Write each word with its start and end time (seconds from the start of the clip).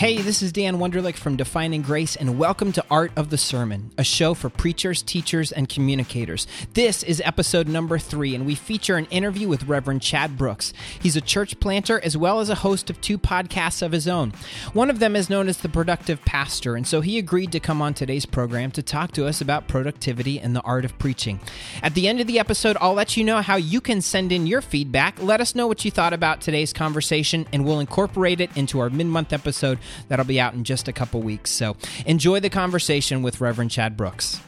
Hey, 0.00 0.22
this 0.22 0.40
is 0.40 0.50
Dan 0.50 0.78
Wunderlich 0.78 1.16
from 1.16 1.36
Defining 1.36 1.82
Grace, 1.82 2.16
and 2.16 2.38
welcome 2.38 2.72
to 2.72 2.84
Art 2.90 3.12
of 3.16 3.28
the 3.28 3.36
Sermon, 3.36 3.90
a 3.98 4.02
show 4.02 4.32
for 4.32 4.48
preachers, 4.48 5.02
teachers, 5.02 5.52
and 5.52 5.68
communicators. 5.68 6.46
This 6.72 7.02
is 7.02 7.20
episode 7.22 7.68
number 7.68 7.98
three, 7.98 8.34
and 8.34 8.46
we 8.46 8.54
feature 8.54 8.96
an 8.96 9.04
interview 9.10 9.46
with 9.46 9.64
Reverend 9.64 10.00
Chad 10.00 10.38
Brooks. 10.38 10.72
He's 10.98 11.16
a 11.16 11.20
church 11.20 11.60
planter 11.60 12.00
as 12.02 12.16
well 12.16 12.40
as 12.40 12.48
a 12.48 12.54
host 12.54 12.88
of 12.88 12.98
two 13.02 13.18
podcasts 13.18 13.82
of 13.82 13.92
his 13.92 14.08
own. 14.08 14.32
One 14.72 14.88
of 14.88 15.00
them 15.00 15.14
is 15.14 15.28
known 15.28 15.50
as 15.50 15.58
The 15.58 15.68
Productive 15.68 16.24
Pastor, 16.24 16.76
and 16.76 16.86
so 16.86 17.02
he 17.02 17.18
agreed 17.18 17.52
to 17.52 17.60
come 17.60 17.82
on 17.82 17.92
today's 17.92 18.24
program 18.24 18.70
to 18.70 18.82
talk 18.82 19.12
to 19.12 19.26
us 19.26 19.42
about 19.42 19.68
productivity 19.68 20.40
and 20.40 20.56
the 20.56 20.62
art 20.62 20.86
of 20.86 20.98
preaching. 20.98 21.40
At 21.82 21.92
the 21.92 22.08
end 22.08 22.22
of 22.22 22.26
the 22.26 22.38
episode, 22.38 22.78
I'll 22.80 22.94
let 22.94 23.18
you 23.18 23.24
know 23.24 23.42
how 23.42 23.56
you 23.56 23.82
can 23.82 24.00
send 24.00 24.32
in 24.32 24.46
your 24.46 24.62
feedback. 24.62 25.22
Let 25.22 25.42
us 25.42 25.54
know 25.54 25.66
what 25.66 25.84
you 25.84 25.90
thought 25.90 26.14
about 26.14 26.40
today's 26.40 26.72
conversation, 26.72 27.46
and 27.52 27.66
we'll 27.66 27.80
incorporate 27.80 28.40
it 28.40 28.56
into 28.56 28.80
our 28.80 28.88
mid 28.88 29.06
month 29.06 29.34
episode 29.34 29.78
That'll 30.08 30.24
be 30.24 30.40
out 30.40 30.54
in 30.54 30.64
just 30.64 30.88
a 30.88 30.92
couple 30.92 31.22
weeks. 31.22 31.50
So 31.50 31.76
enjoy 32.06 32.40
the 32.40 32.50
conversation 32.50 33.22
with 33.22 33.40
Reverend 33.40 33.70
Chad 33.70 33.96
Brooks. 33.96 34.40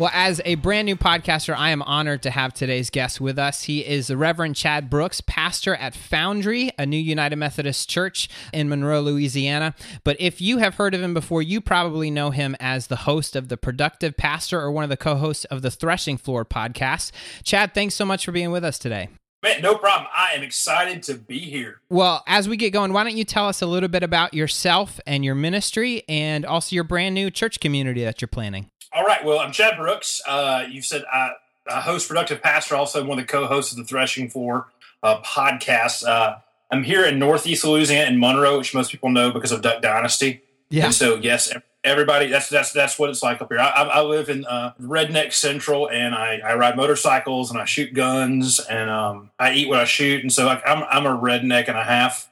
Well, 0.00 0.10
as 0.14 0.40
a 0.46 0.54
brand 0.54 0.86
new 0.86 0.96
podcaster, 0.96 1.54
I 1.54 1.72
am 1.72 1.82
honored 1.82 2.22
to 2.22 2.30
have 2.30 2.54
today's 2.54 2.88
guest 2.88 3.20
with 3.20 3.38
us. 3.38 3.64
He 3.64 3.86
is 3.86 4.06
the 4.06 4.16
Reverend 4.16 4.56
Chad 4.56 4.88
Brooks, 4.88 5.20
pastor 5.20 5.74
at 5.74 5.94
Foundry, 5.94 6.70
a 6.78 6.86
new 6.86 6.96
United 6.96 7.36
Methodist 7.36 7.90
church 7.90 8.30
in 8.50 8.70
Monroe, 8.70 9.02
Louisiana. 9.02 9.74
But 10.02 10.16
if 10.18 10.40
you 10.40 10.56
have 10.56 10.76
heard 10.76 10.94
of 10.94 11.02
him 11.02 11.12
before, 11.12 11.42
you 11.42 11.60
probably 11.60 12.10
know 12.10 12.30
him 12.30 12.56
as 12.58 12.86
the 12.86 12.96
host 12.96 13.36
of 13.36 13.50
The 13.50 13.58
Productive 13.58 14.16
Pastor 14.16 14.58
or 14.58 14.72
one 14.72 14.84
of 14.84 14.90
the 14.90 14.96
co 14.96 15.16
hosts 15.16 15.44
of 15.44 15.60
the 15.60 15.70
Threshing 15.70 16.16
Floor 16.16 16.46
podcast. 16.46 17.12
Chad, 17.44 17.74
thanks 17.74 17.94
so 17.94 18.06
much 18.06 18.24
for 18.24 18.32
being 18.32 18.50
with 18.50 18.64
us 18.64 18.78
today. 18.78 19.10
Man, 19.42 19.62
no 19.62 19.74
problem. 19.74 20.06
I 20.14 20.34
am 20.34 20.42
excited 20.42 21.02
to 21.04 21.14
be 21.14 21.38
here. 21.38 21.80
Well, 21.88 22.22
as 22.26 22.46
we 22.46 22.58
get 22.58 22.70
going, 22.70 22.92
why 22.92 23.04
don't 23.04 23.16
you 23.16 23.24
tell 23.24 23.48
us 23.48 23.62
a 23.62 23.66
little 23.66 23.88
bit 23.88 24.02
about 24.02 24.34
yourself 24.34 25.00
and 25.06 25.24
your 25.24 25.34
ministry 25.34 26.02
and 26.08 26.44
also 26.44 26.74
your 26.74 26.84
brand 26.84 27.14
new 27.14 27.30
church 27.30 27.58
community 27.58 28.04
that 28.04 28.20
you're 28.20 28.28
planning? 28.28 28.70
All 28.92 29.04
right. 29.04 29.24
Well, 29.24 29.38
I'm 29.38 29.50
Chad 29.52 29.78
Brooks. 29.78 30.20
Uh, 30.28 30.64
you 30.70 30.82
said 30.82 31.04
I, 31.10 31.30
I, 31.66 31.80
host 31.80 32.06
Productive 32.06 32.42
Pastor, 32.42 32.76
also 32.76 33.02
one 33.04 33.18
of 33.18 33.26
the 33.26 33.32
co 33.32 33.46
hosts 33.46 33.72
of 33.72 33.78
the 33.78 33.84
Threshing 33.84 34.28
Floor 34.28 34.68
uh, 35.02 35.22
podcast. 35.22 36.06
Uh, 36.06 36.36
I'm 36.70 36.82
here 36.82 37.06
in 37.06 37.18
Northeast 37.18 37.64
Louisiana 37.64 38.10
in 38.10 38.20
Monroe, 38.20 38.58
which 38.58 38.74
most 38.74 38.90
people 38.90 39.08
know 39.08 39.30
because 39.30 39.52
of 39.52 39.62
Duck 39.62 39.80
Dynasty. 39.80 40.42
Yeah. 40.68 40.86
And 40.86 40.94
so, 40.94 41.14
yes, 41.16 41.52
everybody 41.82 42.26
that's 42.26 42.48
that's 42.48 42.72
that's 42.72 42.98
what 42.98 43.08
it's 43.08 43.22
like 43.22 43.40
up 43.40 43.50
here. 43.50 43.58
I, 43.58 43.82
I 43.84 44.02
live 44.02 44.28
in 44.28 44.44
uh, 44.44 44.72
redneck 44.80 45.32
central 45.32 45.88
and 45.88 46.14
I, 46.14 46.38
I 46.38 46.54
ride 46.54 46.76
motorcycles 46.76 47.50
and 47.50 47.58
i 47.58 47.64
shoot 47.64 47.94
guns 47.94 48.60
and 48.60 48.90
um, 48.90 49.30
i 49.38 49.52
eat 49.54 49.68
what 49.68 49.80
i 49.80 49.84
shoot 49.84 50.20
and 50.22 50.32
so 50.32 50.44
like, 50.44 50.62
I'm, 50.66 50.84
I'm 50.90 51.06
a 51.06 51.18
redneck 51.18 51.68
and 51.68 51.78
a 51.78 51.84
half 51.84 52.30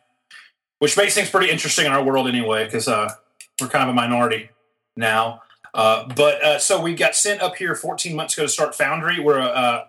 which 0.79 0.97
makes 0.97 1.15
things 1.15 1.31
pretty 1.31 1.51
interesting 1.51 1.87
in 1.87 1.93
our 1.93 2.03
world 2.03 2.29
anyway 2.29 2.65
because 2.65 2.89
uh, 2.89 3.11
we're 3.61 3.69
kind 3.69 3.83
of 3.85 3.91
a 3.91 3.95
minority 3.95 4.51
now. 4.97 5.43
Uh, 5.75 6.07
but 6.15 6.43
uh, 6.43 6.59
so 6.59 6.81
we 6.81 6.95
got 6.95 7.15
sent 7.15 7.41
up 7.41 7.57
here 7.57 7.75
14 7.75 8.15
months 8.15 8.35
ago 8.35 8.45
to 8.45 8.49
start 8.49 8.75
foundry. 8.75 9.21
We're 9.21 9.41
uh, 9.41 9.85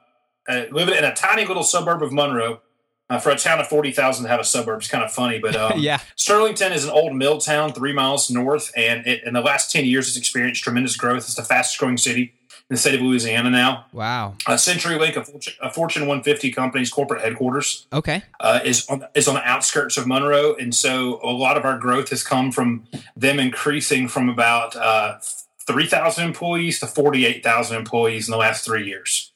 uh, 0.47 0.65
living 0.71 0.95
in 0.95 1.03
a 1.03 1.13
tiny 1.13 1.45
little 1.45 1.63
suburb 1.63 2.03
of 2.03 2.11
monroe 2.11 2.61
uh, 3.09 3.19
for 3.19 3.31
a 3.31 3.35
town 3.35 3.59
of 3.59 3.67
40,000 3.67 4.23
to 4.23 4.29
have 4.29 4.39
a 4.39 4.43
suburb 4.43 4.81
is 4.81 4.87
kind 4.87 5.03
of 5.03 5.11
funny, 5.11 5.39
but 5.39 5.55
um, 5.55 5.79
yeah. 5.79 5.99
Sterlington 6.15 6.71
is 6.71 6.83
an 6.83 6.91
old 6.91 7.15
mill 7.15 7.39
town 7.39 7.73
three 7.73 7.93
miles 7.93 8.29
north, 8.29 8.71
and 8.75 9.05
it, 9.07 9.23
in 9.23 9.33
the 9.33 9.41
last 9.41 9.71
10 9.71 9.85
years, 9.85 10.07
it's 10.07 10.17
experienced 10.17 10.63
tremendous 10.63 10.95
growth. 10.95 11.23
It's 11.23 11.35
the 11.35 11.43
fastest 11.43 11.79
growing 11.79 11.97
city 11.97 12.33
in 12.69 12.75
the 12.75 12.77
state 12.77 12.95
of 12.95 13.01
Louisiana 13.01 13.49
now. 13.49 13.85
Wow. 13.91 14.35
Uh, 14.45 14.53
CenturyLink, 14.53 15.15
a 15.15 15.23
Fortune, 15.23 15.53
a 15.61 15.71
Fortune 15.71 16.03
150 16.03 16.51
company's 16.51 16.91
corporate 16.91 17.21
headquarters, 17.21 17.87
okay, 17.91 18.23
uh, 18.39 18.59
is 18.63 18.87
on 18.87 19.05
is 19.15 19.27
on 19.27 19.35
the 19.35 19.43
outskirts 19.47 19.97
of 19.97 20.05
Monroe, 20.05 20.53
and 20.55 20.73
so 20.75 21.19
a 21.23 21.31
lot 21.31 21.57
of 21.57 21.65
our 21.65 21.77
growth 21.77 22.09
has 22.09 22.23
come 22.23 22.51
from 22.51 22.85
them 23.15 23.39
increasing 23.39 24.07
from 24.07 24.29
about 24.29 24.75
uh, 24.75 25.17
3,000 25.65 26.25
employees 26.25 26.79
to 26.79 26.87
48,000 26.87 27.77
employees 27.77 28.27
in 28.27 28.31
the 28.31 28.37
last 28.37 28.65
three 28.65 28.87
years. 28.87 29.31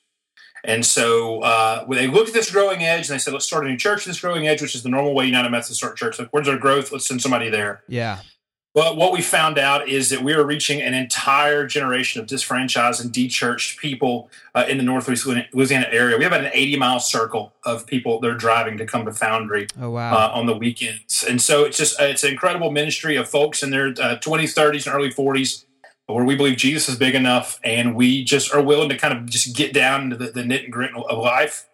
And 0.64 0.86
so 0.86 1.42
uh, 1.42 1.84
when 1.86 1.98
they 1.98 2.08
looked 2.08 2.30
at 2.30 2.34
this 2.34 2.50
growing 2.50 2.84
edge 2.84 3.10
and 3.10 3.16
they 3.16 3.20
said, 3.20 3.34
let's 3.34 3.46
start 3.46 3.66
a 3.66 3.70
new 3.70 3.78
church 3.78 4.06
in 4.06 4.10
this 4.12 4.22
growing 4.22 4.48
edge, 4.48 4.62
which 4.62 4.76
is 4.76 4.84
the 4.84 4.90
normal 4.90 5.14
way 5.14 5.26
United 5.26 5.50
Methodist 5.50 5.80
start 5.80 5.98
church. 5.98 6.18
Like, 6.18 6.30
where's 6.32 6.48
our 6.48 6.58
growth? 6.58 6.92
Let's 6.92 7.08
send 7.08 7.22
somebody 7.22 7.50
there. 7.50 7.84
Yeah. 7.88 8.20
But 8.74 8.98
what 8.98 9.12
we 9.12 9.22
found 9.22 9.60
out 9.60 9.88
is 9.88 10.10
that 10.10 10.24
we 10.24 10.34
are 10.34 10.44
reaching 10.44 10.82
an 10.82 10.96
entire 10.96 11.68
generation 11.68 12.22
of 12.22 12.28
disfranchised 12.28 13.04
and 13.04 13.14
dechurched 13.14 13.78
people 13.78 14.32
uh, 14.56 14.66
in 14.68 14.78
the 14.78 14.84
Northwest 14.84 15.28
Louisiana 15.54 15.88
area. 15.92 16.18
We 16.18 16.24
have 16.24 16.34
about 16.34 16.46
an 16.46 16.52
80 16.52 16.78
mile 16.78 17.00
circle 17.00 17.54
of 17.64 17.86
people 17.86 18.20
that 18.22 18.32
are 18.32 18.36
driving 18.36 18.78
to 18.78 18.86
come 18.86 19.06
to 19.06 19.14
Foundry 19.14 19.68
oh, 19.80 19.92
wow. 19.92 20.14
uh, 20.14 20.32
on 20.34 20.48
the 20.48 20.58
weekends. 20.58 21.24
And 21.24 21.40
so 21.40 21.66
it's 21.66 21.78
just, 21.78 22.02
it's 22.02 22.24
an 22.24 22.32
incredible 22.32 22.72
ministry 22.72 23.16
of 23.16 23.30
folks 23.30 23.62
in 23.62 23.70
their 23.70 23.94
20s, 23.94 24.58
uh, 24.58 24.62
30s, 24.62 24.88
and 24.88 24.96
early 24.96 25.12
40s 25.12 25.66
where 26.08 26.26
we 26.26 26.36
believe 26.36 26.58
Jesus 26.58 26.90
is 26.90 26.98
big 26.98 27.16
enough 27.16 27.60
and 27.64 27.96
we 27.96 28.24
just 28.24 28.54
are 28.54 28.62
willing 28.62 28.90
to 28.90 28.98
kind 28.98 29.18
of 29.18 29.26
just 29.26 29.56
get 29.56 29.74
down 29.74 30.04
into 30.04 30.18
the, 30.18 30.32
the 30.32 30.44
knit 30.44 30.66
and 30.66 30.74
grit 30.74 30.92
of 30.96 31.18
life, 31.18 31.68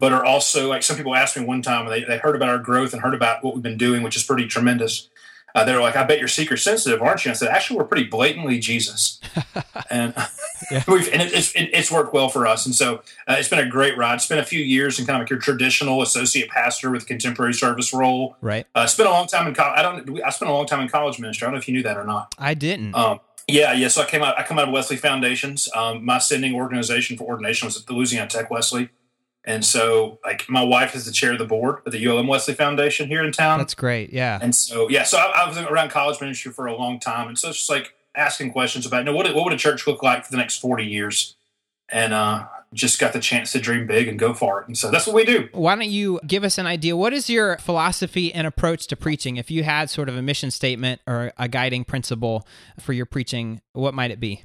but 0.00 0.12
are 0.12 0.24
also 0.24 0.68
like 0.68 0.82
some 0.82 0.96
people 0.96 1.14
asked 1.14 1.36
me 1.36 1.44
one 1.44 1.62
time, 1.62 1.88
they, 1.88 2.04
they 2.04 2.18
heard 2.18 2.36
about 2.36 2.48
our 2.48 2.58
growth 2.58 2.92
and 2.92 3.02
heard 3.02 3.14
about 3.14 3.44
what 3.44 3.54
we've 3.54 3.62
been 3.62 3.78
doing, 3.78 4.02
which 4.02 4.16
is 4.16 4.24
pretty 4.24 4.46
tremendous. 4.46 5.08
Uh, 5.54 5.64
they're 5.64 5.80
like, 5.80 5.96
I 5.96 6.04
bet 6.04 6.18
you're 6.18 6.28
seeker 6.28 6.56
sensitive, 6.56 7.00
aren't 7.00 7.24
you? 7.24 7.30
I 7.30 7.34
said, 7.34 7.48
actually, 7.48 7.78
we're 7.78 7.86
pretty 7.86 8.04
blatantly 8.04 8.58
Jesus. 8.58 9.18
and 9.90 10.14
we've, 10.86 11.08
and 11.08 11.22
it, 11.22 11.32
it's, 11.32 11.52
it, 11.52 11.70
it's 11.72 11.90
worked 11.90 12.12
well 12.12 12.28
for 12.28 12.46
us. 12.46 12.66
And 12.66 12.74
so 12.74 12.96
uh, 13.26 13.36
it's 13.38 13.48
been 13.48 13.58
a 13.58 13.68
great 13.68 13.96
ride. 13.96 14.16
It's 14.16 14.28
been 14.28 14.38
a 14.38 14.44
few 14.44 14.60
years 14.60 14.98
in 14.98 15.06
kind 15.06 15.16
of 15.16 15.22
like 15.22 15.30
your 15.30 15.38
traditional 15.38 16.02
associate 16.02 16.50
pastor 16.50 16.90
with 16.90 17.06
contemporary 17.06 17.54
service 17.54 17.94
role. 17.94 18.36
Right. 18.40 18.66
Uh, 18.74 18.86
spent 18.86 19.08
a 19.08 19.12
long 19.12 19.26
time 19.26 19.46
in 19.48 19.54
college. 19.54 19.78
I 19.78 19.82
don't, 19.82 20.22
I 20.22 20.30
spent 20.30 20.50
a 20.50 20.54
long 20.54 20.66
time 20.66 20.80
in 20.80 20.88
college 20.88 21.18
ministry. 21.18 21.46
I 21.46 21.48
don't 21.48 21.54
know 21.54 21.60
if 21.60 21.66
you 21.66 21.74
knew 21.74 21.82
that 21.82 21.96
or 21.96 22.04
not. 22.04 22.34
I 22.38 22.54
didn't. 22.54 22.94
Um, 22.94 23.20
yeah, 23.48 23.72
yeah. 23.72 23.88
So 23.88 24.02
I 24.02 24.04
came 24.04 24.22
out. 24.22 24.38
I 24.38 24.42
come 24.42 24.58
out 24.58 24.68
of 24.68 24.74
Wesley 24.74 24.96
Foundations. 24.96 25.68
Um, 25.74 26.04
my 26.04 26.18
sending 26.18 26.54
organization 26.54 27.16
for 27.16 27.24
ordination 27.24 27.66
was 27.66 27.76
at 27.78 27.86
the 27.86 27.94
Louisiana 27.94 28.28
Tech 28.28 28.50
Wesley, 28.50 28.90
and 29.44 29.64
so 29.64 30.20
like 30.24 30.48
my 30.50 30.62
wife 30.62 30.94
is 30.94 31.06
the 31.06 31.12
chair 31.12 31.32
of 31.32 31.38
the 31.38 31.46
board 31.46 31.80
of 31.86 31.92
the 31.92 32.06
ULM 32.06 32.26
Wesley 32.26 32.52
Foundation 32.52 33.08
here 33.08 33.24
in 33.24 33.32
town. 33.32 33.58
That's 33.58 33.74
great. 33.74 34.12
Yeah. 34.12 34.38
And 34.40 34.54
so 34.54 34.90
yeah, 34.90 35.04
so 35.04 35.16
I, 35.16 35.44
I 35.44 35.48
was 35.48 35.56
around 35.56 35.90
college 35.90 36.20
ministry 36.20 36.52
for 36.52 36.66
a 36.66 36.76
long 36.76 37.00
time, 37.00 37.28
and 37.28 37.38
so 37.38 37.48
it's 37.48 37.58
just 37.58 37.70
like 37.70 37.94
asking 38.14 38.52
questions 38.52 38.84
about, 38.84 38.98
you 38.98 39.04
know, 39.04 39.14
what 39.14 39.34
what 39.34 39.44
would 39.44 39.54
a 39.54 39.58
church 39.58 39.86
look 39.86 40.02
like 40.02 40.26
for 40.26 40.30
the 40.30 40.36
next 40.36 40.58
forty 40.58 40.84
years, 40.84 41.34
and 41.90 42.12
uh, 42.12 42.46
just 42.74 42.98
got 42.98 43.12
the 43.12 43.20
chance 43.20 43.52
to 43.52 43.60
dream 43.60 43.86
big 43.86 44.08
and 44.08 44.18
go 44.18 44.34
for 44.34 44.60
it. 44.60 44.68
And 44.68 44.76
so 44.76 44.90
that's 44.90 45.06
what 45.06 45.16
we 45.16 45.24
do. 45.24 45.48
Why 45.52 45.74
don't 45.74 45.88
you 45.88 46.20
give 46.26 46.44
us 46.44 46.58
an 46.58 46.66
idea? 46.66 46.96
What 46.96 47.12
is 47.12 47.30
your 47.30 47.56
philosophy 47.58 48.32
and 48.32 48.46
approach 48.46 48.86
to 48.88 48.96
preaching? 48.96 49.36
If 49.36 49.50
you 49.50 49.64
had 49.64 49.88
sort 49.88 50.08
of 50.08 50.16
a 50.16 50.22
mission 50.22 50.50
statement 50.50 51.00
or 51.06 51.32
a 51.38 51.48
guiding 51.48 51.84
principle 51.84 52.46
for 52.78 52.92
your 52.92 53.06
preaching, 53.06 53.60
what 53.72 53.94
might 53.94 54.10
it 54.10 54.20
be? 54.20 54.44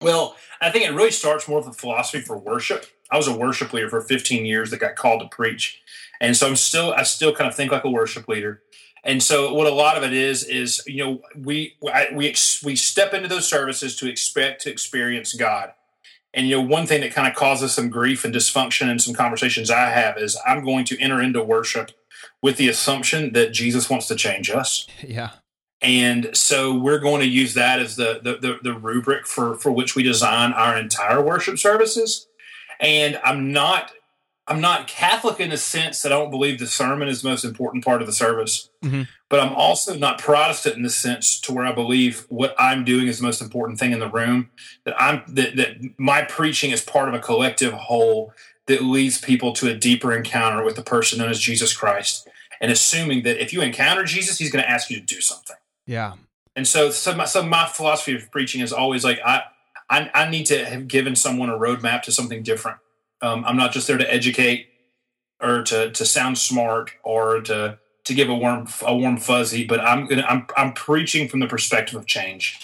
Well, 0.00 0.36
I 0.60 0.70
think 0.70 0.84
it 0.84 0.92
really 0.92 1.12
starts 1.12 1.48
more 1.48 1.60
with 1.60 1.68
a 1.68 1.72
philosophy 1.72 2.22
for 2.22 2.36
worship. 2.36 2.86
I 3.10 3.16
was 3.16 3.28
a 3.28 3.36
worship 3.36 3.72
leader 3.72 3.88
for 3.88 4.00
15 4.00 4.44
years 4.44 4.70
that 4.70 4.80
got 4.80 4.96
called 4.96 5.20
to 5.20 5.28
preach. 5.28 5.80
And 6.20 6.36
so 6.36 6.48
I'm 6.48 6.56
still, 6.56 6.92
I 6.92 7.04
still 7.04 7.34
kind 7.34 7.48
of 7.48 7.54
think 7.54 7.70
like 7.70 7.84
a 7.84 7.90
worship 7.90 8.28
leader. 8.28 8.62
And 9.04 9.22
so 9.22 9.52
what 9.52 9.66
a 9.66 9.72
lot 9.74 9.96
of 9.96 10.02
it 10.02 10.12
is, 10.12 10.42
is, 10.44 10.82
you 10.86 11.04
know, 11.04 11.20
we, 11.36 11.76
I, 11.92 12.08
we, 12.12 12.34
we 12.64 12.74
step 12.74 13.12
into 13.14 13.28
those 13.28 13.48
services 13.48 13.96
to 13.96 14.08
expect 14.08 14.62
to 14.62 14.70
experience 14.70 15.34
God 15.34 15.72
and 16.34 16.48
you 16.48 16.56
know, 16.56 16.62
one 16.62 16.86
thing 16.86 17.00
that 17.02 17.12
kind 17.12 17.28
of 17.28 17.34
causes 17.34 17.72
some 17.72 17.88
grief 17.88 18.24
and 18.24 18.34
dysfunction 18.34 18.90
in 18.90 18.98
some 18.98 19.14
conversations 19.14 19.70
I 19.70 19.90
have 19.90 20.18
is 20.18 20.38
I'm 20.46 20.64
going 20.64 20.84
to 20.86 21.00
enter 21.00 21.20
into 21.20 21.42
worship 21.42 21.92
with 22.42 22.56
the 22.56 22.68
assumption 22.68 23.32
that 23.32 23.52
Jesus 23.52 23.88
wants 23.88 24.08
to 24.08 24.16
change 24.16 24.50
us. 24.50 24.86
Yeah. 25.06 25.30
And 25.82 26.34
so 26.34 26.74
we're 26.74 26.98
going 26.98 27.20
to 27.20 27.26
use 27.26 27.52
that 27.54 27.78
as 27.78 27.96
the, 27.96 28.18
the 28.22 28.38
the, 28.38 28.58
the, 28.62 28.72
rubric 28.72 29.26
for 29.26 29.54
for 29.56 29.70
which 29.70 29.94
we 29.94 30.02
design 30.02 30.54
our 30.54 30.78
entire 30.78 31.20
worship 31.20 31.58
services. 31.58 32.26
And 32.80 33.20
I'm 33.22 33.52
not 33.52 33.92
I'm 34.46 34.60
not 34.60 34.86
Catholic 34.86 35.40
in 35.40 35.50
the 35.50 35.56
sense 35.56 36.02
that 36.02 36.12
I 36.12 36.16
don't 36.16 36.30
believe 36.30 36.58
the 36.58 36.66
sermon 36.66 37.08
is 37.08 37.22
the 37.22 37.30
most 37.30 37.44
important 37.44 37.84
part 37.84 38.02
of 38.02 38.06
the 38.06 38.12
service. 38.12 38.68
Mm-hmm 38.82 39.02
but 39.34 39.40
I'm 39.40 39.54
also 39.54 39.96
not 39.96 40.20
Protestant 40.20 40.76
in 40.76 40.82
the 40.84 40.90
sense 40.90 41.40
to 41.40 41.52
where 41.52 41.66
I 41.66 41.72
believe 41.72 42.24
what 42.28 42.54
I'm 42.56 42.84
doing 42.84 43.08
is 43.08 43.18
the 43.18 43.24
most 43.24 43.42
important 43.42 43.80
thing 43.80 43.90
in 43.90 43.98
the 43.98 44.08
room. 44.08 44.50
That 44.84 44.94
I'm 44.96 45.24
that, 45.26 45.56
that 45.56 45.98
my 45.98 46.22
preaching 46.22 46.70
is 46.70 46.82
part 46.82 47.08
of 47.08 47.16
a 47.16 47.18
collective 47.18 47.72
whole 47.72 48.32
that 48.66 48.84
leads 48.84 49.18
people 49.18 49.52
to 49.54 49.68
a 49.68 49.74
deeper 49.74 50.16
encounter 50.16 50.62
with 50.62 50.76
the 50.76 50.84
person 50.84 51.18
known 51.18 51.30
as 51.30 51.40
Jesus 51.40 51.76
Christ, 51.76 52.28
and 52.60 52.70
assuming 52.70 53.24
that 53.24 53.42
if 53.42 53.52
you 53.52 53.60
encounter 53.60 54.04
Jesus, 54.04 54.38
He's 54.38 54.52
going 54.52 54.62
to 54.62 54.70
ask 54.70 54.88
you 54.88 55.00
to 55.00 55.04
do 55.04 55.20
something. 55.20 55.56
Yeah. 55.84 56.14
And 56.54 56.68
so, 56.68 56.90
so 56.90 57.16
my, 57.16 57.24
so 57.24 57.42
my 57.42 57.66
philosophy 57.66 58.14
of 58.14 58.30
preaching 58.30 58.60
is 58.60 58.72
always 58.72 59.02
like 59.02 59.18
I, 59.26 59.42
I, 59.90 60.12
I 60.14 60.30
need 60.30 60.46
to 60.46 60.64
have 60.64 60.86
given 60.86 61.16
someone 61.16 61.50
a 61.50 61.58
roadmap 61.58 62.02
to 62.02 62.12
something 62.12 62.44
different. 62.44 62.78
Um, 63.22 63.44
I'm 63.44 63.56
not 63.56 63.72
just 63.72 63.86
there 63.86 63.98
to 63.98 64.12
educate 64.12 64.68
or 65.40 65.62
to 65.62 65.90
to 65.90 66.04
sound 66.04 66.38
smart 66.38 66.92
or 67.02 67.40
to 67.42 67.78
to 68.04 68.14
give 68.14 68.28
a 68.28 68.34
warm 68.34 68.68
a 68.82 68.96
warm 68.96 69.16
fuzzy, 69.16 69.64
but 69.64 69.80
I'm 69.80 70.06
gonna 70.06 70.26
I'm 70.28 70.46
I'm 70.56 70.72
preaching 70.72 71.28
from 71.28 71.40
the 71.40 71.46
perspective 71.46 71.98
of 71.98 72.06
change. 72.06 72.58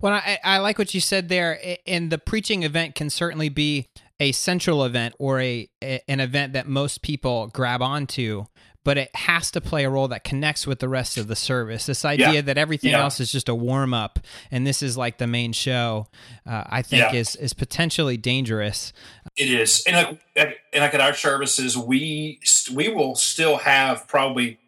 Well, 0.00 0.14
I, 0.14 0.38
I 0.42 0.58
like 0.58 0.78
what 0.78 0.94
you 0.94 1.00
said 1.00 1.28
there, 1.28 1.76
and 1.86 2.10
the 2.10 2.18
preaching 2.18 2.64
event 2.64 2.96
can 2.96 3.08
certainly 3.08 3.48
be 3.48 3.88
a 4.18 4.32
central 4.32 4.84
event 4.84 5.14
or 5.18 5.40
a, 5.40 5.68
a, 5.82 6.00
an 6.08 6.20
event 6.20 6.52
that 6.54 6.66
most 6.66 7.02
people 7.02 7.48
grab 7.48 7.82
onto 7.82 8.46
but 8.84 8.98
it 8.98 9.14
has 9.14 9.50
to 9.52 9.60
play 9.60 9.84
a 9.84 9.90
role 9.90 10.08
that 10.08 10.24
connects 10.24 10.66
with 10.66 10.80
the 10.80 10.88
rest 10.88 11.16
of 11.16 11.28
the 11.28 11.36
service. 11.36 11.86
This 11.86 12.04
idea 12.04 12.32
Yeah. 12.32 12.40
that 12.42 12.58
everything 12.58 12.90
Yeah. 12.90 13.02
else 13.02 13.20
is 13.20 13.30
just 13.30 13.48
a 13.48 13.54
warm 13.54 13.94
up 13.94 14.18
and 14.50 14.66
this 14.66 14.82
is 14.82 14.96
like 14.96 15.18
the 15.18 15.26
main 15.26 15.52
show, 15.52 16.08
uh, 16.46 16.64
I 16.66 16.82
think 16.82 17.12
Yeah. 17.12 17.18
is 17.20 17.36
is 17.36 17.52
potentially 17.52 18.16
dangerous. 18.16 18.92
It 19.36 19.50
is, 19.50 19.84
and 19.86 19.96
like, 19.96 20.20
and 20.36 20.54
like 20.82 20.94
at 20.94 21.00
our 21.00 21.14
services, 21.14 21.76
we 21.78 22.40
we 22.72 22.88
will 22.88 23.14
still 23.14 23.58
have 23.58 24.06
probably. 24.08 24.58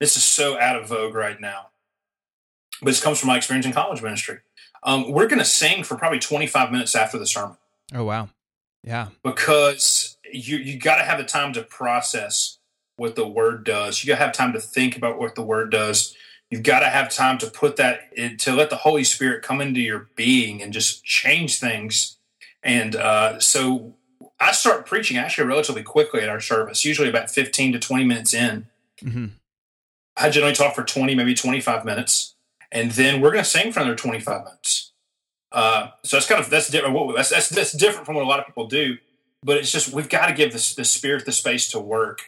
This 0.00 0.16
is 0.16 0.24
so 0.24 0.58
out 0.58 0.76
of 0.76 0.88
vogue 0.88 1.14
right 1.14 1.40
now, 1.40 1.68
but 2.82 2.90
this 2.90 3.00
comes 3.00 3.18
from 3.20 3.28
my 3.28 3.36
experience 3.36 3.64
in 3.64 3.72
college 3.72 4.02
ministry. 4.02 4.38
Um, 4.82 5.10
we're 5.12 5.28
going 5.28 5.38
to 5.38 5.44
sing 5.44 5.84
for 5.84 5.96
probably 5.96 6.18
twenty 6.18 6.46
five 6.46 6.70
minutes 6.70 6.94
after 6.94 7.18
the 7.18 7.26
sermon 7.26 7.56
Oh 7.94 8.04
wow, 8.04 8.28
yeah, 8.82 9.08
because 9.22 10.18
you 10.30 10.58
you 10.58 10.78
got 10.78 10.96
to 10.96 11.04
have 11.04 11.16
the 11.18 11.24
time 11.24 11.52
to 11.54 11.62
process 11.62 12.58
what 12.96 13.16
the 13.16 13.26
word 13.26 13.64
does. 13.64 14.02
You 14.02 14.08
got 14.08 14.18
to 14.18 14.24
have 14.24 14.32
time 14.32 14.52
to 14.52 14.60
think 14.60 14.96
about 14.96 15.18
what 15.18 15.34
the 15.34 15.42
word 15.42 15.70
does. 15.70 16.16
You've 16.50 16.62
got 16.62 16.80
to 16.80 16.86
have 16.86 17.10
time 17.10 17.38
to 17.38 17.50
put 17.50 17.76
that 17.76 18.10
in, 18.16 18.36
to 18.38 18.54
let 18.54 18.70
the 18.70 18.76
Holy 18.76 19.04
Spirit 19.04 19.42
come 19.42 19.60
into 19.60 19.80
your 19.80 20.08
being 20.14 20.62
and 20.62 20.72
just 20.72 21.04
change 21.04 21.58
things. 21.58 22.18
And 22.62 22.94
uh, 22.94 23.40
so 23.40 23.94
I 24.38 24.52
start 24.52 24.86
preaching 24.86 25.16
actually 25.16 25.48
relatively 25.48 25.82
quickly 25.82 26.20
at 26.20 26.28
our 26.28 26.40
service, 26.40 26.84
usually 26.84 27.08
about 27.08 27.30
15 27.30 27.72
to 27.72 27.78
20 27.78 28.04
minutes 28.04 28.34
in. 28.34 28.66
hmm 29.00 29.26
I 30.16 30.30
generally 30.30 30.54
talk 30.54 30.76
for 30.76 30.84
20, 30.84 31.16
maybe 31.16 31.34
25 31.34 31.84
minutes, 31.84 32.36
and 32.70 32.92
then 32.92 33.20
we're 33.20 33.32
going 33.32 33.42
to 33.42 33.50
sing 33.50 33.72
for 33.72 33.80
another 33.80 33.96
25 33.96 34.44
minutes. 34.44 34.92
Uh, 35.50 35.88
so 36.04 36.16
that's 36.16 36.28
kind 36.28 36.40
of 36.40 36.50
that's 36.50 36.68
different. 36.68 37.16
That's, 37.16 37.30
that's 37.30 37.48
that's 37.48 37.72
different 37.72 38.06
from 38.06 38.14
what 38.14 38.24
a 38.24 38.28
lot 38.28 38.40
of 38.40 38.46
people 38.46 38.66
do, 38.66 38.96
but 39.42 39.56
it's 39.56 39.72
just 39.72 39.92
we've 39.92 40.08
got 40.08 40.26
to 40.26 40.34
give 40.34 40.52
this 40.52 40.74
the 40.74 40.84
spirit 40.84 41.24
the 41.26 41.32
space 41.32 41.68
to 41.70 41.80
work. 41.80 42.22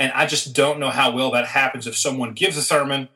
And 0.00 0.10
I 0.12 0.26
just 0.26 0.54
don't 0.54 0.80
know 0.80 0.90
how 0.90 1.12
well 1.12 1.30
that 1.32 1.46
happens 1.46 1.86
if 1.86 1.96
someone 1.96 2.32
gives 2.32 2.56
a 2.56 2.62
sermon, 2.62 3.08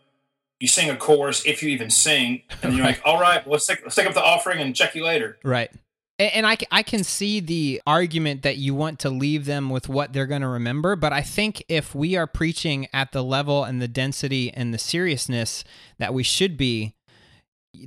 you 0.60 0.68
sing 0.68 0.88
a 0.90 0.96
chorus, 0.96 1.44
if 1.46 1.62
you 1.62 1.70
even 1.70 1.90
sing, 1.90 2.42
and 2.62 2.74
you're 2.76 2.84
Right. 2.86 2.96
like, 2.96 3.02
all 3.04 3.18
right, 3.18 3.44
well, 3.44 3.52
let's 3.54 3.66
take, 3.66 3.82
let's 3.82 3.96
take 3.96 4.06
up 4.06 4.14
the 4.14 4.22
offering 4.22 4.60
and 4.60 4.76
check 4.76 4.94
you 4.94 5.02
later. 5.04 5.38
right. 5.42 5.70
And 6.16 6.46
I 6.46 6.82
can 6.84 7.02
see 7.02 7.40
the 7.40 7.82
argument 7.88 8.42
that 8.42 8.56
you 8.56 8.72
want 8.72 9.00
to 9.00 9.10
leave 9.10 9.46
them 9.46 9.68
with 9.68 9.88
what 9.88 10.12
they're 10.12 10.28
going 10.28 10.42
to 10.42 10.48
remember. 10.48 10.94
But 10.94 11.12
I 11.12 11.22
think 11.22 11.64
if 11.68 11.92
we 11.92 12.14
are 12.14 12.28
preaching 12.28 12.86
at 12.92 13.10
the 13.10 13.24
level 13.24 13.64
and 13.64 13.82
the 13.82 13.88
density 13.88 14.52
and 14.52 14.72
the 14.72 14.78
seriousness 14.78 15.64
that 15.98 16.14
we 16.14 16.22
should 16.22 16.56
be, 16.56 16.94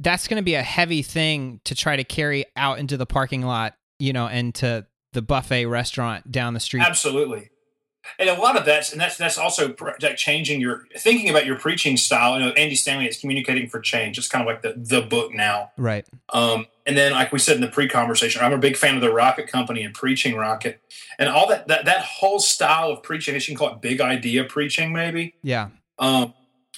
that's 0.01 0.27
going 0.27 0.41
to 0.41 0.43
be 0.43 0.55
a 0.55 0.61
heavy 0.61 1.01
thing 1.03 1.61
to 1.63 1.73
try 1.73 1.95
to 1.95 2.03
carry 2.03 2.43
out 2.57 2.79
into 2.79 2.97
the 2.97 3.05
parking 3.05 3.43
lot, 3.43 3.75
you 3.97 4.11
know, 4.11 4.27
and 4.27 4.53
to 4.55 4.85
the 5.13 5.21
buffet 5.21 5.65
restaurant 5.67 6.29
down 6.29 6.53
the 6.53 6.59
street. 6.59 6.83
Absolutely. 6.83 7.49
And 8.19 8.29
a 8.29 8.39
lot 8.39 8.57
of 8.57 8.65
that's 8.65 8.91
and 8.91 8.99
that's 8.99 9.17
that's 9.17 9.37
also 9.37 9.75
like 10.01 10.17
changing 10.17 10.61
your 10.61 10.85
thinking 10.97 11.29
about 11.29 11.45
your 11.45 11.57
preaching 11.57 11.97
style. 11.97 12.39
You 12.39 12.45
know, 12.45 12.51
Andy 12.51 12.75
Stanley 12.75 13.07
is 13.07 13.19
communicating 13.19 13.69
for 13.69 13.79
change. 13.79 14.17
It's 14.17 14.27
kind 14.27 14.41
of 14.41 14.47
like 14.47 14.61
the 14.61 14.73
the 14.77 15.05
book 15.05 15.33
now. 15.33 15.71
Right. 15.77 16.05
Um, 16.33 16.67
and 16.85 16.97
then, 16.97 17.11
like 17.11 17.31
we 17.33 17.39
said 17.39 17.55
in 17.55 17.61
the 17.61 17.67
pre-conversation, 17.67 18.41
I'm 18.41 18.53
a 18.53 18.57
big 18.57 18.77
fan 18.77 18.95
of 18.95 19.01
the 19.01 19.11
Rocket 19.11 19.47
Company 19.47 19.83
and 19.83 19.93
Preaching 19.93 20.35
Rocket, 20.35 20.79
and 21.19 21.27
all 21.29 21.47
that 21.49 21.67
that 21.67 21.85
that 21.85 22.01
whole 22.01 22.39
style 22.39 22.91
of 22.91 23.03
preaching. 23.03 23.35
I 23.35 23.39
can 23.39 23.55
call 23.55 23.73
it 23.73 23.81
big 23.81 23.99
idea 24.01 24.43
preaching, 24.45 24.93
maybe. 24.93 25.35
Yeah. 25.43 25.69
Um, 25.99 26.33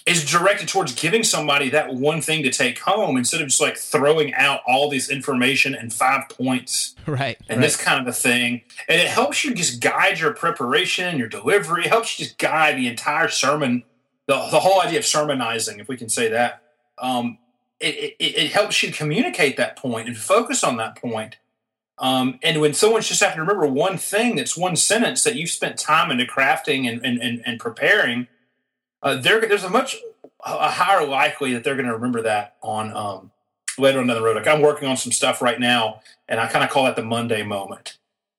is 0.09 0.25
directed 0.25 0.67
towards 0.67 0.94
giving 0.95 1.23
somebody 1.23 1.69
that 1.69 1.94
one 1.94 2.19
thing 2.21 2.41
to 2.44 2.50
take 2.50 2.79
home 2.79 3.15
instead 3.15 3.41
of 3.41 3.47
just 3.47 3.61
like 3.61 3.77
throwing 3.77 4.33
out 4.33 4.61
all 4.67 4.89
this 4.89 5.09
information 5.09 5.75
and 5.75 5.94
five 5.94 6.27
points 6.29 6.95
Right. 7.06 7.38
and 7.47 7.59
right. 7.59 7.63
this 7.65 7.77
kind 7.77 8.01
of 8.01 8.07
a 8.07 8.13
thing. 8.13 8.61
And 8.88 9.00
it 9.00 9.07
helps 9.07 9.44
you 9.44 9.53
just 9.53 9.81
guide 9.81 10.19
your 10.19 10.33
preparation, 10.33 11.17
your 11.17 11.27
delivery. 11.29 11.85
It 11.85 11.89
helps 11.89 12.17
you 12.17 12.25
just 12.25 12.38
guide 12.38 12.77
the 12.77 12.88
entire 12.88 13.27
sermon, 13.29 13.83
the, 14.25 14.33
the 14.50 14.59
whole 14.59 14.81
idea 14.81 15.00
of 15.00 15.06
sermonizing, 15.06 15.79
if 15.79 15.88
we 15.88 15.95
can 15.97 16.09
say 16.09 16.29
that. 16.29 16.63
Um, 16.97 17.38
it, 17.79 18.15
it, 18.19 18.38
it 18.38 18.51
helps 18.51 18.81
you 18.83 18.91
communicate 18.91 19.57
that 19.57 19.75
point 19.77 20.07
and 20.07 20.17
focus 20.17 20.63
on 20.63 20.77
that 20.77 20.95
point. 20.95 21.38
Um, 21.97 22.39
and 22.41 22.61
when 22.61 22.73
someone's 22.73 23.07
just 23.07 23.21
having 23.21 23.35
to 23.38 23.41
remember 23.41 23.67
one 23.67 23.97
thing, 23.97 24.38
that's 24.38 24.56
one 24.57 24.75
sentence 24.75 25.23
that 25.23 25.35
you've 25.35 25.50
spent 25.50 25.77
time 25.77 26.11
into 26.11 26.25
crafting 26.25 26.89
and, 26.89 27.06
and, 27.06 27.21
and, 27.21 27.41
and 27.45 27.59
preparing, 27.59 28.27
uh, 29.01 29.16
there, 29.16 29.42
there's 29.42 29.63
a 29.63 29.69
much 29.69 29.98
a 30.46 30.69
higher 30.69 31.06
likely 31.06 31.54
that 31.54 31.63
they're 31.63 31.75
going 31.75 31.88
to 31.88 31.94
remember 31.94 32.22
that 32.22 32.56
on 32.62 32.96
um, 32.96 33.31
later 33.78 34.00
on 34.00 34.07
down 34.07 34.16
the 34.16 34.24
road. 34.24 34.38
Like 34.38 34.48
I'm 34.48 34.62
working 34.62 34.88
on 34.88 34.98
some 34.98 35.12
stuff 35.12 35.42
right 35.42 35.60
now 35.60 36.01
and 36.28 36.40
I 36.40 36.48
kind 36.48 36.63
of 36.63 36.69
call 36.69 36.86
that 36.86 36.96
the 36.96 37.04
Monday 37.04 37.44
moment. 37.44 37.98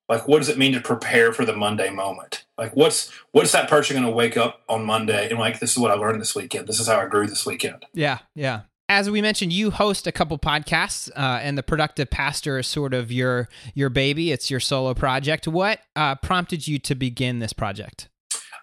Like, 0.09 0.27
what 0.27 0.39
does 0.39 0.49
it 0.49 0.59
mean 0.59 0.73
to 0.73 0.81
prepare 0.81 1.33
for 1.33 1.45
the 1.45 1.55
Monday 1.55 1.89
moment? 1.89 2.45
Like, 2.59 2.75
what's 2.75 3.13
what's 3.31 3.53
that 3.53 3.69
person 3.69 3.95
going 3.95 4.07
to 4.07 4.13
wake 4.13 4.37
up 4.37 4.63
on 4.69 4.85
Monday 4.85 5.31
and 5.31 5.39
like, 5.39 5.61
this 5.61 5.71
is 5.73 5.79
what 5.79 5.93
I 5.93 5.95
learned 5.95 6.21
this 6.21 6.35
weekend. 6.35 6.67
This 6.67 6.81
is 6.81 6.89
how 6.89 6.99
I 6.99 7.07
grew 7.07 7.29
this 7.29 7.47
weekend. 7.47 7.87
Yeah, 7.95 8.19
yeah. 8.35 8.63
As 8.89 9.09
we 9.09 9.23
mentioned, 9.23 9.53
you 9.53 9.71
host 9.71 10.09
a 10.09 10.13
couple 10.13 10.37
podcasts, 10.37 11.09
uh, 11.11 11.39
and 11.41 11.57
the 11.57 11.63
Productive 11.63 12.11
Pastor 12.11 12.59
is 12.59 12.67
sort 12.67 12.93
of 12.93 13.13
your 13.13 13.49
your 13.73 13.89
baby. 13.89 14.33
It's 14.33 14.51
your 14.51 14.59
solo 14.59 14.95
project. 14.95 15.47
What 15.47 15.79
uh, 15.95 16.17
prompted 16.17 16.67
you 16.67 16.81
to 16.81 16.97
begin 16.97 17.39
this 17.39 17.53
project? 17.53 18.09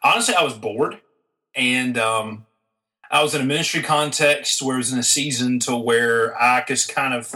Honestly, 0.03 0.35
I 0.35 0.43
was 0.43 0.53
bored, 0.53 0.99
and 1.57 1.97
um, 1.97 2.45
I 3.09 3.23
was 3.23 3.35
in 3.35 3.41
a 3.41 3.45
ministry 3.45 3.81
context 3.81 4.61
where 4.61 4.75
I 4.75 4.77
was 4.77 4.93
in 4.93 4.99
a 4.99 5.03
season 5.03 5.59
to 5.61 5.75
where 5.75 6.39
I 6.41 6.63
just 6.65 6.93
kind 6.93 7.13
of. 7.13 7.35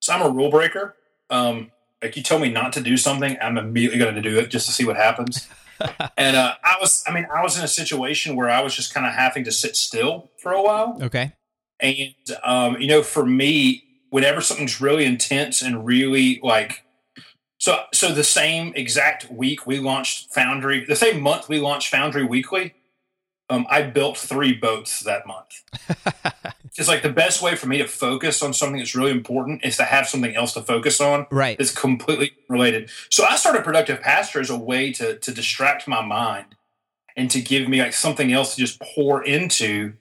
So 0.00 0.12
I'm 0.12 0.20
a 0.20 0.28
rule 0.28 0.50
breaker. 0.50 0.96
Um, 1.30 1.70
like 2.02 2.16
you 2.16 2.22
tell 2.22 2.38
me 2.38 2.50
not 2.50 2.74
to 2.74 2.82
do 2.82 2.98
something, 2.98 3.38
I'm 3.40 3.56
immediately 3.56 3.98
going 3.98 4.16
to 4.16 4.20
do 4.20 4.38
it 4.38 4.50
just 4.50 4.66
to 4.66 4.72
see 4.72 4.84
what 4.84 4.96
happens. 4.96 5.48
and 6.18 6.36
uh, 6.36 6.54
I 6.62 6.76
was, 6.78 7.02
I 7.06 7.12
mean, 7.12 7.26
I 7.34 7.42
was 7.42 7.56
in 7.56 7.64
a 7.64 7.68
situation 7.68 8.36
where 8.36 8.50
I 8.50 8.60
was 8.60 8.74
just 8.74 8.92
kind 8.92 9.06
of 9.06 9.14
having 9.14 9.44
to 9.44 9.52
sit 9.52 9.76
still 9.76 10.30
for 10.36 10.52
a 10.52 10.62
while. 10.62 10.98
Okay. 11.00 11.32
And 11.80 12.14
um, 12.42 12.76
you 12.78 12.88
know, 12.88 13.02
for 13.02 13.24
me, 13.24 13.84
whenever 14.10 14.40
something's 14.40 14.80
really 14.80 15.04
intense 15.04 15.62
and 15.62 15.86
really 15.86 16.40
like 16.42 16.84
so 17.58 17.84
so 17.92 18.12
the 18.12 18.24
same 18.24 18.72
exact 18.76 19.30
week 19.30 19.66
we 19.66 19.78
launched 19.78 20.32
Foundry, 20.34 20.84
the 20.84 20.96
same 20.96 21.20
month 21.20 21.48
we 21.48 21.60
launched 21.60 21.88
Foundry 21.88 22.24
Weekly, 22.24 22.74
um, 23.50 23.66
I 23.70 23.82
built 23.82 24.16
three 24.16 24.54
boats 24.54 25.00
that 25.00 25.26
month. 25.26 25.62
it's 26.76 26.88
like 26.88 27.02
the 27.02 27.10
best 27.12 27.42
way 27.42 27.54
for 27.56 27.66
me 27.66 27.78
to 27.78 27.86
focus 27.86 28.42
on 28.42 28.52
something 28.52 28.78
that's 28.78 28.94
really 28.94 29.10
important 29.10 29.64
is 29.64 29.76
to 29.76 29.84
have 29.84 30.08
something 30.08 30.34
else 30.34 30.54
to 30.54 30.62
focus 30.62 31.00
on 31.00 31.26
Right. 31.30 31.58
that's 31.58 31.70
completely 31.70 32.32
related. 32.48 32.90
So 33.10 33.24
I 33.24 33.36
started 33.36 33.62
Productive 33.64 34.00
Pastor 34.00 34.40
as 34.40 34.50
a 34.50 34.58
way 34.58 34.92
to 34.92 35.16
to 35.18 35.32
distract 35.32 35.86
my 35.86 36.04
mind 36.04 36.56
and 37.16 37.30
to 37.30 37.40
give 37.40 37.68
me 37.68 37.80
like 37.82 37.92
something 37.92 38.32
else 38.32 38.54
to 38.54 38.60
just 38.60 38.80
pour 38.80 39.22
into 39.22 39.94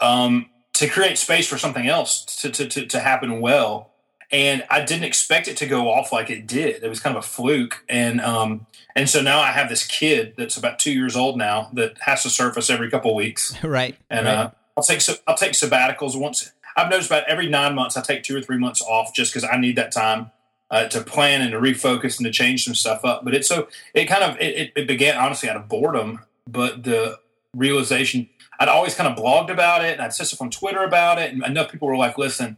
um, 0.00 0.46
to 0.74 0.88
create 0.88 1.18
space 1.18 1.46
for 1.48 1.56
something 1.58 1.86
else 1.86 2.24
to, 2.40 2.50
to, 2.50 2.68
to, 2.68 2.86
to 2.86 3.00
happen 3.00 3.40
well. 3.40 3.92
And 4.32 4.64
I 4.68 4.84
didn't 4.84 5.04
expect 5.04 5.46
it 5.46 5.56
to 5.58 5.66
go 5.66 5.90
off 5.92 6.10
like 6.12 6.30
it 6.30 6.46
did. 6.46 6.82
It 6.82 6.88
was 6.88 6.98
kind 6.98 7.16
of 7.16 7.24
a 7.24 7.26
fluke. 7.26 7.84
And 7.88 8.20
um, 8.20 8.66
and 8.96 9.08
so 9.08 9.20
now 9.22 9.40
I 9.40 9.50
have 9.52 9.68
this 9.68 9.86
kid 9.86 10.34
that's 10.36 10.56
about 10.56 10.78
two 10.78 10.92
years 10.92 11.16
old 11.16 11.36
now 11.36 11.70
that 11.74 11.96
has 12.02 12.22
to 12.22 12.30
surface 12.30 12.70
every 12.70 12.90
couple 12.90 13.10
of 13.10 13.16
weeks. 13.16 13.54
Right. 13.64 13.96
And 14.10 14.26
right. 14.26 14.34
uh, 14.34 14.50
I'll 14.76 14.82
take 14.84 15.00
I'll 15.26 15.36
take 15.36 15.52
sabbaticals 15.52 16.18
once. 16.18 16.52
I've 16.76 16.90
noticed 16.90 17.08
about 17.10 17.24
every 17.28 17.48
nine 17.48 17.74
months 17.74 17.96
I 17.96 18.02
take 18.02 18.22
two 18.24 18.36
or 18.36 18.40
three 18.42 18.58
months 18.58 18.82
off 18.82 19.14
just 19.14 19.32
because 19.32 19.48
I 19.48 19.56
need 19.58 19.76
that 19.76 19.92
time 19.92 20.30
uh, 20.70 20.88
to 20.88 21.00
plan 21.02 21.40
and 21.42 21.52
to 21.52 21.58
refocus 21.58 22.18
and 22.18 22.24
to 22.26 22.32
change 22.32 22.64
some 22.64 22.74
stuff 22.74 23.04
up. 23.04 23.24
But 23.24 23.34
it's 23.34 23.46
so 23.48 23.68
it 23.94 24.06
kind 24.06 24.24
of 24.24 24.36
it, 24.40 24.56
it- 24.56 24.72
it 24.76 24.86
began 24.88 25.16
honestly 25.16 25.48
out 25.48 25.56
of 25.56 25.68
boredom, 25.68 26.20
but 26.48 26.82
the 26.84 27.18
realization 27.54 28.28
I'd 28.60 28.68
always 28.68 28.94
kind 28.94 29.08
of 29.12 29.16
blogged 29.22 29.50
about 29.50 29.84
it 29.84 29.92
and 29.94 30.00
I'd 30.02 30.12
said 30.12 30.26
stuff 30.26 30.40
on 30.42 30.50
Twitter 30.50 30.82
about 30.84 31.18
it, 31.18 31.32
and 31.32 31.44
enough 31.44 31.70
people 31.72 31.88
were 31.88 31.96
like, 31.96 32.18
"Listen," 32.18 32.56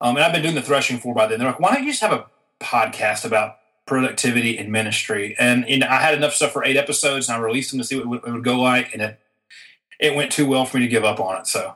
um, 0.00 0.16
and 0.16 0.24
I've 0.24 0.32
been 0.32 0.42
doing 0.42 0.54
the 0.54 0.62
Threshing 0.62 0.98
Floor 0.98 1.14
by 1.14 1.26
then. 1.26 1.38
They're 1.38 1.48
like, 1.48 1.60
"Why 1.60 1.74
don't 1.74 1.84
you 1.84 1.90
just 1.90 2.00
have 2.02 2.12
a 2.12 2.26
podcast 2.60 3.24
about 3.24 3.57
productivity 3.88 4.58
and 4.58 4.70
ministry?" 4.70 5.34
And, 5.38 5.68
and 5.68 5.82
I 5.82 6.00
had 6.00 6.14
enough 6.14 6.34
stuff 6.34 6.52
for 6.52 6.64
eight 6.64 6.76
episodes, 6.76 7.28
and 7.28 7.36
I 7.36 7.40
released 7.40 7.70
them 7.70 7.80
to 7.80 7.84
see 7.84 7.96
what 7.96 8.04
it 8.04 8.08
would, 8.08 8.24
it 8.26 8.32
would 8.32 8.44
go 8.44 8.60
like, 8.60 8.92
and 8.92 9.02
it 9.02 9.20
it 9.98 10.14
went 10.14 10.30
too 10.30 10.46
well 10.46 10.64
for 10.64 10.76
me 10.76 10.84
to 10.84 10.88
give 10.88 11.04
up 11.04 11.18
on 11.18 11.40
it. 11.40 11.46
So. 11.46 11.74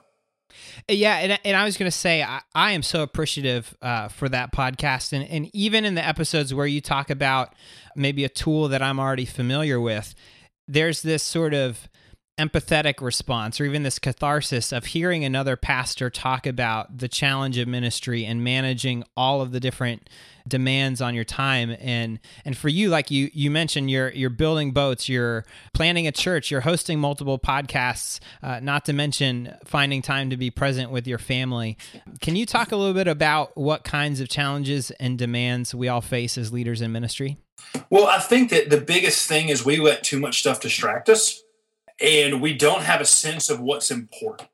Yeah, 0.89 1.15
and, 1.15 1.39
and 1.45 1.55
I 1.55 1.63
was 1.63 1.77
going 1.77 1.89
to 1.89 1.97
say 1.97 2.23
I, 2.23 2.41
I 2.53 2.71
am 2.71 2.83
so 2.83 3.03
appreciative 3.03 3.75
uh, 3.81 4.09
for 4.09 4.27
that 4.29 4.53
podcast, 4.53 5.13
and 5.13 5.27
and 5.29 5.49
even 5.53 5.85
in 5.85 5.95
the 5.95 6.05
episodes 6.05 6.53
where 6.53 6.67
you 6.67 6.81
talk 6.81 7.09
about 7.09 7.53
maybe 7.95 8.23
a 8.25 8.29
tool 8.29 8.67
that 8.69 8.81
I'm 8.81 8.99
already 8.99 9.25
familiar 9.25 9.79
with, 9.79 10.13
there's 10.67 11.01
this 11.01 11.23
sort 11.23 11.53
of 11.53 11.87
empathetic 12.39 12.99
response 12.99 13.61
or 13.61 13.65
even 13.65 13.83
this 13.83 13.99
catharsis 13.99 14.71
of 14.71 14.85
hearing 14.85 15.23
another 15.23 15.55
pastor 15.55 16.09
talk 16.09 16.47
about 16.47 16.97
the 16.97 17.07
challenge 17.07 17.59
of 17.59 17.67
ministry 17.67 18.25
and 18.25 18.43
managing 18.43 19.03
all 19.15 19.41
of 19.41 19.51
the 19.51 19.59
different 19.59 20.09
demands 20.47 20.99
on 20.99 21.13
your 21.13 21.23
time. 21.23 21.75
And 21.79 22.19
and 22.43 22.57
for 22.57 22.69
you 22.69 22.89
like 22.89 23.11
you 23.11 23.29
you 23.33 23.51
mentioned 23.51 23.91
you're 23.91 24.11
you're 24.11 24.31
building 24.31 24.71
boats 24.71 25.07
you're 25.07 25.45
planning 25.73 26.07
a 26.07 26.11
church 26.11 26.49
you're 26.49 26.61
hosting 26.61 26.99
multiple 26.99 27.37
podcasts 27.37 28.19
uh, 28.41 28.59
not 28.59 28.83
to 28.85 28.93
mention 28.93 29.55
finding 29.63 30.01
time 30.01 30.31
to 30.31 30.37
be 30.37 30.49
present 30.49 30.89
with 30.89 31.05
your 31.07 31.19
family. 31.19 31.77
Can 32.19 32.35
you 32.35 32.47
talk 32.47 32.71
a 32.71 32.75
little 32.75 32.95
bit 32.95 33.07
about 33.07 33.55
what 33.55 33.83
kinds 33.83 34.19
of 34.19 34.27
challenges 34.27 34.89
and 34.91 35.19
demands 35.19 35.75
we 35.75 35.87
all 35.87 36.01
face 36.01 36.37
as 36.39 36.51
leaders 36.51 36.81
in 36.81 36.91
ministry? 36.91 37.37
Well, 37.91 38.07
I 38.07 38.19
think 38.19 38.49
that 38.49 38.71
the 38.71 38.81
biggest 38.81 39.27
thing 39.27 39.49
is 39.49 39.63
we 39.63 39.77
let 39.77 40.03
too 40.03 40.19
much 40.19 40.39
stuff 40.39 40.59
distract 40.59 41.09
us. 41.09 41.42
And 42.01 42.41
we 42.41 42.53
don't 42.53 42.83
have 42.83 43.01
a 43.01 43.05
sense 43.05 43.49
of 43.49 43.59
what's 43.59 43.91
important. 43.91 44.49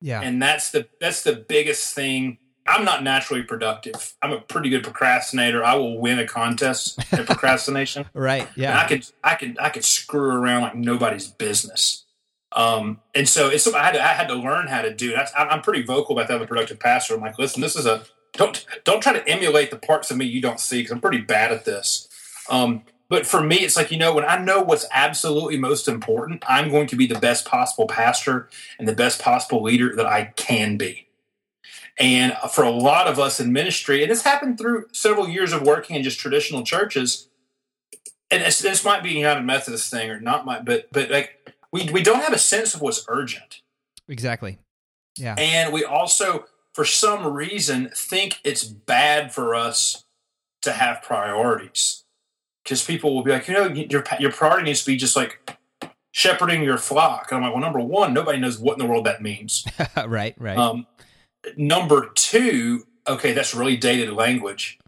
Yeah. 0.00 0.20
And 0.20 0.40
that's 0.40 0.70
the 0.70 0.88
that's 1.00 1.22
the 1.22 1.34
biggest 1.34 1.94
thing. 1.94 2.38
I'm 2.68 2.84
not 2.84 3.02
naturally 3.02 3.42
productive. 3.42 4.14
I'm 4.22 4.32
a 4.32 4.40
pretty 4.40 4.70
good 4.70 4.82
procrastinator. 4.82 5.64
I 5.64 5.76
will 5.76 5.98
win 5.98 6.18
a 6.18 6.26
contest 6.26 6.98
at 7.12 7.26
procrastination. 7.26 8.06
right. 8.12 8.48
Yeah. 8.56 8.70
And 8.70 8.78
I 8.78 8.86
could 8.86 9.06
I 9.22 9.34
could 9.34 9.58
I 9.60 9.68
could 9.70 9.84
screw 9.84 10.30
around 10.30 10.62
like 10.62 10.74
nobody's 10.74 11.28
business. 11.28 12.04
Um, 12.52 13.00
and 13.14 13.28
so 13.28 13.48
it's 13.48 13.66
I 13.72 13.84
had 13.84 13.92
to, 13.92 14.02
I 14.02 14.08
had 14.08 14.28
to 14.28 14.34
learn 14.34 14.68
how 14.68 14.80
to 14.80 14.94
do. 14.94 15.12
That's, 15.12 15.30
I'm 15.36 15.60
pretty 15.60 15.82
vocal 15.82 16.16
about 16.16 16.28
that. 16.28 16.36
I'm 16.36 16.42
a 16.42 16.46
productive 16.46 16.78
pastor. 16.78 17.14
I'm 17.14 17.20
like, 17.20 17.38
listen, 17.38 17.60
this 17.60 17.76
is 17.76 17.84
a 17.84 18.04
don't 18.32 18.64
don't 18.84 19.02
try 19.02 19.12
to 19.12 19.26
emulate 19.28 19.70
the 19.70 19.78
parts 19.78 20.10
of 20.10 20.16
me 20.16 20.24
you 20.24 20.40
don't 20.40 20.60
see 20.60 20.78
because 20.78 20.92
I'm 20.92 21.00
pretty 21.00 21.20
bad 21.20 21.52
at 21.52 21.64
this. 21.64 22.08
Um, 22.48 22.84
but 23.08 23.26
for 23.26 23.40
me, 23.40 23.56
it's 23.56 23.76
like 23.76 23.90
you 23.90 23.98
know 23.98 24.14
when 24.14 24.24
I 24.24 24.38
know 24.38 24.62
what's 24.62 24.86
absolutely 24.92 25.58
most 25.58 25.86
important, 25.86 26.42
I'm 26.48 26.70
going 26.70 26.86
to 26.88 26.96
be 26.96 27.06
the 27.06 27.18
best 27.18 27.44
possible 27.44 27.86
pastor 27.86 28.48
and 28.78 28.88
the 28.88 28.94
best 28.94 29.20
possible 29.20 29.62
leader 29.62 29.94
that 29.94 30.06
I 30.06 30.32
can 30.36 30.76
be. 30.76 31.06
And 31.98 32.34
for 32.52 32.64
a 32.64 32.70
lot 32.70 33.06
of 33.06 33.18
us 33.18 33.40
in 33.40 33.52
ministry, 33.52 34.02
and 34.02 34.10
it's 34.10 34.22
happened 34.22 34.58
through 34.58 34.86
several 34.92 35.28
years 35.28 35.52
of 35.52 35.62
working 35.62 35.96
in 35.96 36.02
just 36.02 36.18
traditional 36.18 36.62
churches, 36.62 37.28
and 38.30 38.42
this 38.42 38.84
might 38.84 39.02
be 39.02 39.10
a 39.10 39.18
United 39.18 39.44
Methodist 39.44 39.90
thing 39.90 40.10
or 40.10 40.20
not, 40.20 40.44
my, 40.44 40.60
but 40.60 40.88
but 40.92 41.10
like 41.10 41.54
we 41.72 41.88
we 41.90 42.02
don't 42.02 42.22
have 42.22 42.32
a 42.32 42.38
sense 42.38 42.74
of 42.74 42.80
what's 42.80 43.04
urgent. 43.08 43.62
Exactly. 44.08 44.58
Yeah. 45.16 45.34
And 45.38 45.72
we 45.72 45.84
also, 45.84 46.44
for 46.74 46.84
some 46.84 47.26
reason, 47.32 47.90
think 47.94 48.40
it's 48.44 48.64
bad 48.64 49.32
for 49.32 49.54
us 49.54 50.04
to 50.62 50.72
have 50.72 51.02
priorities 51.02 52.04
because 52.66 52.84
people 52.84 53.14
will 53.14 53.22
be 53.22 53.30
like, 53.30 53.46
you 53.46 53.54
know, 53.54 53.68
your 53.68 54.02
your 54.18 54.32
priority 54.32 54.64
needs 54.64 54.80
to 54.80 54.86
be 54.86 54.96
just 54.96 55.14
like 55.14 55.56
shepherding 56.10 56.64
your 56.64 56.78
flock. 56.78 57.28
And 57.30 57.36
I'm 57.36 57.42
like, 57.44 57.52
well, 57.52 57.60
number 57.60 57.78
one, 57.78 58.12
nobody 58.12 58.38
knows 58.38 58.58
what 58.58 58.72
in 58.72 58.80
the 58.80 58.86
world 58.86 59.06
that 59.06 59.22
means. 59.22 59.64
right. 60.06 60.34
Right. 60.36 60.58
Um, 60.58 60.86
number 61.56 62.10
two, 62.14 62.86
okay, 63.06 63.32
that's 63.32 63.54
really 63.54 63.76
dated 63.76 64.12
language. 64.12 64.78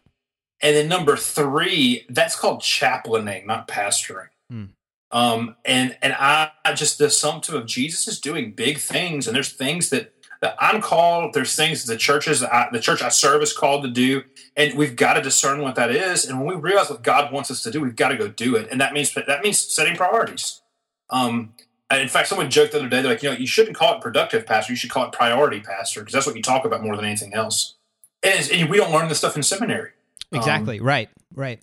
And 0.61 0.75
then 0.75 0.89
number 0.89 1.17
three, 1.17 2.05
that's 2.09 2.35
called 2.35 2.63
chaplaining, 2.63 3.47
not 3.47 3.69
pastoring. 3.69 4.29
Hmm. 4.51 4.65
Um, 5.13 5.55
and 5.65 5.97
and 6.03 6.15
I, 6.15 6.51
I 6.65 6.75
just 6.75 6.99
the 6.99 7.07
assumptive 7.07 7.55
of 7.55 7.67
Jesus 7.67 8.09
is 8.09 8.21
doing 8.21 8.53
big 8.53 8.79
things, 8.79 9.29
and 9.29 9.37
there's 9.37 9.53
things 9.53 9.91
that 9.91 10.13
that 10.41 10.57
I'm 10.59 10.81
called. 10.81 11.35
There's 11.35 11.55
things 11.55 11.85
the 11.85 11.97
churches, 11.97 12.43
I, 12.43 12.69
the 12.73 12.81
church 12.81 13.03
I 13.03 13.09
serve 13.09 13.43
is 13.43 13.53
called 13.53 13.83
to 13.85 13.91
do, 13.91 14.23
and 14.57 14.77
we've 14.77 14.97
got 14.97 15.15
to 15.15 15.23
discern 15.23 15.63
what 15.63 15.75
that 15.75 15.91
is. 15.91 16.25
And 16.25 16.39
when 16.39 16.49
we 16.49 16.61
realize 16.61 16.91
what 16.91 17.03
God 17.03 17.33
wants 17.33 17.51
us 17.51 17.63
to 17.63 17.71
do, 17.71 17.81
we've 17.81 17.97
got 17.97 18.09
to 18.09 18.17
go 18.17 18.29
do 18.29 18.57
it, 18.57 18.69
and 18.71 18.81
that 18.81 18.93
means 18.93 19.13
that 19.15 19.43
means 19.43 19.59
setting 19.59 19.97
priorities. 19.97 20.63
Um, 21.11 21.55
in 21.91 22.09
fact, 22.09 22.29
someone 22.29 22.51
joked 22.51 22.73
the 22.73 22.79
other 22.81 22.89
day, 22.89 23.01
they're 23.01 23.13
like, 23.13 23.23
you 23.23 23.31
know, 23.31 23.37
you 23.37 23.47
shouldn't 23.47 23.77
call 23.77 23.97
it 23.97 24.03
productive 24.03 24.45
pastor, 24.45 24.73
you 24.73 24.77
should 24.77 24.91
call 24.91 25.07
it 25.07 25.13
priority 25.13 25.61
pastor 25.61 26.01
because 26.01 26.13
that's 26.13 26.27
what 26.27 26.37
you 26.37 26.43
talk 26.43 26.65
about 26.65 26.83
more 26.83 26.95
than 26.97 27.07
anything 27.07 27.33
else. 27.33 27.77
And, 28.23 28.51
and 28.53 28.69
we 28.69 28.77
don't 28.77 28.93
learn 28.93 29.09
this 29.09 29.19
stuff 29.19 29.37
in 29.37 29.43
seminary. 29.43 29.93
Exactly. 30.33 30.81
Um, 30.81 30.87
right. 30.87 31.09
Right. 31.35 31.63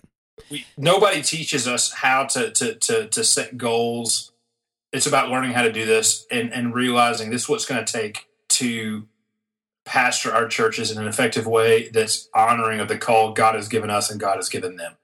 We, 0.50 0.66
nobody 0.76 1.22
teaches 1.22 1.68
us 1.68 1.92
how 1.92 2.24
to, 2.24 2.50
to 2.50 2.74
to 2.74 3.06
to 3.08 3.24
set 3.24 3.56
goals. 3.56 4.32
It's 4.92 5.06
about 5.06 5.30
learning 5.30 5.52
how 5.52 5.62
to 5.62 5.72
do 5.72 5.84
this 5.84 6.26
and, 6.30 6.52
and 6.52 6.74
realizing 6.74 7.30
this 7.30 7.42
is 7.42 7.48
what's 7.48 7.66
going 7.66 7.84
to 7.84 7.90
take 7.90 8.26
to 8.48 9.06
pastor 9.84 10.32
our 10.34 10.48
churches 10.48 10.90
in 10.90 10.98
an 10.98 11.06
effective 11.06 11.46
way 11.46 11.88
that's 11.90 12.28
honoring 12.34 12.80
of 12.80 12.88
the 12.88 12.98
call 12.98 13.32
God 13.32 13.54
has 13.54 13.68
given 13.68 13.88
us 13.88 14.10
and 14.10 14.20
God 14.20 14.36
has 14.36 14.48
given 14.48 14.76
them. 14.76 14.94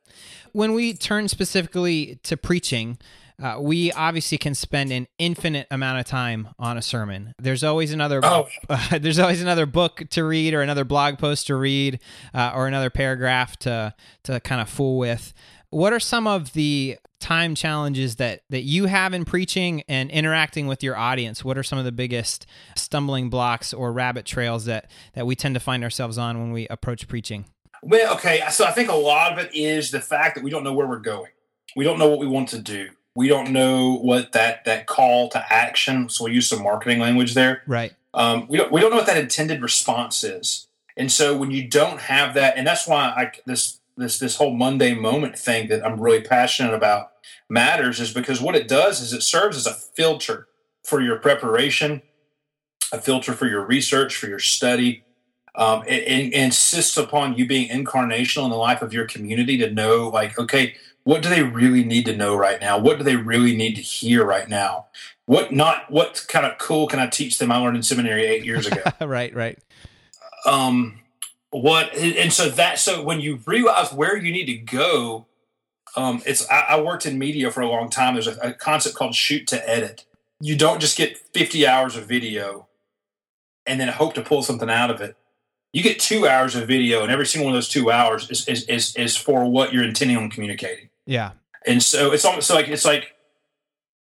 When 0.53 0.75
we 0.75 0.93
turn 0.93 1.29
specifically 1.29 2.19
to 2.25 2.37
preaching, 2.37 2.99
uh, 3.43 3.57
we 3.61 3.91
obviously 3.93 4.39
can 4.39 4.55
spend 4.55 4.93
an 4.93 5.09
infinite 5.19 5.67
amount 5.71 5.99
of 5.99 6.05
time 6.05 6.49
on 6.59 6.77
a 6.77 6.83
sermon. 6.83 7.35
There's 7.39 7.65
always 7.65 7.93
another. 7.93 8.21
Oh. 8.23 8.49
Uh, 8.69 8.99
there's 8.99 9.19
always 9.19 9.43
another 9.43 9.67
book 9.67 10.03
to 10.11 10.25
read, 10.25 10.55
or 10.55 10.63
another 10.63 10.85
blog 10.85 11.19
post 11.19 11.49
to 11.49 11.55
read, 11.55 11.99
uh, 12.33 12.53
or 12.55 12.67
another 12.67 12.89
paragraph 12.89 13.57
to 13.59 13.95
to 14.25 14.41
kind 14.41 14.61
of 14.61 14.69
fool 14.69 14.99
with. 14.99 15.35
What 15.73 15.93
are 15.93 16.00
some 16.00 16.26
of 16.26 16.52
the 16.52 16.99
time 17.19 17.55
challenges 17.55 18.17
that 18.17 18.43
that 18.50 18.62
you 18.62 18.87
have 18.87 19.14
in 19.14 19.25
preaching 19.25 19.83
and 19.88 20.11
interacting 20.11 20.67
with 20.67 20.83
your 20.83 20.97
audience? 20.97 21.45
What 21.45 21.59
are 21.59 21.62
some 21.62 21.79
of 21.79 21.85
the 21.85 21.93
biggest 21.93 22.47
stumbling 22.76 23.31
blocks 23.31 23.73
or 23.73 23.93
rabbit 23.93 24.26
trails 24.26 24.67
that 24.67 24.91
that 25.14 25.26
we 25.26 25.35
tend 25.35 25.55
to 25.55 25.61
find 25.61 25.83
ourselves 25.83 26.19
on 26.19 26.38
when 26.38 26.52
we 26.52 26.69
approach 26.69 27.09
preaching? 27.09 27.47
Well, 27.83 28.14
okay, 28.14 28.43
so 28.50 28.64
I 28.64 28.71
think 28.71 28.88
a 28.88 28.95
lot 28.95 29.33
of 29.33 29.38
it 29.38 29.52
is 29.55 29.91
the 29.91 30.00
fact 30.00 30.37
that 30.37 30.45
we 30.45 30.50
don't 30.50 30.62
know 30.62 30.73
where 30.73 30.87
we're 30.87 31.00
going. 31.00 31.33
We 31.75 31.85
don't 31.85 31.99
know 31.99 32.09
what 32.09 32.21
we 32.21 32.29
want 32.29 32.50
to 32.50 32.61
do 32.61 32.91
we 33.14 33.29
don't 33.29 33.50
know 33.50 33.97
what 33.97 34.33
that 34.33 34.64
that 34.64 34.87
call 34.87 35.29
to 35.31 35.52
action. 35.52 36.09
So 36.09 36.25
we 36.25 36.33
use 36.33 36.49
some 36.49 36.62
marketing 36.62 36.99
language 36.99 37.35
there. 37.35 37.62
Right. 37.67 37.93
Um, 38.14 38.47
we 38.49 38.59
don't 38.59 38.73
we 38.73 38.81
don't 38.81 38.91
know 38.91 38.97
what 38.97 39.07
that 39.07 39.19
intended 39.19 39.62
response 39.62 40.25
is. 40.25 40.67
And 40.97 41.11
so 41.11 41.37
when 41.37 41.50
you 41.50 41.69
don't 41.69 42.00
have 42.00 42.35
that, 42.35 42.57
and 42.57 42.67
that's 42.67 42.87
why 42.87 43.05
I 43.05 43.33
this 43.47 43.81
this 44.02 44.18
this 44.18 44.37
whole 44.37 44.54
Monday 44.54 44.94
moment 44.94 45.38
thing 45.38 45.68
that 45.68 45.85
I'm 45.85 46.00
really 46.00 46.21
passionate 46.21 46.75
about 46.75 47.12
matters 47.49 48.00
is 48.00 48.12
because 48.12 48.40
what 48.40 48.56
it 48.56 48.68
does 48.68 49.00
is 49.00 49.12
it 49.12 49.23
serves 49.23 49.56
as 49.56 49.66
a 49.66 49.75
filter 49.75 50.49
for 50.85 51.00
your 51.00 51.16
preparation, 51.16 52.02
a 52.92 53.00
filter 53.00 53.32
for 53.32 53.47
your 53.47 53.64
research, 53.64 54.16
for 54.16 54.26
your 54.26 54.38
study. 54.38 55.04
Um, 55.54 55.82
it, 55.87 56.02
it 56.04 56.32
insists 56.32 56.97
upon 56.97 57.37
you 57.37 57.47
being 57.47 57.68
incarnational 57.68 58.44
in 58.44 58.50
the 58.50 58.56
life 58.56 58.80
of 58.80 58.92
your 58.92 59.06
community 59.06 59.59
to 59.59 59.71
know, 59.71 60.09
like, 60.09 60.38
okay, 60.38 60.75
what 61.04 61.23
do 61.23 61.28
they 61.28 61.42
really 61.42 61.85
need 61.85 62.06
to 62.06 62.16
know 62.16 62.35
right 62.35 62.61
now? 62.61 62.78
What 62.78 62.99
do 62.99 63.04
they 63.04 63.16
really 63.16 63.54
need 63.54 63.75
to 63.76 63.82
hear 63.82 64.25
right 64.25 64.49
now? 64.49 64.87
What 65.26 65.52
not 65.52 65.90
what 65.90 66.25
kind 66.28 66.47
of 66.47 66.59
cool 66.59 66.87
can 66.87 66.99
I 66.99 67.06
teach 67.06 67.38
them 67.38 67.52
I 67.52 67.56
learned 67.56 67.76
in 67.76 67.82
seminary 67.82 68.25
eight 68.25 68.44
years 68.44 68.66
ago? 68.66 68.82
right, 69.06 69.35
right. 69.35 69.59
Um 70.47 71.01
what 71.52 71.94
and 71.94 72.32
so 72.32 72.49
that 72.50 72.78
so 72.78 73.02
when 73.02 73.21
you 73.21 73.40
realize 73.47 73.92
where 73.92 74.16
you 74.16 74.32
need 74.32 74.47
to 74.47 74.56
go, 74.56 75.26
um 75.97 76.23
it's 76.26 76.49
I, 76.50 76.61
I 76.71 76.80
worked 76.80 77.06
in 77.06 77.18
media 77.18 77.50
for 77.50 77.61
a 77.61 77.68
long 77.68 77.88
time. 77.88 78.14
There's 78.14 78.26
a, 78.26 78.37
a 78.40 78.52
concept 78.52 78.97
called 78.97 79.14
shoot 79.14 79.47
to 79.49 79.68
edit. 79.68 80.04
You 80.40 80.56
don't 80.56 80.80
just 80.80 80.99
get 80.99 81.16
50 81.16 81.66
hours 81.66 81.97
of 81.97 82.06
video 82.06 82.66
and 83.64 83.78
then 83.78 83.88
hope 83.88 84.14
to 84.14 84.23
pull 84.23 84.42
something 84.42 84.68
out 84.68 84.90
of 84.90 85.00
it 85.00 85.16
you 85.73 85.82
get 85.82 85.99
two 85.99 86.28
hours 86.28 86.54
of 86.54 86.68
video, 86.68 87.02
and 87.02 87.11
every 87.11 87.26
single 87.26 87.47
one 87.47 87.54
of 87.54 87.56
those 87.56 87.68
two 87.68 87.90
hours 87.90 88.30
is 88.30 88.47
is 88.47 88.64
is, 88.64 88.94
is 88.97 89.16
for 89.16 89.50
what 89.50 89.73
you're 89.73 89.85
intending 89.85 90.16
on 90.16 90.30
communicating. 90.30 90.90
Yeah. 91.06 91.32
And 91.66 91.82
so 91.82 92.12
it's 92.12 92.25
almost 92.25 92.47
so 92.47 92.54
like 92.54 92.68
it's 92.68 92.85
like 92.85 93.14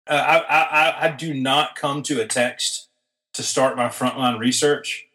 uh, 0.07 0.13
I, 0.13 0.63
I 0.63 1.05
I 1.07 1.11
do 1.11 1.33
not 1.33 1.75
come 1.75 2.03
to 2.03 2.21
a 2.21 2.27
text 2.27 2.89
to 3.33 3.43
start 3.43 3.77
my 3.77 3.87
frontline 3.87 4.37
research 4.37 5.07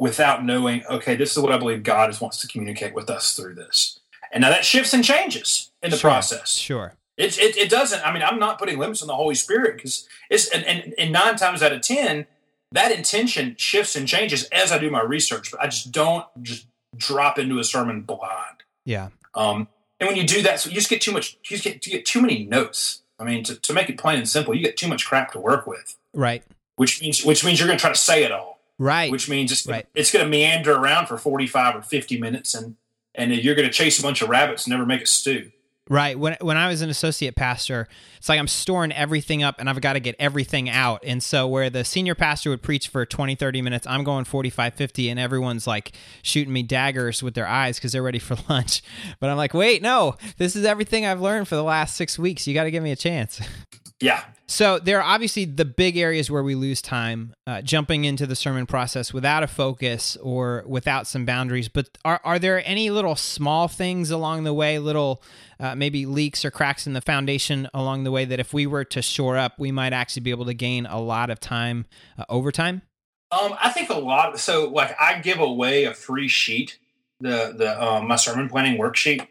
without 0.00 0.44
knowing, 0.44 0.82
okay, 0.88 1.14
this 1.14 1.36
is 1.36 1.38
what 1.42 1.52
I 1.52 1.58
believe 1.58 1.82
God 1.82 2.18
wants 2.20 2.38
to 2.38 2.48
communicate 2.48 2.94
with 2.94 3.10
us 3.10 3.36
through 3.36 3.54
this. 3.54 4.00
And 4.32 4.42
now 4.42 4.50
that 4.50 4.64
shifts 4.64 4.94
and 4.94 5.04
changes 5.04 5.70
in 5.82 5.90
the 5.90 5.96
sure, 5.96 6.10
process. 6.10 6.56
Sure. 6.56 6.94
It, 7.16 7.38
it, 7.38 7.56
it, 7.56 7.70
doesn't. 7.70 8.04
I 8.06 8.12
mean, 8.12 8.22
I'm 8.22 8.38
not 8.38 8.58
putting 8.58 8.78
limits 8.78 9.02
on 9.02 9.08
the 9.08 9.14
Holy 9.14 9.34
Spirit 9.34 9.76
because 9.76 10.08
it's 10.30 10.48
and, 10.48 10.64
and, 10.64 10.94
and 10.98 11.12
nine 11.12 11.36
times 11.36 11.62
out 11.62 11.72
of 11.72 11.82
ten, 11.82 12.26
that 12.72 12.92
intention 12.92 13.56
shifts 13.58 13.94
and 13.94 14.08
changes 14.08 14.44
as 14.44 14.72
I 14.72 14.78
do 14.78 14.90
my 14.90 15.02
research. 15.02 15.50
But 15.50 15.60
I 15.60 15.66
just 15.66 15.92
don't 15.92 16.24
just 16.42 16.66
drop 16.96 17.38
into 17.38 17.58
a 17.58 17.64
sermon 17.64 18.02
blind. 18.02 18.64
Yeah. 18.86 19.08
Um, 19.34 19.68
and 19.98 20.08
when 20.08 20.16
you 20.16 20.26
do 20.26 20.42
that, 20.42 20.60
so 20.60 20.70
you 20.70 20.76
just 20.76 20.88
get 20.88 21.02
too 21.02 21.12
much, 21.12 21.34
you 21.44 21.56
just 21.56 21.64
get, 21.64 21.86
you 21.86 21.92
get 21.92 22.06
too 22.06 22.22
many 22.22 22.46
notes. 22.46 23.02
I 23.18 23.24
mean, 23.24 23.44
to, 23.44 23.54
to 23.54 23.72
make 23.74 23.90
it 23.90 23.98
plain 23.98 24.16
and 24.16 24.28
simple, 24.28 24.54
you 24.54 24.64
get 24.64 24.78
too 24.78 24.88
much 24.88 25.04
crap 25.04 25.32
to 25.32 25.40
work 25.40 25.66
with. 25.66 25.96
Right. 26.14 26.42
Which 26.76 27.02
means, 27.02 27.22
which 27.22 27.44
means 27.44 27.60
you're 27.60 27.66
going 27.66 27.78
to 27.78 27.80
try 27.82 27.92
to 27.92 27.98
say 27.98 28.24
it 28.24 28.32
all. 28.32 28.49
Right. 28.80 29.12
Which 29.12 29.28
means 29.28 29.52
it's, 29.52 29.66
right. 29.66 29.86
it's 29.94 30.10
going 30.10 30.24
to 30.24 30.30
meander 30.30 30.74
around 30.74 31.06
for 31.06 31.18
45 31.18 31.76
or 31.76 31.82
50 31.82 32.18
minutes 32.18 32.54
and, 32.54 32.76
and 33.14 33.30
you're 33.30 33.54
going 33.54 33.68
to 33.68 33.72
chase 33.72 33.98
a 33.98 34.02
bunch 34.02 34.22
of 34.22 34.30
rabbits 34.30 34.64
and 34.64 34.70
never 34.70 34.86
make 34.86 35.02
a 35.02 35.06
stew. 35.06 35.52
Right. 35.90 36.18
When 36.18 36.36
when 36.40 36.56
I 36.56 36.68
was 36.68 36.82
an 36.82 36.88
associate 36.88 37.34
pastor, 37.34 37.88
it's 38.16 38.28
like 38.28 38.38
I'm 38.38 38.46
storing 38.46 38.92
everything 38.92 39.42
up 39.42 39.56
and 39.58 39.68
I've 39.68 39.80
got 39.80 39.94
to 39.94 40.00
get 40.00 40.14
everything 40.18 40.70
out. 40.70 41.02
And 41.04 41.20
so 41.20 41.48
where 41.48 41.68
the 41.68 41.84
senior 41.84 42.14
pastor 42.14 42.48
would 42.48 42.62
preach 42.62 42.86
for 42.88 43.04
20, 43.04 43.34
30 43.34 43.60
minutes, 43.60 43.88
I'm 43.88 44.04
going 44.04 44.24
45, 44.24 44.72
50 44.72 45.10
and 45.10 45.18
everyone's 45.18 45.66
like 45.66 45.92
shooting 46.22 46.52
me 46.52 46.62
daggers 46.62 47.24
with 47.24 47.34
their 47.34 47.46
eyes 47.46 47.80
cuz 47.80 47.92
they're 47.92 48.04
ready 48.04 48.20
for 48.20 48.36
lunch. 48.48 48.82
But 49.18 49.30
I'm 49.30 49.36
like, 49.36 49.52
"Wait, 49.52 49.82
no. 49.82 50.16
This 50.38 50.54
is 50.56 50.64
everything 50.64 51.04
I've 51.04 51.20
learned 51.20 51.48
for 51.48 51.56
the 51.56 51.64
last 51.64 51.96
6 51.96 52.18
weeks. 52.18 52.46
You 52.46 52.54
got 52.54 52.64
to 52.64 52.70
give 52.70 52.84
me 52.84 52.92
a 52.92 52.96
chance." 52.96 53.40
Yeah. 54.00 54.24
So 54.46 54.80
there 54.80 54.98
are 54.98 55.04
obviously 55.04 55.44
the 55.44 55.64
big 55.64 55.96
areas 55.96 56.28
where 56.28 56.42
we 56.42 56.56
lose 56.56 56.82
time 56.82 57.34
uh, 57.46 57.62
jumping 57.62 58.04
into 58.04 58.26
the 58.26 58.34
sermon 58.34 58.66
process 58.66 59.12
without 59.12 59.44
a 59.44 59.46
focus 59.46 60.16
or 60.16 60.64
without 60.66 61.06
some 61.06 61.24
boundaries. 61.24 61.68
But 61.68 61.96
are 62.04 62.20
are 62.24 62.38
there 62.38 62.66
any 62.66 62.90
little 62.90 63.14
small 63.14 63.68
things 63.68 64.10
along 64.10 64.42
the 64.42 64.52
way, 64.52 64.80
little 64.80 65.22
uh, 65.60 65.76
maybe 65.76 66.04
leaks 66.04 66.44
or 66.44 66.50
cracks 66.50 66.86
in 66.86 66.94
the 66.94 67.00
foundation 67.00 67.68
along 67.72 68.02
the 68.02 68.10
way 68.10 68.24
that 68.24 68.40
if 68.40 68.52
we 68.52 68.66
were 68.66 68.84
to 68.86 69.02
shore 69.02 69.36
up, 69.36 69.58
we 69.58 69.70
might 69.70 69.92
actually 69.92 70.22
be 70.22 70.30
able 70.30 70.46
to 70.46 70.54
gain 70.54 70.84
a 70.86 71.00
lot 71.00 71.30
of 71.30 71.38
time 71.38 71.86
uh, 72.18 72.24
over 72.28 72.50
time? 72.50 72.82
Um, 73.30 73.54
I 73.62 73.70
think 73.70 73.90
a 73.90 73.98
lot. 73.98 74.40
So, 74.40 74.68
like, 74.68 74.96
I 75.00 75.20
give 75.20 75.38
away 75.38 75.84
a 75.84 75.94
free 75.94 76.26
sheet, 76.26 76.78
the 77.20 77.54
the 77.56 77.80
um, 77.80 78.08
my 78.08 78.16
sermon 78.16 78.48
planning 78.48 78.80
worksheet. 78.80 79.28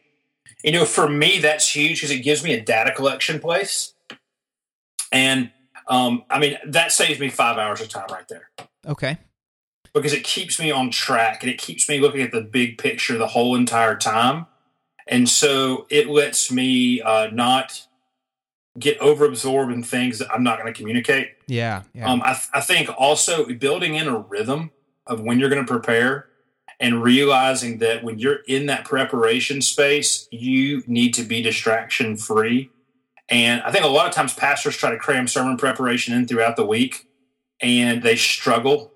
You 0.63 0.71
know, 0.71 0.85
for 0.85 1.09
me, 1.09 1.39
that's 1.39 1.75
huge 1.75 1.97
because 1.97 2.11
it 2.11 2.19
gives 2.19 2.41
me 2.41 2.53
a 2.53 2.61
data 2.61 2.93
collection 2.93 3.39
place. 3.39 3.93
And 5.11 5.51
Um, 5.87 6.23
I 6.29 6.37
mean, 6.37 6.55
that 6.67 6.91
saves 6.91 7.19
me 7.19 7.29
five 7.29 7.57
hours 7.57 7.81
of 7.81 7.89
time 7.89 8.05
right 8.11 8.27
there 8.27 8.51
Okay. 8.87 9.17
because 9.91 10.13
it 10.13 10.23
keeps 10.23 10.59
me 10.59 10.69
on 10.69 10.91
track 10.91 11.41
and 11.41 11.51
it 11.51 11.57
keeps 11.57 11.89
me 11.89 11.99
looking 11.99 12.21
at 12.21 12.31
the 12.31 12.41
big 12.41 12.77
picture 12.77 13.17
the 13.17 13.25
whole 13.29 13.55
entire 13.55 13.95
time. 13.95 14.45
And 15.07 15.27
so 15.27 15.87
it 15.89 16.07
lets 16.07 16.51
me 16.51 17.01
uh, 17.01 17.29
not 17.31 17.87
get 18.77 18.99
overabsorbed 18.99 19.73
in 19.73 19.81
things 19.81 20.19
that 20.19 20.31
I'm 20.31 20.43
not 20.43 20.59
going 20.61 20.71
to 20.71 20.77
communicate. 20.77 21.29
Yeah. 21.47 21.81
Yeah. 21.95 22.07
Um, 22.11 22.21
I, 22.23 22.33
th- 22.33 22.49
I 22.53 22.61
think 22.61 22.89
also 22.95 23.45
building 23.45 23.95
in 23.95 24.07
a 24.07 24.19
rhythm 24.19 24.69
of 25.07 25.21
when 25.21 25.39
you're 25.39 25.49
going 25.49 25.65
to 25.65 25.71
prepare 25.71 26.27
and 26.79 27.01
realizing 27.01 27.79
that 27.79 28.03
when 28.03 28.19
you're 28.19 28.41
in 28.47 28.67
that 28.67 28.85
preparation 28.85 29.63
space, 29.63 30.27
you 30.31 30.83
need 30.85 31.15
to 31.15 31.23
be 31.23 31.41
distraction 31.41 32.15
free. 32.15 32.69
And 33.29 33.61
I 33.61 33.71
think 33.71 33.85
a 33.85 33.89
lot 33.89 34.07
of 34.07 34.13
times 34.13 34.33
pastors 34.33 34.75
try 34.75 34.89
to 34.89 34.97
cram 34.97 35.27
sermon 35.27 35.57
preparation 35.57 36.15
in 36.15 36.27
throughout 36.27 36.55
the 36.55 36.65
week 36.65 37.07
and 37.61 38.01
they 38.01 38.15
struggle 38.15 38.91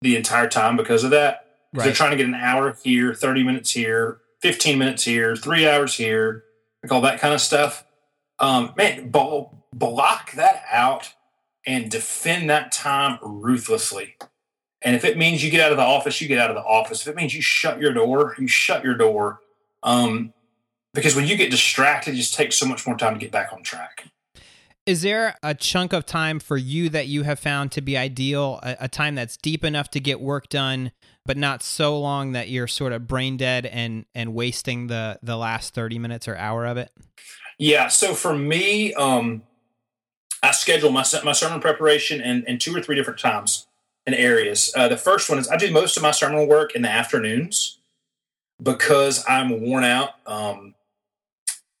the 0.00 0.16
entire 0.16 0.48
time 0.48 0.76
because 0.76 1.04
of 1.04 1.10
that. 1.10 1.46
right. 1.72 1.84
They're 1.84 1.92
trying 1.92 2.12
to 2.12 2.16
get 2.16 2.26
an 2.26 2.34
hour 2.34 2.76
here, 2.82 3.14
30 3.14 3.44
minutes 3.44 3.72
here, 3.72 4.20
15 4.40 4.78
minutes 4.78 5.04
here, 5.04 5.36
three 5.36 5.68
hours 5.68 5.94
here, 5.94 6.44
like 6.82 6.92
all 6.92 7.02
that 7.02 7.20
kind 7.20 7.34
of 7.34 7.40
stuff. 7.40 7.84
Um, 8.38 8.72
man, 8.76 9.10
ball, 9.10 9.66
block 9.72 10.32
that 10.32 10.64
out 10.70 11.12
and 11.66 11.90
defend 11.90 12.50
that 12.50 12.72
time 12.72 13.18
ruthlessly. 13.22 14.16
And 14.80 14.96
if 14.96 15.04
it 15.04 15.16
means 15.16 15.44
you 15.44 15.50
get 15.50 15.60
out 15.60 15.70
of 15.70 15.76
the 15.76 15.84
office, 15.84 16.20
you 16.20 16.26
get 16.26 16.38
out 16.38 16.50
of 16.50 16.56
the 16.56 16.62
office. 16.62 17.02
If 17.02 17.08
it 17.08 17.16
means 17.16 17.34
you 17.34 17.42
shut 17.42 17.80
your 17.80 17.92
door, 17.92 18.34
you 18.38 18.48
shut 18.48 18.82
your 18.82 18.96
door. 18.96 19.40
Um, 19.82 20.32
because 20.94 21.16
when 21.16 21.26
you 21.26 21.36
get 21.36 21.50
distracted, 21.50 22.14
it 22.14 22.16
just 22.16 22.34
takes 22.34 22.56
so 22.56 22.66
much 22.66 22.86
more 22.86 22.96
time 22.96 23.14
to 23.14 23.20
get 23.20 23.30
back 23.30 23.52
on 23.52 23.62
track. 23.62 24.04
Is 24.84 25.02
there 25.02 25.36
a 25.42 25.54
chunk 25.54 25.92
of 25.92 26.04
time 26.04 26.40
for 26.40 26.56
you 26.56 26.88
that 26.88 27.06
you 27.06 27.22
have 27.22 27.38
found 27.38 27.70
to 27.72 27.80
be 27.80 27.96
ideal, 27.96 28.58
a, 28.62 28.76
a, 28.80 28.88
time 28.88 29.14
that's 29.14 29.36
deep 29.36 29.64
enough 29.64 29.90
to 29.92 30.00
get 30.00 30.20
work 30.20 30.48
done, 30.48 30.90
but 31.24 31.36
not 31.36 31.62
so 31.62 31.98
long 31.98 32.32
that 32.32 32.48
you're 32.48 32.66
sort 32.66 32.92
of 32.92 33.06
brain 33.06 33.36
dead 33.36 33.64
and 33.64 34.06
and 34.12 34.34
wasting 34.34 34.88
the 34.88 35.20
the 35.22 35.36
last 35.36 35.72
30 35.72 36.00
minutes 36.00 36.26
or 36.26 36.34
hour 36.36 36.66
of 36.66 36.76
it? 36.78 36.90
Yeah, 37.58 37.86
so 37.86 38.12
for 38.12 38.36
me, 38.36 38.92
um, 38.94 39.44
I 40.42 40.50
schedule 40.50 40.90
my 40.90 41.04
my 41.22 41.32
sermon 41.32 41.60
preparation 41.60 42.20
in, 42.20 42.44
in 42.48 42.58
two 42.58 42.74
or 42.74 42.82
three 42.82 42.96
different 42.96 43.20
times 43.20 43.68
and 44.04 44.16
areas. 44.16 44.72
Uh, 44.76 44.88
the 44.88 44.96
first 44.96 45.30
one 45.30 45.38
is 45.38 45.48
I 45.48 45.56
do 45.56 45.70
most 45.70 45.96
of 45.96 46.02
my 46.02 46.10
sermon 46.10 46.48
work 46.48 46.74
in 46.74 46.82
the 46.82 46.90
afternoons 46.90 47.78
because 48.60 49.24
I'm 49.28 49.60
worn 49.60 49.84
out. 49.84 50.10
Um, 50.26 50.74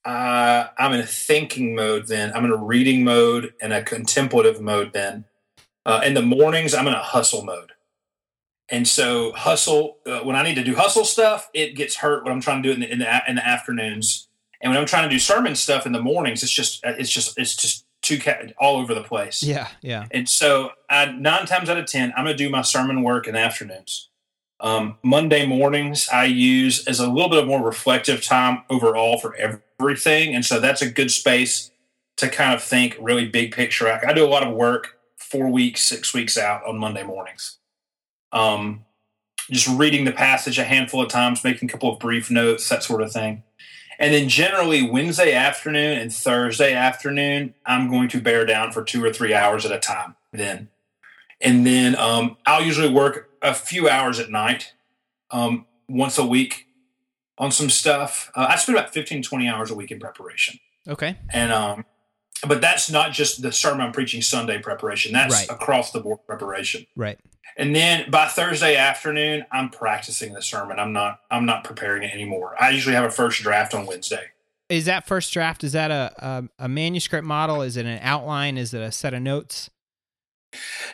I, 0.04 0.68
I'm 0.78 0.92
in 0.92 1.00
a 1.00 1.06
thinking 1.06 1.74
mode 1.74 2.08
then. 2.08 2.32
I'm 2.34 2.44
in 2.44 2.50
a 2.50 2.56
reading 2.56 3.04
mode 3.04 3.54
and 3.60 3.72
a 3.72 3.82
contemplative 3.82 4.60
mode 4.60 4.92
then. 4.92 5.24
Uh, 5.84 6.00
in 6.04 6.14
the 6.14 6.22
mornings, 6.22 6.74
I'm 6.74 6.86
in 6.86 6.94
a 6.94 7.02
hustle 7.02 7.44
mode. 7.44 7.72
And 8.68 8.86
so, 8.88 9.32
hustle, 9.32 9.98
uh, 10.06 10.20
when 10.20 10.34
I 10.34 10.42
need 10.42 10.54
to 10.54 10.64
do 10.64 10.74
hustle 10.74 11.04
stuff, 11.04 11.50
it 11.52 11.74
gets 11.76 11.96
hurt 11.96 12.24
when 12.24 12.32
I'm 12.32 12.40
trying 12.40 12.62
to 12.62 12.68
do 12.68 12.72
it 12.72 12.74
in 12.74 12.80
the, 12.80 12.92
in 12.92 12.98
the, 13.00 13.22
in 13.28 13.36
the 13.36 13.46
afternoons. 13.46 14.28
And 14.60 14.70
when 14.70 14.78
I'm 14.78 14.86
trying 14.86 15.08
to 15.08 15.14
do 15.14 15.18
sermon 15.18 15.54
stuff 15.56 15.84
in 15.84 15.92
the 15.92 16.00
mornings, 16.00 16.42
it's 16.42 16.52
just, 16.52 16.80
it's 16.84 17.10
just, 17.10 17.36
it's 17.38 17.54
just 17.54 17.84
too 18.00 18.18
all 18.58 18.76
over 18.76 18.94
the 18.94 19.02
place. 19.02 19.42
Yeah, 19.42 19.68
yeah. 19.82 20.06
And 20.10 20.28
so, 20.28 20.70
I, 20.88 21.06
nine 21.06 21.46
times 21.46 21.68
out 21.68 21.76
of 21.76 21.86
10, 21.86 22.14
I'm 22.16 22.24
going 22.24 22.36
to 22.36 22.42
do 22.42 22.48
my 22.48 22.62
sermon 22.62 23.02
work 23.02 23.26
in 23.26 23.34
the 23.34 23.40
afternoons. 23.40 24.08
Um, 24.62 24.96
Monday 25.02 25.44
mornings 25.44 26.08
I 26.08 26.26
use 26.26 26.86
as 26.86 27.00
a 27.00 27.10
little 27.10 27.28
bit 27.28 27.40
of 27.40 27.48
more 27.48 27.62
reflective 27.62 28.24
time 28.24 28.62
overall 28.70 29.18
for 29.18 29.34
everything, 29.34 30.34
and 30.34 30.44
so 30.44 30.60
that's 30.60 30.80
a 30.80 30.88
good 30.88 31.10
space 31.10 31.72
to 32.18 32.28
kind 32.28 32.54
of 32.54 32.62
think 32.62 32.96
really 33.00 33.26
big 33.26 33.52
picture. 33.52 33.88
I, 33.88 34.00
I 34.10 34.12
do 34.12 34.24
a 34.24 34.28
lot 34.28 34.46
of 34.46 34.54
work 34.54 34.98
four 35.16 35.48
weeks, 35.48 35.82
six 35.82 36.14
weeks 36.14 36.38
out 36.38 36.64
on 36.64 36.78
Monday 36.78 37.02
mornings. 37.02 37.58
Um, 38.30 38.84
just 39.50 39.66
reading 39.66 40.04
the 40.04 40.12
passage 40.12 40.58
a 40.58 40.64
handful 40.64 41.02
of 41.02 41.08
times, 41.08 41.42
making 41.42 41.68
a 41.68 41.72
couple 41.72 41.92
of 41.92 41.98
brief 41.98 42.30
notes, 42.30 42.68
that 42.68 42.84
sort 42.84 43.02
of 43.02 43.10
thing. 43.10 43.42
And 43.98 44.14
then 44.14 44.28
generally 44.28 44.88
Wednesday 44.88 45.32
afternoon 45.32 45.98
and 45.98 46.12
Thursday 46.12 46.72
afternoon, 46.72 47.54
I'm 47.66 47.90
going 47.90 48.08
to 48.10 48.20
bear 48.20 48.46
down 48.46 48.70
for 48.70 48.84
two 48.84 49.04
or 49.04 49.12
three 49.12 49.34
hours 49.34 49.66
at 49.66 49.72
a 49.72 49.78
time 49.78 50.14
then. 50.32 50.68
And 51.40 51.66
then 51.66 51.96
um, 51.96 52.36
I'll 52.46 52.62
usually 52.62 52.90
work 52.90 53.28
a 53.42 53.54
few 53.54 53.88
hours 53.88 54.18
at 54.20 54.30
night, 54.30 54.72
um, 55.30 55.66
once 55.88 56.18
a 56.18 56.26
week 56.26 56.66
on 57.38 57.50
some 57.50 57.70
stuff. 57.70 58.30
Uh, 58.34 58.46
I 58.50 58.56
spend 58.56 58.78
about 58.78 58.92
15, 58.92 59.22
20 59.22 59.48
hours 59.48 59.70
a 59.70 59.74
week 59.74 59.90
in 59.90 59.98
preparation. 59.98 60.58
Okay. 60.88 61.16
And, 61.30 61.52
um, 61.52 61.84
but 62.46 62.60
that's 62.60 62.90
not 62.90 63.12
just 63.12 63.42
the 63.42 63.52
sermon 63.52 63.80
I'm 63.80 63.92
preaching 63.92 64.22
Sunday 64.22 64.58
preparation. 64.60 65.12
That's 65.12 65.34
Right. 65.34 65.50
across 65.50 65.92
the 65.92 66.00
board 66.00 66.20
preparation. 66.26 66.86
Right. 66.96 67.18
And 67.56 67.74
then 67.74 68.10
by 68.10 68.28
Thursday 68.28 68.76
afternoon, 68.76 69.44
I'm 69.52 69.68
practicing 69.70 70.32
the 70.32 70.42
sermon. 70.42 70.78
I'm 70.78 70.92
not, 70.92 71.20
I'm 71.30 71.44
not 71.46 71.64
preparing 71.64 72.02
it 72.02 72.12
anymore. 72.14 72.54
I 72.60 72.70
usually 72.70 72.94
have 72.94 73.04
a 73.04 73.10
first 73.10 73.42
draft 73.42 73.74
on 73.74 73.86
Wednesday. 73.86 74.24
Is 74.68 74.86
that 74.86 75.06
first 75.06 75.32
draft? 75.34 75.62
Is 75.64 75.72
that 75.72 75.90
a, 75.90 76.14
a 76.58 76.64
a 76.64 76.68
manuscript 76.68 77.26
model? 77.26 77.60
Is 77.60 77.76
it 77.76 77.84
an 77.84 77.98
outline? 78.00 78.56
Is 78.56 78.72
it 78.72 78.80
a 78.80 78.90
set 78.90 79.12
of 79.12 79.20
notes? 79.20 79.68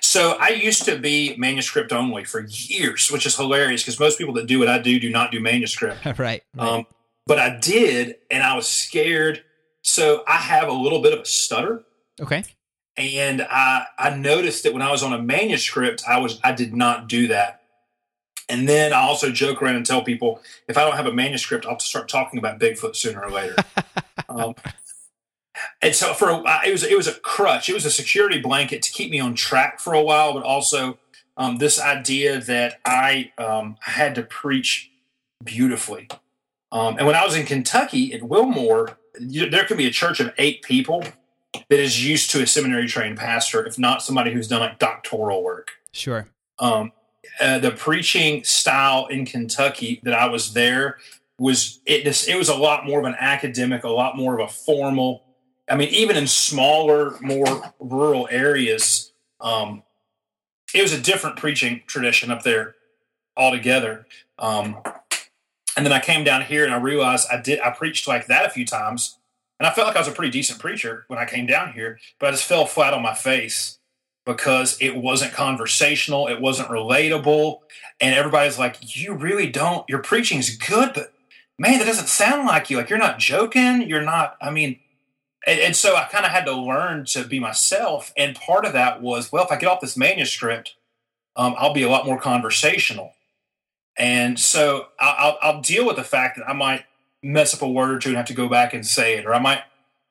So 0.01 0.37
I 0.40 0.51
used 0.51 0.85
to 0.85 0.99
be 0.99 1.35
manuscript 1.37 1.92
only 1.92 2.25
for 2.25 2.47
years, 2.49 3.11
which 3.11 3.27
is 3.27 3.37
hilarious 3.37 3.83
because 3.83 3.99
most 3.99 4.18
people 4.18 4.35
that 4.35 4.47
do 4.47 4.59
what 4.59 4.68
I 4.68 4.79
do 4.79 4.99
do 5.01 5.11
not 5.11 5.33
do 5.33 5.40
manuscript. 5.40 6.05
right. 6.07 6.18
right. 6.18 6.42
Um, 6.59 6.87
but 7.27 7.38
I 7.38 7.59
did, 7.59 8.16
and 8.31 8.42
I 8.42 8.57
was 8.57 8.66
scared. 8.66 9.44
So 9.83 10.25
I 10.27 10.37
have 10.37 10.68
a 10.68 10.73
little 10.73 11.03
bit 11.03 11.12
of 11.12 11.21
a 11.21 11.25
stutter, 11.25 11.85
okay. 12.21 12.44
and 12.97 13.42
I 13.42 13.87
I 13.99 14.11
noticed 14.16 14.64
that 14.64 14.73
when 14.73 14.83
I 14.83 14.90
was 14.90 15.03
on 15.03 15.12
a 15.12 15.21
manuscript, 15.21 16.03
I 16.09 16.18
was 16.18 16.40
I 16.42 16.53
did 16.53 16.75
not 16.75 17.09
do 17.09 17.29
that. 17.29 17.62
And 18.49 18.66
then 18.66 18.94
I 18.94 19.01
also 19.01 19.31
joke 19.31 19.61
around 19.61 19.77
and 19.77 19.85
tell 19.85 20.03
people 20.03 20.40
if 20.68 20.79
I 20.79 20.85
don't 20.85 20.97
have 20.97 21.07
a 21.07 21.12
manuscript, 21.12 21.66
I'll 21.66 21.79
start 21.79 22.09
talking 22.09 22.38
about 22.38 22.59
Bigfoot 22.59 22.97
sooner 22.97 23.23
or 23.23 23.31
later. 23.31 23.57
um, 24.29 24.55
and 25.80 25.94
so 25.94 26.12
for 26.12 26.30
a, 26.30 26.42
it 26.66 26.72
was 26.72 26.82
it 26.82 26.96
was 26.96 27.06
a 27.06 27.14
crutch. 27.14 27.68
It 27.68 27.74
was 27.74 27.84
a 27.84 27.90
security 27.90 28.40
blanket 28.40 28.82
to 28.82 28.92
keep 28.92 29.10
me 29.10 29.20
on 29.20 29.34
track 29.34 29.80
for 29.80 29.94
a 29.94 30.02
while, 30.02 30.34
but 30.34 30.42
also 30.42 30.98
um, 31.36 31.58
this 31.58 31.80
idea 31.80 32.40
that 32.40 32.80
I 32.84 33.32
um, 33.38 33.76
had 33.80 34.14
to 34.16 34.22
preach 34.22 34.90
beautifully. 35.42 36.08
Um, 36.72 36.98
and 36.98 37.06
when 37.06 37.14
I 37.14 37.24
was 37.24 37.36
in 37.36 37.46
Kentucky 37.46 38.12
at 38.12 38.22
Wilmore, 38.22 38.98
you, 39.20 39.48
there 39.48 39.64
can 39.64 39.76
be 39.76 39.86
a 39.86 39.90
church 39.90 40.20
of 40.20 40.32
eight 40.36 40.62
people 40.62 41.04
that 41.52 41.78
is 41.78 42.04
used 42.04 42.30
to 42.30 42.42
a 42.42 42.46
seminary 42.46 42.86
trained 42.86 43.16
pastor, 43.16 43.64
if 43.64 43.78
not 43.78 44.02
somebody 44.02 44.32
who's 44.32 44.48
done 44.48 44.60
like 44.60 44.78
doctoral 44.78 45.42
work. 45.42 45.70
Sure. 45.92 46.28
Um, 46.58 46.92
uh, 47.40 47.58
the 47.58 47.70
preaching 47.70 48.42
style 48.44 49.06
in 49.06 49.24
Kentucky 49.24 50.00
that 50.02 50.14
I 50.14 50.26
was 50.26 50.54
there 50.54 50.98
was 51.38 51.78
it. 51.86 52.28
It 52.28 52.36
was 52.36 52.48
a 52.48 52.54
lot 52.54 52.84
more 52.84 52.98
of 52.98 53.04
an 53.04 53.14
academic, 53.18 53.84
a 53.84 53.88
lot 53.88 54.16
more 54.16 54.38
of 54.38 54.44
a 54.44 54.52
formal. 54.52 55.22
I 55.70 55.76
mean, 55.76 55.88
even 55.88 56.16
in 56.16 56.26
smaller, 56.26 57.18
more 57.20 57.74
rural 57.78 58.28
areas, 58.31 59.12
um, 59.40 59.83
it 60.74 60.83
was 60.83 60.92
a 60.92 61.00
different 61.00 61.37
preaching 61.37 61.83
tradition 61.87 62.31
up 62.31 62.42
there 62.42 62.74
altogether. 63.37 64.07
Um, 64.38 64.78
and 65.76 65.87
then 65.87 65.92
I 65.92 66.00
came 66.00 66.24
down 66.24 66.42
here 66.42 66.64
and 66.64 66.74
I 66.74 66.78
realized 66.78 67.28
I 67.31 67.40
did 67.40 67.61
I 67.61 67.70
preached 67.70 68.09
like 68.09 68.26
that 68.26 68.46
a 68.46 68.50
few 68.50 68.66
times, 68.66 69.18
and 69.59 69.66
I 69.66 69.72
felt 69.72 69.87
like 69.87 69.96
I 69.96 70.00
was 70.00 70.09
a 70.09 70.12
pretty 70.12 70.33
decent 70.33 70.59
preacher 70.59 71.04
when 71.09 71.18
I 71.18 71.24
came 71.24 71.46
down 71.46 71.72
here, 71.72 71.98
but 72.18 72.28
I 72.28 72.31
just 72.33 72.44
fell 72.44 72.66
flat 72.66 72.94
on 72.94 73.02
my 73.02 73.14
face 73.14 73.78
because 74.26 74.76
it 74.81 74.96
wasn't 74.96 75.33
conversational, 75.33 76.26
it 76.26 76.40
wasn't 76.40 76.68
relatable, 76.68 77.61
and 78.00 78.14
everybody's 78.14 78.59
like, 78.59 78.96
"You 78.96 79.14
really 79.14 79.48
don't. 79.48 79.88
Your 79.88 80.00
preaching's 80.00 80.57
good, 80.57 80.92
but 80.94 81.12
man, 81.59 81.78
that 81.78 81.87
doesn't 81.87 82.09
sound 82.09 82.46
like 82.46 82.70
you. 82.70 82.76
Like 82.76 82.90
you're 82.90 82.98
not 82.98 83.18
joking. 83.18 83.83
You're 83.83 84.02
not. 84.02 84.37
I 84.40 84.50
mean." 84.50 84.81
And, 85.46 85.61
and 85.61 85.77
so 85.77 85.96
I 85.96 86.05
kind 86.05 86.24
of 86.24 86.33
had 86.33 86.46
to 86.46 86.53
learn 86.53 87.05
to 87.07 87.24
be 87.24 87.38
myself, 87.38 88.12
and 88.16 88.35
part 88.37 88.64
of 88.64 88.72
that 88.72 89.01
was, 89.01 89.33
well, 89.33 89.44
if 89.44 89.53
I 89.53 89.57
get 89.57 89.68
off 89.68 89.81
this 89.81 89.96
manuscript, 89.96 90.74
um, 91.37 91.55
I'll 91.57 91.72
be 91.72 91.83
a 91.83 91.88
lot 91.88 92.07
more 92.07 92.20
conversational. 92.20 93.12
And 93.96 94.38
so 94.38 94.88
I'll, 95.01 95.38
I'll 95.42 95.61
deal 95.61 95.87
with 95.87 95.96
the 95.96 96.05
fact 96.05 96.37
that 96.37 96.48
I 96.48 96.53
might 96.53 96.85
mess 97.22 97.55
up 97.55 97.62
a 97.62 97.68
word 97.68 97.90
or 97.90 97.98
two 97.98 98.11
and 98.11 98.16
have 98.16 98.27
to 98.27 98.35
go 98.35 98.48
back 98.48 98.72
and 98.72 98.87
say 98.87 99.16
it, 99.16 99.27
or 99.27 99.35
I 99.35 99.38
might 99.38 99.62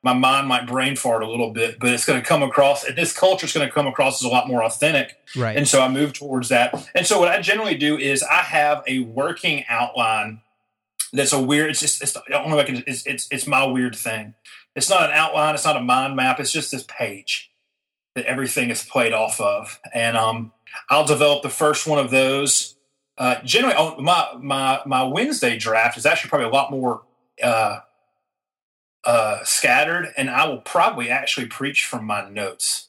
my 0.02 0.12
mind 0.12 0.46
might 0.46 0.66
brain 0.66 0.94
fart 0.94 1.22
a 1.22 1.28
little 1.28 1.50
bit, 1.50 1.78
but 1.80 1.92
it's 1.92 2.04
going 2.04 2.20
to 2.20 2.26
come 2.26 2.42
across. 2.42 2.84
And 2.84 2.96
this 2.96 3.12
culture 3.12 3.46
is 3.46 3.52
going 3.52 3.66
to 3.66 3.72
come 3.72 3.86
across 3.86 4.22
as 4.22 4.26
a 4.26 4.32
lot 4.32 4.46
more 4.46 4.62
authentic. 4.62 5.16
Right. 5.34 5.56
And 5.56 5.66
so 5.66 5.82
I 5.82 5.88
move 5.88 6.12
towards 6.12 6.50
that. 6.50 6.88
And 6.94 7.04
so 7.04 7.18
what 7.18 7.28
I 7.28 7.40
generally 7.40 7.74
do 7.74 7.98
is 7.98 8.22
I 8.22 8.42
have 8.42 8.84
a 8.86 9.00
working 9.00 9.64
outline. 9.68 10.40
That's 11.12 11.32
a 11.32 11.42
weird. 11.42 11.70
It's 11.70 11.80
just. 11.80 12.02
It's, 12.02 12.16
I 12.16 12.20
don't 12.28 12.48
know 12.48 12.58
if 12.58 12.64
I 12.64 12.66
can. 12.66 12.84
It's, 12.86 13.06
it's 13.06 13.26
it's 13.30 13.46
my 13.46 13.64
weird 13.64 13.96
thing. 13.96 14.34
It's 14.78 14.88
not 14.88 15.10
an 15.10 15.10
outline. 15.10 15.54
It's 15.54 15.64
not 15.64 15.76
a 15.76 15.82
mind 15.82 16.16
map. 16.16 16.40
It's 16.40 16.52
just 16.52 16.70
this 16.70 16.84
page 16.84 17.50
that 18.14 18.24
everything 18.26 18.70
is 18.70 18.84
played 18.84 19.12
off 19.12 19.40
of. 19.40 19.80
And 19.92 20.16
um, 20.16 20.52
I'll 20.88 21.04
develop 21.04 21.42
the 21.42 21.50
first 21.50 21.86
one 21.86 21.98
of 21.98 22.10
those. 22.10 22.76
Uh, 23.18 23.42
generally, 23.44 23.74
on 23.74 24.02
my 24.02 24.28
my 24.40 24.80
my 24.86 25.02
Wednesday 25.02 25.58
draft 25.58 25.98
is 25.98 26.06
actually 26.06 26.30
probably 26.30 26.46
a 26.46 26.50
lot 26.50 26.70
more 26.70 27.02
uh, 27.42 27.80
uh, 29.04 29.42
scattered, 29.42 30.12
and 30.16 30.30
I 30.30 30.46
will 30.46 30.60
probably 30.60 31.10
actually 31.10 31.46
preach 31.46 31.84
from 31.84 32.04
my 32.04 32.28
notes. 32.30 32.87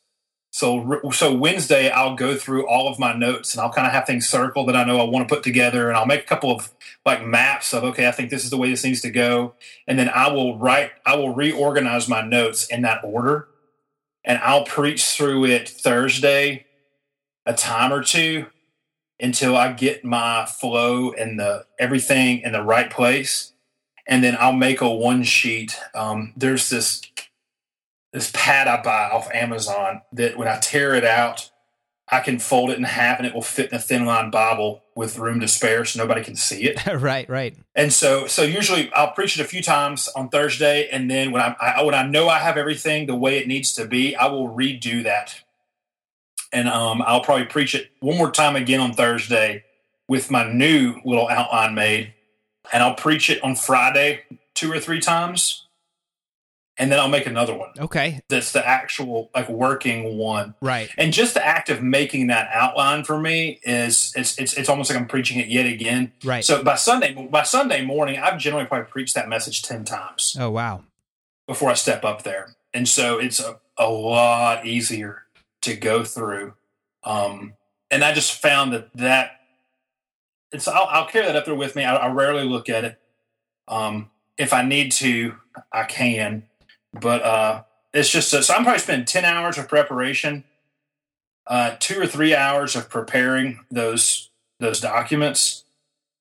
So 0.60 1.00
so 1.14 1.34
Wednesday 1.34 1.90
I'll 1.90 2.18
go 2.18 2.36
through 2.36 2.68
all 2.68 2.90
of 2.90 3.00
my 3.00 3.14
notes 3.14 3.54
and 3.54 3.62
I'll 3.62 3.72
kind 3.72 3.88
of 3.88 3.94
have 3.94 4.06
things 4.06 4.28
circled 4.28 4.68
that 4.68 4.76
I 4.76 4.84
know 4.84 5.00
I 5.00 5.04
want 5.06 5.26
to 5.26 5.34
put 5.34 5.42
together 5.42 5.88
and 5.88 5.96
I'll 5.96 6.06
make 6.06 6.20
a 6.20 6.26
couple 6.26 6.52
of 6.52 6.70
like 7.06 7.26
maps 7.26 7.74
of 7.74 7.86
okay 7.86 8.10
I 8.10 8.12
think 8.12 8.30
this 8.30 8.44
is 8.44 8.50
the 8.50 8.58
way 8.58 8.70
this 8.70 8.84
needs 8.84 9.00
to 9.04 9.10
go. 9.10 9.54
And 9.88 9.98
then 9.98 10.10
I 10.10 10.28
will 10.28 10.58
write 10.58 10.92
I 11.06 11.16
will 11.16 11.34
reorganize 11.34 12.10
my 12.10 12.20
notes 12.20 12.68
in 12.68 12.82
that 12.82 13.00
order 13.06 13.48
and 14.26 14.38
I'll 14.40 14.66
preach 14.66 15.06
through 15.06 15.46
it 15.46 15.70
Thursday 15.70 16.66
a 17.46 17.54
time 17.54 17.94
or 17.94 18.04
two 18.04 18.48
until 19.18 19.56
I 19.56 19.72
get 19.72 20.04
my 20.04 20.46
flow 20.46 21.14
and 21.14 21.40
the 21.40 21.68
everything 21.80 22.42
in 22.42 22.52
the 22.52 22.64
right 22.64 22.90
place. 22.92 23.54
And 24.06 24.22
then 24.22 24.36
I'll 24.38 24.52
make 24.52 24.82
a 24.82 24.92
one 24.92 25.24
sheet. 25.24 25.80
Um, 25.96 26.34
there's 26.36 26.70
this 26.70 27.02
this 28.14 28.32
pad 28.34 28.68
I 28.68 28.82
buy 28.82 29.10
off 29.12 29.30
Amazon 29.32 30.02
that 30.14 30.38
when 30.38 30.48
I 30.48 30.60
tear 30.60 30.96
it 30.96 31.06
out, 31.06 31.50
I 32.12 32.22
can 32.22 32.40
fold 32.40 32.72
it 32.72 32.78
in 32.78 32.84
half 32.84 33.20
and 33.20 33.28
it 33.28 33.36
will 33.36 33.44
fit 33.44 33.70
in 33.70 33.78
a 33.78 33.80
thin 33.80 34.06
line 34.06 34.32
Bible 34.32 34.84
with 34.96 35.20
room 35.20 35.40
to 35.42 35.48
spare 35.48 35.86
so 35.86 36.00
nobody 36.00 36.24
can 36.24 36.36
see 36.36 36.64
it. 36.64 36.84
right, 37.02 37.30
right. 37.30 37.56
And 37.76 37.94
so, 37.94 38.26
so 38.26 38.42
usually 38.42 38.92
I'll 38.94 39.12
preach 39.12 39.40
it 39.40 39.44
a 39.44 39.48
few 39.48 39.62
times 39.62 40.10
on 40.16 40.30
Thursday, 40.30 40.90
and 40.90 41.10
then 41.10 41.32
when 41.32 41.42
I, 41.42 41.56
I 41.62 41.84
when 41.84 41.94
I 41.94 42.06
know 42.08 42.28
I 42.28 42.40
have 42.40 42.58
everything 42.58 43.06
the 43.06 43.16
way 43.16 43.38
it 43.38 43.48
needs 43.48 43.74
to 43.74 43.86
be, 43.86 44.16
I 44.16 44.26
will 44.28 44.50
redo 44.50 45.04
that, 45.04 45.42
and 46.52 46.68
um, 46.68 47.04
I'll 47.06 47.22
probably 47.22 47.46
preach 47.46 47.76
it 47.76 47.92
one 48.00 48.18
more 48.18 48.32
time 48.32 48.56
again 48.56 48.80
on 48.80 48.94
Thursday 48.94 49.64
with 50.08 50.32
my 50.32 50.52
new 50.52 50.96
little 51.06 51.30
outline 51.30 51.76
made, 51.76 52.14
and 52.74 52.82
I'll 52.82 52.96
preach 52.96 53.30
it 53.30 53.42
on 53.44 53.56
Friday 53.56 54.24
two 54.56 54.72
or 54.72 54.80
three 54.80 55.00
times 55.00 55.68
and 56.80 56.90
then 56.90 56.98
I'll 56.98 57.10
make 57.10 57.28
another 57.28 57.54
one. 57.54 57.72
Okay. 57.78 58.22
That's 58.30 58.54
the 58.54 58.66
actual 58.66 59.30
like 59.36 59.50
working 59.50 60.18
one. 60.18 60.56
Right. 60.62 60.90
And 60.98 61.12
just 61.12 61.34
the 61.34 61.46
act 61.46 61.70
of 61.70 61.84
making 61.84 62.28
that 62.28 62.50
outline 62.54 63.04
for 63.04 63.20
me 63.20 63.60
is 63.64 64.14
it's 64.16 64.40
it's 64.40 64.54
it's 64.54 64.70
almost 64.70 64.90
like 64.90 64.98
I'm 64.98 65.08
preaching 65.08 65.40
it 65.40 65.50
yet 65.50 65.66
again. 65.66 66.14
Right. 66.24 66.44
So 66.44 66.64
by 66.64 66.76
Sunday 66.76 67.14
by 67.30 67.44
Sunday 67.44 67.84
morning, 67.86 68.18
I've 68.18 68.40
generally 68.40 68.66
probably 68.66 68.90
preached 68.90 69.14
that 69.16 69.28
message 69.28 69.62
ten 69.62 69.84
times. 69.84 70.36
Oh 70.40 70.50
wow. 70.50 70.86
Before 71.46 71.70
I 71.70 71.74
step 71.74 72.06
up 72.06 72.24
there. 72.24 72.56
And 72.74 72.88
so 72.88 73.20
it's 73.20 73.42
a, 73.42 73.60
a 73.78 73.90
lot 73.90 74.66
easier 74.66 75.24
to 75.62 75.76
go 75.76 76.06
through. 76.06 76.54
Um 77.04 77.54
and 77.92 78.06
I 78.06 78.14
just 78.14 78.42
found 78.42 78.72
that 78.72 78.90
that 78.96 79.32
it's 80.54 80.68
I'll, 80.68 80.88
I'll 80.90 81.08
carry 81.08 81.26
that 81.26 81.36
up 81.36 81.46
there 81.46 81.56
with 81.56 81.76
me. 81.76 81.84
I, 81.84 81.96
I 81.96 82.08
rarely 82.08 82.46
look 82.46 82.70
at 82.70 82.86
it. 82.86 83.00
Um 83.68 84.12
if 84.38 84.54
I 84.54 84.62
need 84.62 84.94
to, 84.94 85.36
I 85.74 85.84
can 85.84 86.44
but 86.94 87.22
uh, 87.24 87.64
it's 87.94 88.10
just 88.10 88.30
so 88.30 88.54
I'm 88.54 88.64
probably 88.64 88.80
spending 88.80 89.06
ten 89.06 89.26
hours 89.26 89.58
of 89.58 89.68
preparation, 89.68 90.44
uh, 91.48 91.76
two 91.80 92.00
or 92.00 92.08
three 92.08 92.36
hours 92.36 92.76
of 92.76 92.90
preparing 92.90 93.60
those 93.72 94.30
those 94.60 94.80
documents, 94.80 95.64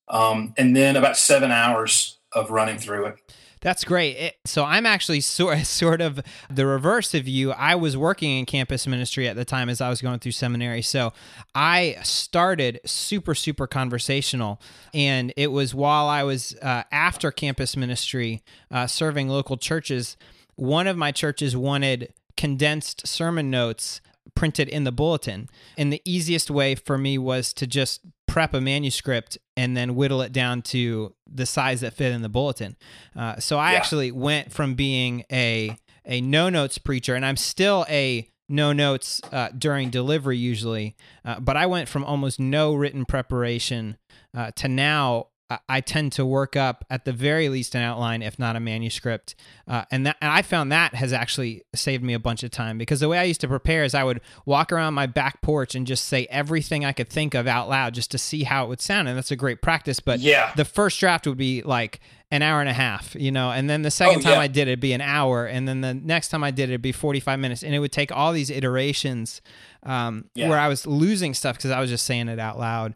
um, 0.09 0.54
and 0.57 0.76
then 0.76 0.96
about 0.96 1.16
seven 1.16 1.50
hours 1.50 2.18
of 2.33 2.50
running 2.50 2.78
through 2.78 3.07
it. 3.07 3.18
That's 3.61 3.85
great. 3.85 4.16
It, 4.16 4.37
so 4.44 4.64
I'm 4.64 4.87
actually 4.87 5.20
sort 5.20 5.59
sort 5.66 6.00
of 6.00 6.20
the 6.50 6.66
reverse 6.66 7.14
of 7.14 7.26
you. 7.26 7.52
I 7.52 7.74
was 7.74 7.96
working 7.96 8.38
in 8.38 8.46
campus 8.46 8.87
ministry 8.87 9.28
at 9.28 9.37
the 9.37 9.44
time 9.44 9.68
as 9.68 9.81
I 9.81 9.88
was 9.88 10.00
going 10.00 10.20
through 10.20 10.33
seminary. 10.33 10.83
So 10.83 11.12
I 11.54 11.96
started 12.02 12.81
super 12.85 13.35
super 13.35 13.66
conversational, 13.66 14.61
and 14.94 15.33
it 15.37 15.48
was 15.48 15.74
while 15.74 16.07
I 16.07 16.22
was 16.22 16.54
uh, 16.62 16.85
after 16.92 17.31
campus 17.31 17.76
ministry, 17.76 18.42
uh, 18.70 18.87
serving 18.87 19.28
local 19.28 19.57
churches 19.57 20.16
one 20.58 20.88
of 20.88 20.96
my 20.96 21.12
churches 21.12 21.56
wanted 21.56 22.12
condensed 22.36 23.06
sermon 23.06 23.48
notes 23.48 24.00
printed 24.34 24.68
in 24.68 24.84
the 24.84 24.92
bulletin. 24.92 25.48
And 25.76 25.92
the 25.92 26.02
easiest 26.04 26.50
way 26.50 26.74
for 26.74 26.98
me 26.98 27.16
was 27.16 27.52
to 27.54 27.66
just 27.66 28.00
prep 28.26 28.54
a 28.54 28.60
manuscript 28.60 29.38
and 29.56 29.76
then 29.76 29.94
whittle 29.94 30.20
it 30.20 30.32
down 30.32 30.62
to 30.62 31.14
the 31.26 31.46
size 31.46 31.80
that 31.80 31.94
fit 31.94 32.12
in 32.12 32.22
the 32.22 32.28
bulletin. 32.28 32.76
Uh, 33.16 33.38
so 33.38 33.58
I 33.58 33.72
yeah. 33.72 33.78
actually 33.78 34.10
went 34.10 34.52
from 34.52 34.74
being 34.74 35.24
a 35.30 35.76
a 36.04 36.20
no 36.20 36.48
notes 36.48 36.78
preacher, 36.78 37.14
and 37.14 37.24
I'm 37.24 37.36
still 37.36 37.84
a 37.88 38.28
no 38.48 38.72
notes 38.72 39.20
uh, 39.30 39.50
during 39.56 39.90
delivery 39.90 40.38
usually, 40.38 40.96
uh, 41.24 41.38
but 41.38 41.56
I 41.56 41.66
went 41.66 41.88
from 41.88 42.02
almost 42.02 42.40
no 42.40 42.74
written 42.74 43.04
preparation 43.04 43.98
uh, 44.34 44.52
to 44.56 44.68
now 44.68 45.26
I 45.66 45.80
tend 45.80 46.12
to 46.12 46.26
work 46.26 46.56
up 46.56 46.84
at 46.90 47.06
the 47.06 47.12
very 47.12 47.48
least 47.48 47.74
an 47.74 47.80
outline, 47.80 48.20
if 48.20 48.38
not 48.38 48.54
a 48.54 48.61
manuscript, 48.61 49.34
uh, 49.66 49.84
and 49.90 50.04
that 50.06 50.18
and 50.20 50.30
I 50.30 50.42
found 50.42 50.70
that 50.72 50.94
has 50.94 51.11
actually 51.11 51.64
saved 51.74 52.04
me 52.04 52.12
a 52.12 52.18
bunch 52.18 52.42
of 52.42 52.50
time 52.50 52.76
because 52.76 53.00
the 53.00 53.08
way 53.08 53.18
I 53.18 53.22
used 53.22 53.40
to 53.40 53.48
prepare 53.48 53.82
is 53.82 53.94
I 53.94 54.04
would 54.04 54.20
walk 54.44 54.72
around 54.72 54.92
my 54.92 55.06
back 55.06 55.40
porch 55.40 55.74
and 55.74 55.87
just 55.87 56.04
say 56.04 56.26
everything 56.28 56.84
I 56.84 56.92
could 56.92 57.08
think 57.08 57.32
of 57.32 57.46
out 57.46 57.66
loud 57.66 57.94
just 57.94 58.11
to 58.11 58.18
see 58.18 58.42
how 58.42 58.66
it 58.66 58.68
would 58.68 58.82
sound, 58.82 59.08
and 59.08 59.16
that's 59.16 59.30
a 59.30 59.37
great 59.37 59.62
practice. 59.62 60.00
But 60.00 60.20
yeah, 60.20 60.52
the 60.54 60.66
first 60.66 61.00
draft 61.00 61.26
would 61.26 61.38
be 61.38 61.62
like 61.62 62.00
an 62.30 62.42
hour 62.42 62.61
and 62.61 62.68
a 62.68 62.74
half, 62.74 63.16
you 63.18 63.32
know, 63.32 63.50
and 63.50 63.70
then 63.70 63.80
the 63.80 63.90
second 63.90 64.18
oh, 64.18 64.20
time 64.20 64.34
yeah. 64.34 64.40
I 64.40 64.48
did 64.48 64.68
it, 64.68 64.72
it'd 64.72 64.80
be 64.80 64.92
an 64.92 65.00
hour, 65.00 65.46
and 65.46 65.66
then 65.66 65.80
the 65.80 65.94
next 65.94 66.28
time 66.28 66.44
I 66.44 66.50
did 66.50 66.64
it, 66.64 66.74
it'd 66.74 66.82
be 66.82 66.92
forty 66.92 67.20
five 67.20 67.38
minutes, 67.38 67.62
and 67.62 67.74
it 67.74 67.78
would 67.78 67.92
take 67.92 68.12
all 68.12 68.34
these 68.34 68.50
iterations 68.50 69.40
um, 69.82 70.26
yeah. 70.34 70.50
where 70.50 70.58
I 70.58 70.68
was 70.68 70.87
losing 70.87 71.32
stuff 71.32 71.56
because 71.56 71.70
I 71.70 71.80
was 71.80 71.88
just 71.88 72.04
saying 72.04 72.28
it 72.28 72.38
out 72.38 72.58
loud 72.58 72.94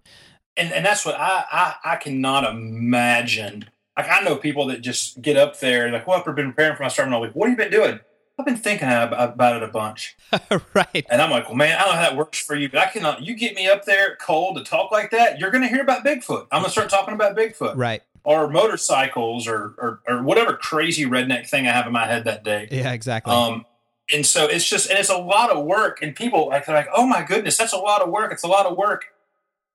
and 0.57 0.73
and 0.73 0.85
that's 0.85 1.05
what 1.05 1.15
I, 1.15 1.45
I 1.51 1.93
I 1.93 1.97
cannot 1.97 2.45
imagine. 2.45 3.67
Like 3.97 4.09
I 4.09 4.21
know 4.21 4.37
people 4.37 4.67
that 4.67 4.81
just 4.81 5.21
get 5.21 5.37
up 5.37 5.61
there 5.61 5.91
like, 5.91 6.07
"Well, 6.07 6.19
I've 6.19 6.37
been 6.37 6.53
preparing 6.53 6.77
for 6.77 6.83
my 6.83 6.89
sermon 6.89 7.13
all 7.13 7.21
week. 7.21 7.33
What 7.35 7.49
have 7.49 7.59
you 7.59 7.65
been 7.65 7.73
doing?" 7.73 8.01
I've 8.39 8.47
been 8.47 8.57
thinking 8.57 8.89
about 8.89 9.57
it 9.57 9.63
a 9.63 9.69
bunch. 9.69 10.17
right. 10.75 11.07
And 11.11 11.21
I'm 11.21 11.31
like, 11.31 11.47
well, 11.47 11.55
man, 11.55 11.79
I 11.79 11.85
don't 11.85 11.95
know 11.95 12.01
how 12.01 12.09
that 12.09 12.17
works 12.17 12.41
for 12.41 12.57
you, 12.57 12.69
but 12.69 12.81
I 12.81 12.87
cannot. 12.87 13.23
You 13.23 13.35
get 13.35 13.55
me 13.55 13.69
up 13.69 13.85
there 13.85 14.17
cold 14.17 14.57
to 14.57 14.65
talk 14.65 14.91
like 14.91 15.11
that, 15.11 15.39
you're 15.39 15.51
going 15.51 15.63
to 15.63 15.69
hear 15.69 15.83
about 15.83 16.05
Bigfoot. 16.05 16.47
I'm 16.51 16.63
going 16.63 16.65
to 16.65 16.71
start 16.71 16.89
talking 16.89 17.15
about 17.15 17.37
Bigfoot. 17.37 17.77
Right. 17.77 18.03
Or 18.25 18.49
motorcycles 18.49 19.47
or, 19.47 19.75
or, 19.79 20.01
or 20.09 20.23
whatever 20.23 20.55
crazy 20.55 21.05
redneck 21.05 21.49
thing 21.49 21.67
I 21.67 21.73
have 21.73 21.87
in 21.87 21.93
my 21.93 22.07
head 22.07 22.25
that 22.25 22.43
day. 22.43 22.69
Yeah, 22.71 22.93
exactly. 22.93 23.33
Um, 23.33 23.67
and 24.13 24.25
so 24.25 24.47
it's 24.47 24.69
just, 24.69 24.89
and 24.89 24.99
it's 24.99 25.11
a 25.11 25.19
lot 25.19 25.51
of 25.51 25.65
work. 25.65 26.01
And 26.03 26.15
people 26.15 26.49
like, 26.49 26.67
they're 26.67 26.75
like, 26.75 26.89
oh 26.95 27.07
my 27.07 27.23
goodness, 27.23 27.59
that's 27.59 27.73
a 27.73 27.79
lot 27.79 28.01
of 28.01 28.11
work. 28.11 28.33
It's 28.33 28.45
a 28.45 28.49
lot 28.49 28.67
of 28.67 28.77
work 28.77 29.12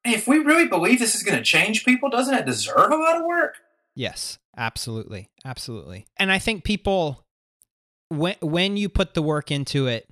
if 0.10 0.28
we 0.28 0.40
really 0.40 0.68
believe 0.68 1.00
this 1.00 1.16
is 1.16 1.24
going 1.24 1.38
to 1.38 1.44
change 1.44 1.86
people, 1.86 2.10
doesn't 2.10 2.34
it 2.34 2.46
deserve 2.46 2.92
a 2.92 2.96
lot 2.96 3.18
of 3.18 3.26
work? 3.26 3.58
Yes, 3.96 4.38
absolutely, 4.56 5.30
absolutely. 5.44 6.06
And 6.18 6.32
I 6.32 6.40
think 6.40 6.64
people, 6.64 7.24
when 8.10 8.36
when 8.42 8.78
you 8.78 8.90
put 8.90 9.14
the 9.14 9.22
work 9.22 9.52
into 9.52 9.88
it, 9.88 10.08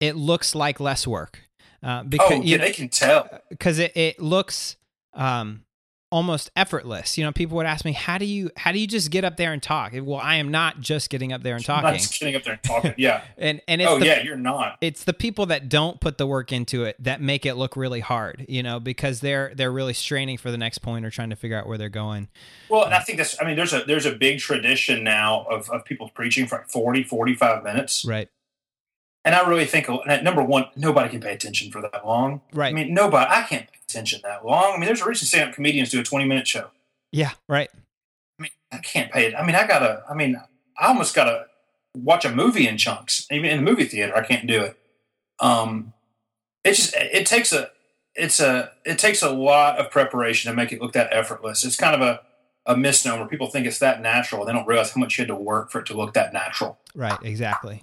it 0.00 0.16
looks 0.16 0.54
like 0.54 0.80
less 0.80 1.06
work. 1.06 1.40
Uh, 1.82 2.02
because 2.02 2.32
oh, 2.32 2.34
yeah, 2.34 2.42
you, 2.42 2.58
they 2.58 2.72
can 2.72 2.88
tell 2.88 3.28
because 3.48 3.78
it, 3.78 3.96
it 3.96 4.20
looks 4.20 4.76
um, 5.14 5.64
almost 6.10 6.50
effortless. 6.56 7.16
You 7.16 7.24
know, 7.24 7.32
people 7.32 7.56
would 7.56 7.66
ask 7.66 7.84
me, 7.84 7.92
"How 7.92 8.18
do 8.18 8.24
you 8.24 8.50
how 8.56 8.72
do 8.72 8.78
you 8.78 8.86
just 8.86 9.10
get 9.10 9.24
up 9.24 9.36
there 9.36 9.52
and 9.52 9.62
talk?" 9.62 9.92
Well, 9.94 10.20
I 10.20 10.36
am 10.36 10.50
not 10.50 10.80
just 10.80 11.10
getting 11.10 11.32
up 11.32 11.42
there 11.42 11.54
and 11.54 11.64
talking. 11.64 11.86
I'm 11.86 11.94
not 11.94 12.16
getting 12.18 12.36
up 12.36 12.42
there 12.42 12.54
and 12.54 12.62
talking. 12.62 12.94
Yeah. 12.96 13.22
and 13.38 13.60
and 13.68 13.80
oh 13.82 13.98
the, 13.98 14.06
yeah, 14.06 14.22
you're 14.22 14.36
not. 14.36 14.78
It's 14.80 15.04
the 15.04 15.12
people 15.12 15.46
that 15.46 15.68
don't 15.68 16.00
put 16.00 16.18
the 16.18 16.26
work 16.26 16.52
into 16.52 16.84
it 16.84 16.96
that 17.02 17.20
make 17.20 17.46
it 17.46 17.54
look 17.54 17.76
really 17.76 18.00
hard. 18.00 18.44
You 18.48 18.62
know, 18.62 18.80
because 18.80 19.20
they're 19.20 19.52
they're 19.54 19.72
really 19.72 19.94
straining 19.94 20.38
for 20.38 20.50
the 20.50 20.58
next 20.58 20.78
point 20.78 21.04
or 21.04 21.10
trying 21.10 21.30
to 21.30 21.36
figure 21.36 21.58
out 21.58 21.66
where 21.66 21.78
they're 21.78 21.88
going. 21.88 22.28
Well, 22.68 22.84
and 22.84 22.94
I 22.94 23.00
think 23.00 23.18
that's. 23.18 23.40
I 23.40 23.46
mean, 23.46 23.56
there's 23.56 23.72
a 23.72 23.84
there's 23.86 24.06
a 24.06 24.14
big 24.14 24.40
tradition 24.40 25.04
now 25.04 25.46
of 25.50 25.70
of 25.70 25.84
people 25.84 26.08
preaching 26.08 26.46
for 26.46 26.58
like 26.58 26.68
40, 26.68 27.04
45 27.04 27.64
minutes. 27.64 28.04
Right. 28.04 28.28
And 29.24 29.34
I 29.34 29.46
really 29.46 29.66
think 29.66 29.88
number 30.06 30.42
one, 30.42 30.66
nobody 30.76 31.10
can 31.10 31.20
pay 31.20 31.34
attention 31.34 31.70
for 31.70 31.82
that 31.82 32.06
long. 32.06 32.40
Right. 32.54 32.70
I 32.70 32.72
mean, 32.72 32.94
nobody. 32.94 33.26
I 33.28 33.42
can't 33.42 33.70
pay 33.70 33.78
attention 33.88 34.20
that 34.24 34.46
long. 34.46 34.72
I 34.74 34.76
mean, 34.78 34.86
there's 34.86 35.02
a 35.02 35.08
reason 35.08 35.26
stand-up 35.26 35.54
comedians 35.54 35.90
do 35.90 36.00
a 36.00 36.02
20 36.02 36.24
minute 36.24 36.48
show. 36.48 36.70
Yeah, 37.12 37.32
right. 37.48 37.68
I 38.38 38.42
mean, 38.42 38.50
I 38.72 38.78
can't 38.78 39.12
pay 39.12 39.26
it. 39.26 39.34
I 39.34 39.44
mean, 39.44 39.56
I 39.56 39.66
gotta. 39.66 40.02
I 40.08 40.14
mean, 40.14 40.40
I 40.78 40.86
almost 40.86 41.14
gotta 41.14 41.46
watch 41.94 42.24
a 42.24 42.34
movie 42.34 42.66
in 42.66 42.78
chunks. 42.78 43.26
Even 43.30 43.50
in 43.50 43.64
the 43.64 43.70
movie 43.70 43.84
theater, 43.84 44.16
I 44.16 44.24
can't 44.24 44.46
do 44.46 44.62
it. 44.62 44.78
Um, 45.38 45.92
it 46.64 46.74
just 46.74 46.94
it 46.96 47.26
takes 47.26 47.52
a 47.52 47.70
it's 48.14 48.40
a 48.40 48.72
it 48.84 48.98
takes 48.98 49.22
a 49.22 49.30
lot 49.30 49.78
of 49.78 49.90
preparation 49.90 50.50
to 50.50 50.56
make 50.56 50.72
it 50.72 50.80
look 50.80 50.92
that 50.92 51.12
effortless. 51.12 51.64
It's 51.64 51.76
kind 51.76 51.94
of 51.94 52.00
a 52.00 52.20
a 52.66 52.76
misnomer. 52.76 53.26
People 53.26 53.48
think 53.48 53.66
it's 53.66 53.78
that 53.80 54.00
natural. 54.00 54.44
They 54.44 54.52
don't 54.52 54.66
realize 54.66 54.92
how 54.92 55.00
much 55.00 55.18
you 55.18 55.22
had 55.22 55.28
to 55.28 55.34
work 55.34 55.70
for 55.70 55.80
it 55.80 55.86
to 55.86 55.94
look 55.94 56.14
that 56.14 56.32
natural. 56.32 56.78
Right. 56.94 57.18
Exactly. 57.22 57.82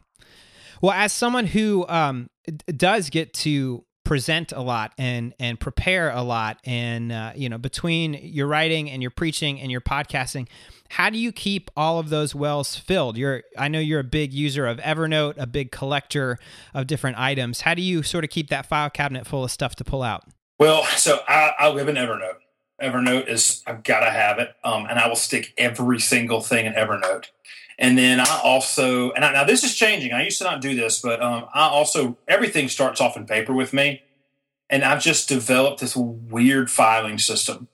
Well, 0.82 0.94
as 0.94 1.12
someone 1.13 1.46
who 1.46 1.86
um, 1.88 2.30
does 2.76 3.10
get 3.10 3.34
to 3.36 3.84
present 4.08 4.54
a 4.54 4.62
lot 4.62 4.94
and 4.98 5.34
and 5.38 5.60
prepare 5.60 6.12
a 6.12 6.22
lot 6.22 6.58
and 6.63 7.12
uh, 7.12 7.34
you 7.36 7.50
know 7.50 7.58
between 7.58 8.13
your 8.13 8.48
writing 8.48 8.90
and 8.90 9.02
your 9.02 9.12
preaching 9.12 9.60
and 9.60 9.70
your 9.70 9.82
podcasting 9.82 10.48
how 10.90 11.10
do 11.10 11.18
you 11.18 11.34
keep 11.34 11.70
all 11.76 12.00
of 12.00 12.08
those 12.08 12.34
wells 12.34 12.78
filled? 12.78 13.18
You're 13.18 13.44
i 13.58 13.68
know 13.68 13.80
you're 13.80 14.00
a 14.00 14.06
big 14.06 14.34
user 14.34 14.66
of 14.66 14.78
evernote 14.78 15.34
a 15.36 15.46
big 15.46 15.74
collector 15.74 16.38
of 16.74 16.88
different 16.88 17.20
items. 17.20 17.62
How 17.62 17.74
do 17.74 17.82
you 17.82 18.02
sort 18.02 18.24
of 18.24 18.30
keep 18.30 18.50
that 18.50 18.66
file 18.66 18.90
cabinet 18.90 19.28
full 19.28 19.44
of 19.44 19.52
stuff 19.52 19.76
to 19.76 19.84
pull 19.84 20.04
out? 20.04 20.24
Well 20.58 20.86
so 20.86 21.20
i, 21.28 21.52
I 21.60 21.70
live 21.70 21.90
in 21.90 21.96
evernote. 21.96 22.38
Evernote 22.82 23.28
is 23.28 23.62
i've 23.68 23.84
got 23.84 24.06
to 24.06 24.10
have 24.10 24.40
it 24.40 24.56
um, 24.63 24.86
and 24.90 24.98
i 25.00 25.08
will 25.10 25.18
stick 25.18 25.54
every 25.58 26.00
single 26.00 26.40
thing 26.40 26.66
in 26.66 26.72
evernote 26.72 27.26
And 27.80 27.96
then 27.96 28.20
I 28.20 28.42
also, 28.44 29.12
and 29.12 29.24
I, 29.24 29.32
now 29.32 29.44
this 29.44 29.63
is 29.63 29.76
changing. 29.76 30.12
I 30.12 30.24
used 30.24 30.40
to 30.40 30.44
not 30.44 30.62
do 30.62 30.76
this, 30.76 31.00
but 31.00 31.22
um, 31.22 31.46
I 31.54 31.68
also 31.68 32.18
everything 32.28 32.70
starts 32.70 33.00
off 33.00 33.16
in 33.16 33.28
paper 33.28 33.54
with 33.54 33.72
me, 33.72 34.02
and 34.68 34.84
I've 34.84 35.02
just 35.02 35.30
developed 35.30 35.80
this 35.80 35.96
weird 35.96 36.72
filing 36.72 37.20
system, 37.20 37.68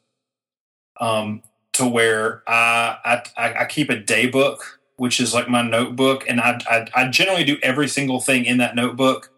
um, 1.00 1.42
to 1.72 1.88
where 1.88 2.44
I, 2.46 3.22
I 3.38 3.54
I 3.62 3.66
keep 3.66 3.90
a 3.90 3.96
day 3.96 4.28
book, 4.28 4.82
which 4.98 5.22
is 5.22 5.34
like 5.34 5.48
my 5.48 5.62
notebook, 5.62 6.26
and 6.28 6.42
I, 6.42 6.60
I 6.70 6.88
I 6.94 7.08
generally 7.08 7.46
do 7.46 7.58
every 7.64 7.88
single 7.88 8.20
thing 8.20 8.44
in 8.44 8.58
that 8.58 8.76
notebook, 8.76 9.32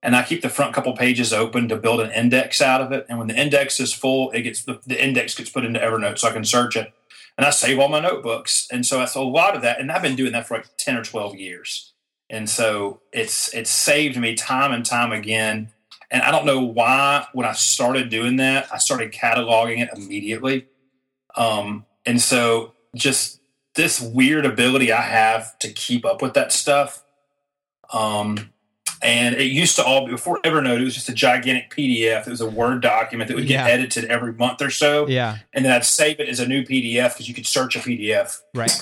and 0.00 0.14
I 0.14 0.22
keep 0.22 0.42
the 0.42 0.48
front 0.48 0.74
couple 0.74 0.96
pages 0.96 1.32
open 1.32 1.68
to 1.70 1.76
build 1.76 2.00
an 2.00 2.12
index 2.12 2.62
out 2.62 2.80
of 2.80 2.92
it. 2.92 3.04
And 3.08 3.18
when 3.18 3.26
the 3.26 3.36
index 3.36 3.80
is 3.80 3.92
full, 3.92 4.30
it 4.30 4.42
gets 4.42 4.62
the, 4.62 4.78
the 4.86 5.02
index 5.02 5.34
gets 5.34 5.50
put 5.50 5.64
into 5.64 5.80
Evernote, 5.80 6.18
so 6.18 6.28
I 6.28 6.32
can 6.32 6.44
search 6.44 6.76
it 6.76 6.92
and 7.36 7.46
I 7.46 7.50
save 7.50 7.78
all 7.78 7.88
my 7.88 8.00
notebooks. 8.00 8.68
And 8.70 8.86
so 8.86 8.98
that's 8.98 9.14
a 9.14 9.22
lot 9.22 9.56
of 9.56 9.62
that. 9.62 9.80
And 9.80 9.90
I've 9.90 10.02
been 10.02 10.16
doing 10.16 10.32
that 10.32 10.46
for 10.46 10.56
like 10.56 10.76
10 10.76 10.96
or 10.96 11.04
12 11.04 11.36
years. 11.36 11.92
And 12.30 12.48
so 12.48 13.00
it's 13.12 13.52
it's 13.54 13.70
saved 13.70 14.18
me 14.18 14.34
time 14.34 14.72
and 14.72 14.84
time 14.84 15.12
again. 15.12 15.70
And 16.10 16.22
I 16.22 16.30
don't 16.30 16.46
know 16.46 16.60
why 16.60 17.26
when 17.32 17.46
I 17.46 17.52
started 17.52 18.08
doing 18.08 18.36
that, 18.36 18.68
I 18.72 18.78
started 18.78 19.12
cataloging 19.12 19.82
it 19.82 19.90
immediately. 19.94 20.68
Um, 21.36 21.86
and 22.06 22.20
so 22.20 22.72
just 22.94 23.40
this 23.74 24.00
weird 24.00 24.46
ability 24.46 24.92
I 24.92 25.02
have 25.02 25.58
to 25.58 25.72
keep 25.72 26.04
up 26.04 26.22
with 26.22 26.34
that 26.34 26.52
stuff. 26.52 27.02
Um, 27.92 28.50
and 29.04 29.34
it 29.36 29.44
used 29.52 29.76
to 29.76 29.84
all 29.84 30.06
be 30.06 30.12
before 30.12 30.40
Evernote. 30.42 30.80
It 30.80 30.84
was 30.84 30.94
just 30.94 31.08
a 31.08 31.14
gigantic 31.14 31.70
PDF. 31.70 32.26
It 32.26 32.30
was 32.30 32.40
a 32.40 32.48
Word 32.48 32.80
document 32.80 33.28
that 33.28 33.34
would 33.36 33.46
get 33.46 33.66
Yeah. 33.66 33.72
edited 33.72 34.06
every 34.06 34.32
month 34.32 34.60
or 34.62 34.70
so 34.70 35.06
Yeah. 35.06 35.38
and 35.52 35.64
then 35.64 35.72
I'd 35.72 35.84
save 35.84 36.18
it 36.20 36.28
as 36.28 36.40
a 36.40 36.48
new 36.48 36.62
PDF 36.64 37.12
because 37.12 37.28
you 37.28 37.34
could 37.34 37.46
search 37.46 37.76
a 37.76 37.80
PDF. 37.80 38.40
Right. 38.54 38.72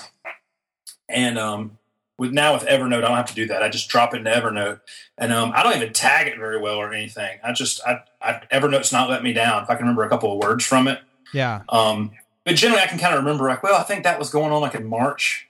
And 1.09 1.39
um, 1.39 1.79
with 2.19 2.33
now 2.33 2.55
with 2.55 2.63
Evernote, 2.65 2.99
I 2.99 3.09
don't 3.09 3.17
have 3.17 3.27
to 3.27 3.35
do 3.35 3.47
that. 3.49 3.63
I 3.63 3.69
just 3.69 3.89
drop 3.89 4.15
it 4.15 4.19
into 4.19 4.31
Evernote, 4.31 4.81
and 5.19 5.33
um, 5.33 5.53
I 5.55 5.63
don't 5.63 5.77
even 5.77 5.93
tag 5.93 6.27
it 6.29 6.39
very 6.39 6.59
well 6.61 6.77
or 6.77 6.93
anything. 6.95 7.39
I 7.43 7.53
just 7.53 7.81
I, 7.87 8.01
I 8.23 8.41
Evernote's 8.53 8.93
not 8.93 9.11
let 9.11 9.23
me 9.23 9.33
down. 9.33 9.63
If 9.65 9.71
I 9.71 9.75
can 9.75 9.85
remember 9.85 10.05
a 10.05 10.09
couple 10.09 10.33
of 10.33 10.39
words 10.39 10.65
from 10.65 10.89
it, 10.89 11.01
Yeah. 11.35 11.63
um, 11.69 12.13
but 12.45 12.55
generally 12.57 12.83
I 12.83 12.87
can 12.87 12.99
kind 12.99 13.15
of 13.15 13.21
remember 13.25 13.49
like, 13.49 13.63
well, 13.63 13.75
I 13.79 13.83
think 13.83 14.05
that 14.05 14.19
was 14.19 14.31
going 14.31 14.53
on 14.53 14.61
like 14.63 14.75
in 14.75 14.87
March. 14.87 15.49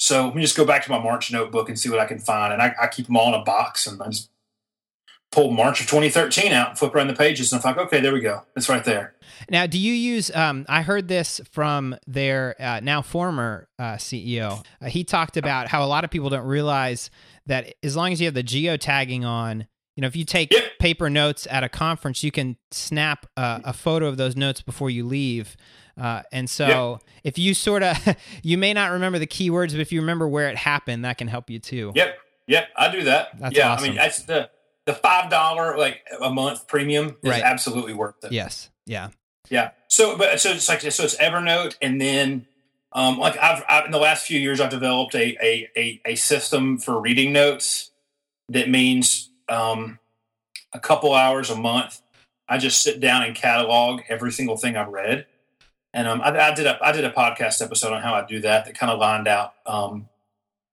So 0.00 0.24
let 0.28 0.34
me 0.34 0.40
just 0.40 0.56
go 0.56 0.64
back 0.64 0.82
to 0.84 0.90
my 0.90 0.98
March 0.98 1.30
notebook 1.30 1.68
and 1.68 1.78
see 1.78 1.90
what 1.90 1.98
I 1.98 2.06
can 2.06 2.18
find, 2.18 2.54
and 2.54 2.62
I, 2.62 2.74
I 2.80 2.86
keep 2.86 3.04
them 3.06 3.18
all 3.18 3.28
in 3.34 3.38
a 3.38 3.44
box, 3.44 3.86
and 3.86 4.00
I 4.02 4.06
just 4.06 4.30
pull 5.30 5.50
March 5.50 5.80
of 5.82 5.86
2013 5.88 6.52
out, 6.52 6.70
and 6.70 6.78
flip 6.78 6.94
around 6.94 7.08
the 7.08 7.14
pages, 7.14 7.52
and 7.52 7.62
I'm 7.62 7.76
like, 7.76 7.86
okay, 7.86 8.00
there 8.00 8.12
we 8.14 8.20
go, 8.20 8.42
it's 8.56 8.70
right 8.70 8.82
there. 8.82 9.14
Now, 9.50 9.66
do 9.66 9.78
you 9.78 9.92
use? 9.92 10.34
Um, 10.34 10.64
I 10.70 10.80
heard 10.80 11.08
this 11.08 11.38
from 11.50 11.96
their 12.06 12.56
uh, 12.58 12.80
now 12.82 13.02
former 13.02 13.68
uh, 13.78 13.96
CEO. 13.96 14.64
Uh, 14.80 14.86
he 14.86 15.04
talked 15.04 15.36
about 15.36 15.68
how 15.68 15.84
a 15.84 15.86
lot 15.86 16.02
of 16.04 16.10
people 16.10 16.30
don't 16.30 16.46
realize 16.46 17.10
that 17.44 17.74
as 17.82 17.94
long 17.94 18.10
as 18.10 18.22
you 18.22 18.26
have 18.26 18.34
the 18.34 18.42
geotagging 18.42 19.24
on, 19.24 19.66
you 19.96 20.00
know, 20.00 20.06
if 20.06 20.16
you 20.16 20.24
take 20.24 20.50
Yep. 20.50 20.78
paper 20.78 21.10
notes 21.10 21.46
at 21.50 21.62
a 21.62 21.68
conference, 21.68 22.24
you 22.24 22.30
can 22.32 22.56
snap 22.70 23.26
uh, 23.36 23.60
a 23.64 23.74
photo 23.74 24.06
of 24.06 24.16
those 24.16 24.34
notes 24.34 24.62
before 24.62 24.88
you 24.88 25.04
leave. 25.06 25.58
Uh, 26.00 26.22
and 26.32 26.48
so, 26.48 27.00
if 27.24 27.38
you 27.38 27.52
sort 27.54 27.82
of, 27.82 27.96
you 28.42 28.56
may 28.56 28.72
not 28.72 28.92
remember 28.92 29.18
the 29.18 29.26
keywords, 29.26 29.72
but 29.72 29.80
if 29.80 29.92
you 29.92 30.00
remember 30.00 30.26
where 30.26 30.48
it 30.48 30.56
happened, 30.56 31.04
that 31.04 31.18
can 31.18 31.28
help 31.28 31.50
you 31.50 31.58
too. 31.58 31.92
Yep, 31.94 32.18
yep, 32.46 32.68
I 32.76 32.90
do 32.90 33.04
that. 33.04 33.38
That's 33.38 33.56
yeah, 33.56 33.74
I 33.74 33.82
mean 33.82 33.94
that's 33.94 34.22
the 34.22 34.50
the 34.86 34.94
five 34.94 35.30
dollar 35.30 35.76
like 35.76 36.00
a 36.20 36.30
month 36.30 36.66
premium 36.66 37.16
is 37.22 37.30
Right. 37.30 37.42
absolutely 37.42 37.92
worth 37.92 38.24
it. 38.24 38.32
Yes. 38.32 38.70
Yeah. 38.86 39.10
Yeah. 39.50 39.70
So, 39.88 40.16
but 40.16 40.40
so 40.40 40.50
it's 40.50 40.68
like 40.68 40.80
so 40.80 41.04
it's 41.04 41.16
Evernote, 41.16 41.76
and 41.82 42.00
then 42.00 42.46
um, 42.92 43.18
like 43.18 43.36
I've, 43.38 43.62
I've 43.68 43.84
in 43.86 43.90
the 43.90 43.98
last 43.98 44.26
few 44.26 44.38
years 44.40 44.60
I've 44.60 44.70
developed 44.70 45.14
a 45.14 45.36
a 45.44 45.68
a, 45.76 46.00
a 46.06 46.14
system 46.14 46.78
for 46.78 47.00
reading 47.00 47.32
notes 47.32 47.90
that 48.48 48.68
means 48.68 49.30
um, 49.48 49.98
a 50.72 50.80
couple 50.80 51.14
hours 51.14 51.50
a 51.50 51.56
month. 51.56 52.00
I 52.48 52.58
just 52.58 52.82
sit 52.82 52.98
down 53.00 53.22
and 53.22 53.34
catalog 53.34 54.00
every 54.08 54.32
single 54.32 54.56
thing 54.56 54.76
I've 54.76 54.88
read, 54.88 55.26
and 55.92 56.08
um, 56.08 56.20
I, 56.20 56.38
I 56.38 56.54
did 56.54 56.66
a 56.66 56.78
I 56.82 56.92
did 56.92 57.04
a 57.04 57.10
podcast 57.10 57.62
episode 57.62 57.92
on 57.92 58.02
how 58.02 58.14
I 58.14 58.26
do 58.26 58.40
that 58.40 58.64
that 58.66 58.78
kind 58.78 58.92
of 58.92 58.98
lined 58.98 59.28
out 59.28 59.54
um, 59.66 60.08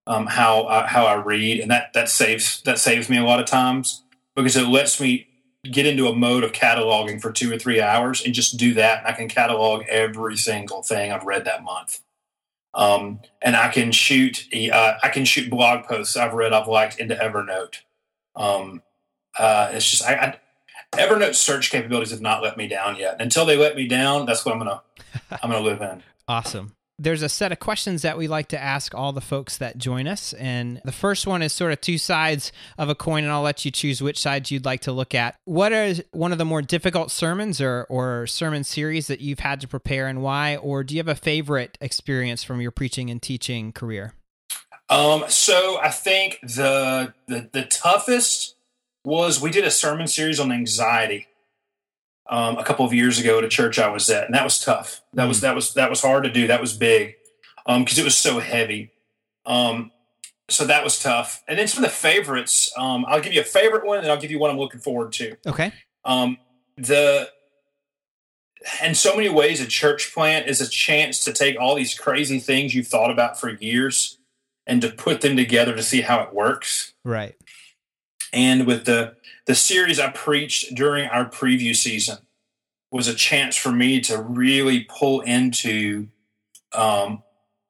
um, 0.06 0.26
how 0.28 0.64
uh, 0.64 0.88
how 0.88 1.06
I 1.06 1.16
read, 1.16 1.60
and 1.60 1.72
that 1.72 1.94
that 1.94 2.10
saves 2.10 2.62
that 2.64 2.80
saves 2.80 3.10
me 3.10 3.18
a 3.18 3.24
lot 3.24 3.40
of 3.40 3.46
times 3.46 4.04
because 4.36 4.56
it 4.56 4.68
lets 4.68 5.00
me 5.02 5.28
get 5.64 5.86
into 5.86 6.08
a 6.08 6.16
mode 6.16 6.44
of 6.44 6.52
cataloging 6.52 7.22
for 7.22 7.32
two 7.32 7.52
or 7.52 7.58
three 7.58 7.82
hours 7.82 8.24
and 8.24 8.34
just 8.34 8.58
do 8.58 8.74
that. 8.76 9.06
I 9.06 9.12
can 9.12 9.28
catalog 9.28 9.84
every 9.88 10.38
single 10.38 10.82
thing 10.82 11.12
I've 11.12 11.26
read 11.26 11.46
that 11.46 11.64
month. 11.64 12.00
Um, 12.74 13.22
and 13.42 13.56
I 13.56 13.70
can 13.70 13.92
shoot, 13.92 14.48
uh, 14.54 14.94
I 15.02 15.10
can 15.10 15.26
shoot 15.26 15.50
blog 15.50 15.86
posts 15.86 16.16
I've 16.16 16.34
read, 16.34 16.54
I've 16.54 16.68
liked 16.68 17.00
into 17.00 17.16
Evernote. 17.16 17.78
Um, 18.36 18.84
uh, 19.38 19.72
it's 19.74 19.90
just, 19.90 20.06
I, 20.06 20.14
I, 20.14 20.40
Evernote 20.96 21.36
search 21.36 21.72
capabilities 21.72 22.12
have 22.12 22.22
not 22.22 22.44
let 22.44 22.56
me 22.56 22.68
down 22.68 22.98
yet. 22.98 23.20
Until 23.20 23.46
they 23.46 23.58
let 23.58 23.76
me 23.76 23.88
down, 23.88 24.26
that's 24.26 24.46
what 24.46 24.54
I'm 24.54 24.60
gonna, 24.60 24.84
I'm 25.44 25.52
gonna 25.52 25.60
live 25.60 25.82
in. 25.82 26.04
Awesome. 26.28 26.74
There's 27.00 27.22
a 27.22 27.30
set 27.30 27.52
of 27.52 27.60
questions 27.60 28.02
that 28.02 28.18
we 28.18 28.28
like 28.28 28.48
to 28.48 28.60
ask 28.60 28.96
all 28.96 29.14
the 29.14 29.22
folks 29.22 29.58
that 29.60 29.78
join 29.78 30.08
us. 30.08 30.34
And 30.34 30.82
the 30.84 30.92
first 30.92 31.28
one 31.28 31.44
is 31.44 31.54
sort 31.54 31.72
of 31.72 31.80
two 31.80 32.00
sides 32.00 32.52
of 32.76 32.90
a 32.90 32.96
coin, 32.96 33.24
and 33.24 33.32
I'll 33.32 33.44
let 33.44 33.64
you 33.64 33.70
choose 33.70 34.02
which 34.02 34.20
sides 34.20 34.50
you'd 34.50 34.66
like 34.66 34.82
to 34.82 34.92
look 34.92 35.14
at. 35.14 35.36
What 35.46 35.72
is 35.72 36.04
one 36.12 36.32
of 36.32 36.40
the 36.40 36.46
more 36.46 36.64
difficult 36.64 37.12
sermons 37.12 37.62
or, 37.62 37.86
or 37.88 38.26
sermon 38.26 38.64
series 38.64 39.06
that 39.08 39.22
you've 39.22 39.42
had 39.42 39.62
to 39.62 39.68
prepare 39.68 40.08
and 40.08 40.24
why? 40.24 40.56
Or 40.56 40.84
do 40.84 40.96
you 40.96 41.00
have 41.00 41.08
a 41.08 41.14
favorite 41.14 41.78
experience 41.80 42.44
from 42.44 42.62
your 42.62 42.72
preaching 42.72 43.12
and 43.12 43.22
teaching 43.22 43.74
career? 43.74 44.14
Um, 44.90 45.26
so 45.28 45.80
I 45.80 45.90
think 45.90 46.40
the, 46.42 47.14
the 47.28 47.50
the 47.52 47.66
toughest 47.66 48.56
was 49.04 49.40
we 49.40 49.52
did 49.52 49.66
a 49.66 49.72
sermon 49.72 50.08
series 50.08 50.40
on 50.40 50.52
anxiety 50.52 51.28
um, 52.30 52.58
a 52.58 52.64
couple 52.64 52.86
of 52.86 52.94
years 52.94 53.20
ago 53.20 53.38
at 53.38 53.44
a 53.44 53.50
church 53.50 53.80
I 53.80 53.90
was 53.90 54.10
at, 54.10 54.26
and 54.26 54.36
that 54.36 54.44
was 54.44 54.60
tough. 54.60 55.02
That 55.14 55.28
was 55.28 55.42
that 55.42 55.56
was 55.56 55.74
that 55.74 55.90
was 55.90 56.02
hard 56.02 56.24
to 56.24 56.32
do. 56.32 56.48
That 56.48 56.62
was 56.62 56.74
big 56.74 57.16
because 57.66 57.98
it 57.98 58.04
was 58.04 58.18
so 58.18 58.40
heavy. 58.40 58.92
Um, 59.46 59.92
so 60.50 60.66
that 60.66 60.84
was 60.84 61.00
tough. 61.00 61.44
And 61.48 61.60
then 61.60 61.68
some 61.68 61.84
of 61.84 61.90
the 61.90 61.96
favorites. 61.96 62.72
Um, 62.78 63.06
I'll 63.08 63.22
give 63.22 63.34
you 63.34 63.42
a 63.42 63.46
favorite 63.46 63.86
one, 63.86 64.00
and 64.00 64.08
I'll 64.08 64.20
give 64.20 64.32
you 64.32 64.40
one 64.40 64.50
I'm 64.50 64.58
looking 64.58 64.80
forward 64.80 65.14
to. 65.14 65.36
Okay. 65.46 65.74
Um, 66.06 66.38
the 66.78 67.30
in 68.84 68.96
so 68.96 69.16
many 69.16 69.30
ways, 69.30 69.62
a 69.62 69.68
church 69.68 70.14
plant 70.14 70.48
is 70.48 70.62
a 70.62 70.68
chance 70.68 71.24
to 71.26 71.34
take 71.34 71.60
all 71.60 71.76
these 71.76 71.98
crazy 71.98 72.40
things 72.40 72.74
you've 72.74 72.88
thought 72.88 73.12
about 73.12 73.40
for 73.40 73.50
years 73.50 74.18
and 74.66 74.82
to 74.82 74.90
put 74.90 75.22
them 75.22 75.38
together 75.38 75.76
to 75.76 75.84
see 75.84 76.02
how 76.02 76.22
it 76.22 76.34
works. 76.34 76.94
Right. 77.04 77.36
And 78.34 78.66
with 78.66 78.86
the 78.86 79.16
the 79.46 79.56
series 79.56 80.00
I 80.00 80.12
preached 80.12 80.76
during 80.76 81.08
our 81.08 81.30
preview 81.30 81.76
season 81.76 82.18
was 82.92 83.08
a 83.08 83.14
chance 83.14 83.56
for 83.56 83.72
me 83.72 84.02
to 84.02 84.22
really 84.22 84.82
pull 84.90 85.22
into 85.22 86.10
um, 86.74 87.24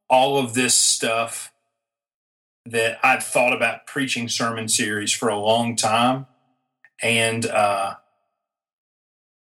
all 0.09 0.39
of 0.39 0.53
this 0.53 0.73
stuff 0.73 1.51
that 2.65 2.99
I'd 3.03 3.23
thought 3.23 3.53
about 3.53 3.85
preaching 3.85 4.27
sermon 4.27 4.67
series 4.67 5.11
for 5.11 5.29
a 5.29 5.37
long 5.37 5.75
time, 5.75 6.25
and 7.01 7.45
uh, 7.45 7.95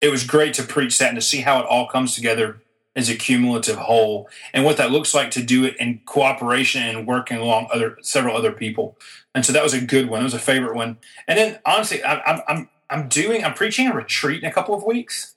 it 0.02 0.10
was 0.10 0.24
great 0.24 0.54
to 0.56 0.64
preach 0.64 0.98
that 1.00 1.10
and 1.10 1.18
to 1.18 1.22
see 1.22 1.42
how 1.42 1.60
it 1.60 1.66
all 1.66 1.88
comes 1.88 2.16
together 2.16 2.62
as 3.00 3.10
a 3.10 3.16
cumulative 3.16 3.78
whole. 3.78 4.30
And 4.54 4.66
what 4.66 4.78
that 4.78 4.92
looks 4.92 5.16
like 5.16 5.32
to 5.32 5.42
do 5.42 5.64
it 5.64 5.76
in 5.80 6.02
cooperation 6.06 6.84
and 6.84 7.08
working 7.08 7.38
along 7.38 7.70
other 7.74 7.98
several 8.02 8.36
other 8.36 8.52
people. 8.52 8.98
And 9.34 9.46
so 9.46 9.54
that 9.54 9.64
was 9.64 9.74
a 9.74 9.82
good 9.82 10.10
one. 10.10 10.22
It 10.22 10.26
was 10.26 10.34
a 10.34 10.40
favorite 10.40 10.76
one. 10.76 10.98
And 11.28 11.40
then 11.40 11.60
honestly 11.66 12.04
I, 12.04 12.20
I'm, 12.22 12.42
I'm 12.48 12.70
i'm 12.92 13.08
doing 13.08 13.44
i'm 13.44 13.54
preaching 13.54 13.88
a 13.88 13.94
retreat 13.94 14.44
in 14.44 14.50
a 14.50 14.54
couple 14.54 14.76
of 14.76 14.84
weeks. 14.84 15.36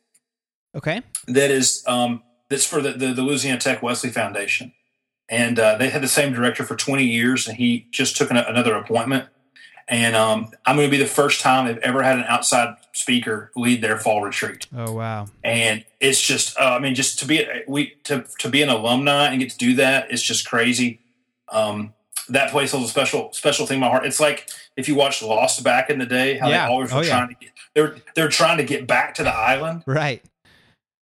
Okay. 0.75 1.03
that 1.29 1.51
is 1.51 1.85
um 1.87 2.23
that's 2.49 2.67
for 2.67 2.83
the, 2.83 2.93
the, 2.93 3.15
the 3.15 3.23
louisiana 3.23 3.59
tech 3.59 3.83
wesley 3.83 4.11
foundation. 4.11 4.73
And 5.29 5.59
uh, 5.59 5.79
they 5.79 5.89
had 5.89 6.03
the 6.03 6.09
same 6.09 6.35
director 6.35 6.63
for 6.63 6.77
20 6.77 7.05
years 7.05 7.49
and 7.49 7.57
he 7.57 7.87
just 7.91 8.17
took 8.17 8.31
an, 8.31 8.37
another 8.37 8.75
appointment 8.75 9.29
and 9.89 10.15
um, 10.17 10.51
i'm 10.67 10.77
going 10.77 10.87
to 10.89 10.91
be 10.91 11.03
the 11.03 11.09
first 11.09 11.41
time 11.41 11.67
they've 11.67 11.79
ever 11.79 12.03
had 12.03 12.19
an 12.19 12.25
outside 12.29 12.77
speaker 12.93 13.51
lead 13.57 13.81
their 13.83 13.97
fall 13.99 14.21
retreat 14.23 14.67
Oh, 14.77 14.93
wow. 14.93 15.27
and 15.43 15.85
it's 16.01 16.21
just 16.21 16.59
uh, 16.59 16.77
i 16.77 16.79
mean 16.79 16.95
just 16.95 17.19
to 17.21 17.27
be 17.27 17.47
we 17.67 17.95
to, 18.05 18.25
to 18.39 18.49
be 18.49 18.63
an 18.63 18.69
alumni 18.69 19.29
and 19.29 19.41
get 19.41 19.51
to 19.51 19.59
do 19.59 19.75
that 19.77 20.11
it's 20.11 20.23
just 20.23 20.49
crazy 20.49 21.01
um, 21.51 21.93
that 22.29 22.51
place 22.51 22.73
holds 22.73 22.87
a 22.87 22.91
special 22.91 23.33
special 23.33 23.67
thing 23.67 23.77
in 23.77 23.81
my 23.81 23.89
heart 23.89 24.07
it's 24.07 24.21
like 24.21 24.49
if 24.77 24.89
you 24.89 24.95
watched 24.95 25.23
lost 25.23 25.63
back 25.65 25.91
in 25.91 25.99
the 25.99 26.07
day 26.07 26.39
how 26.39 26.49
Yeah. 26.49 26.67
they 26.67 26.73
always 26.73 26.93
were 26.93 26.99
Oh, 26.99 27.03
yeah. 27.03 27.09
trying 27.11 27.29
to 27.29 27.35
get 27.35 27.51
they're 27.75 27.97
they're 28.15 28.29
trying 28.29 28.59
to 28.59 28.65
get 28.65 28.87
back 28.87 29.15
to 29.15 29.23
the 29.23 29.35
island 29.35 29.83
Right. 29.87 30.23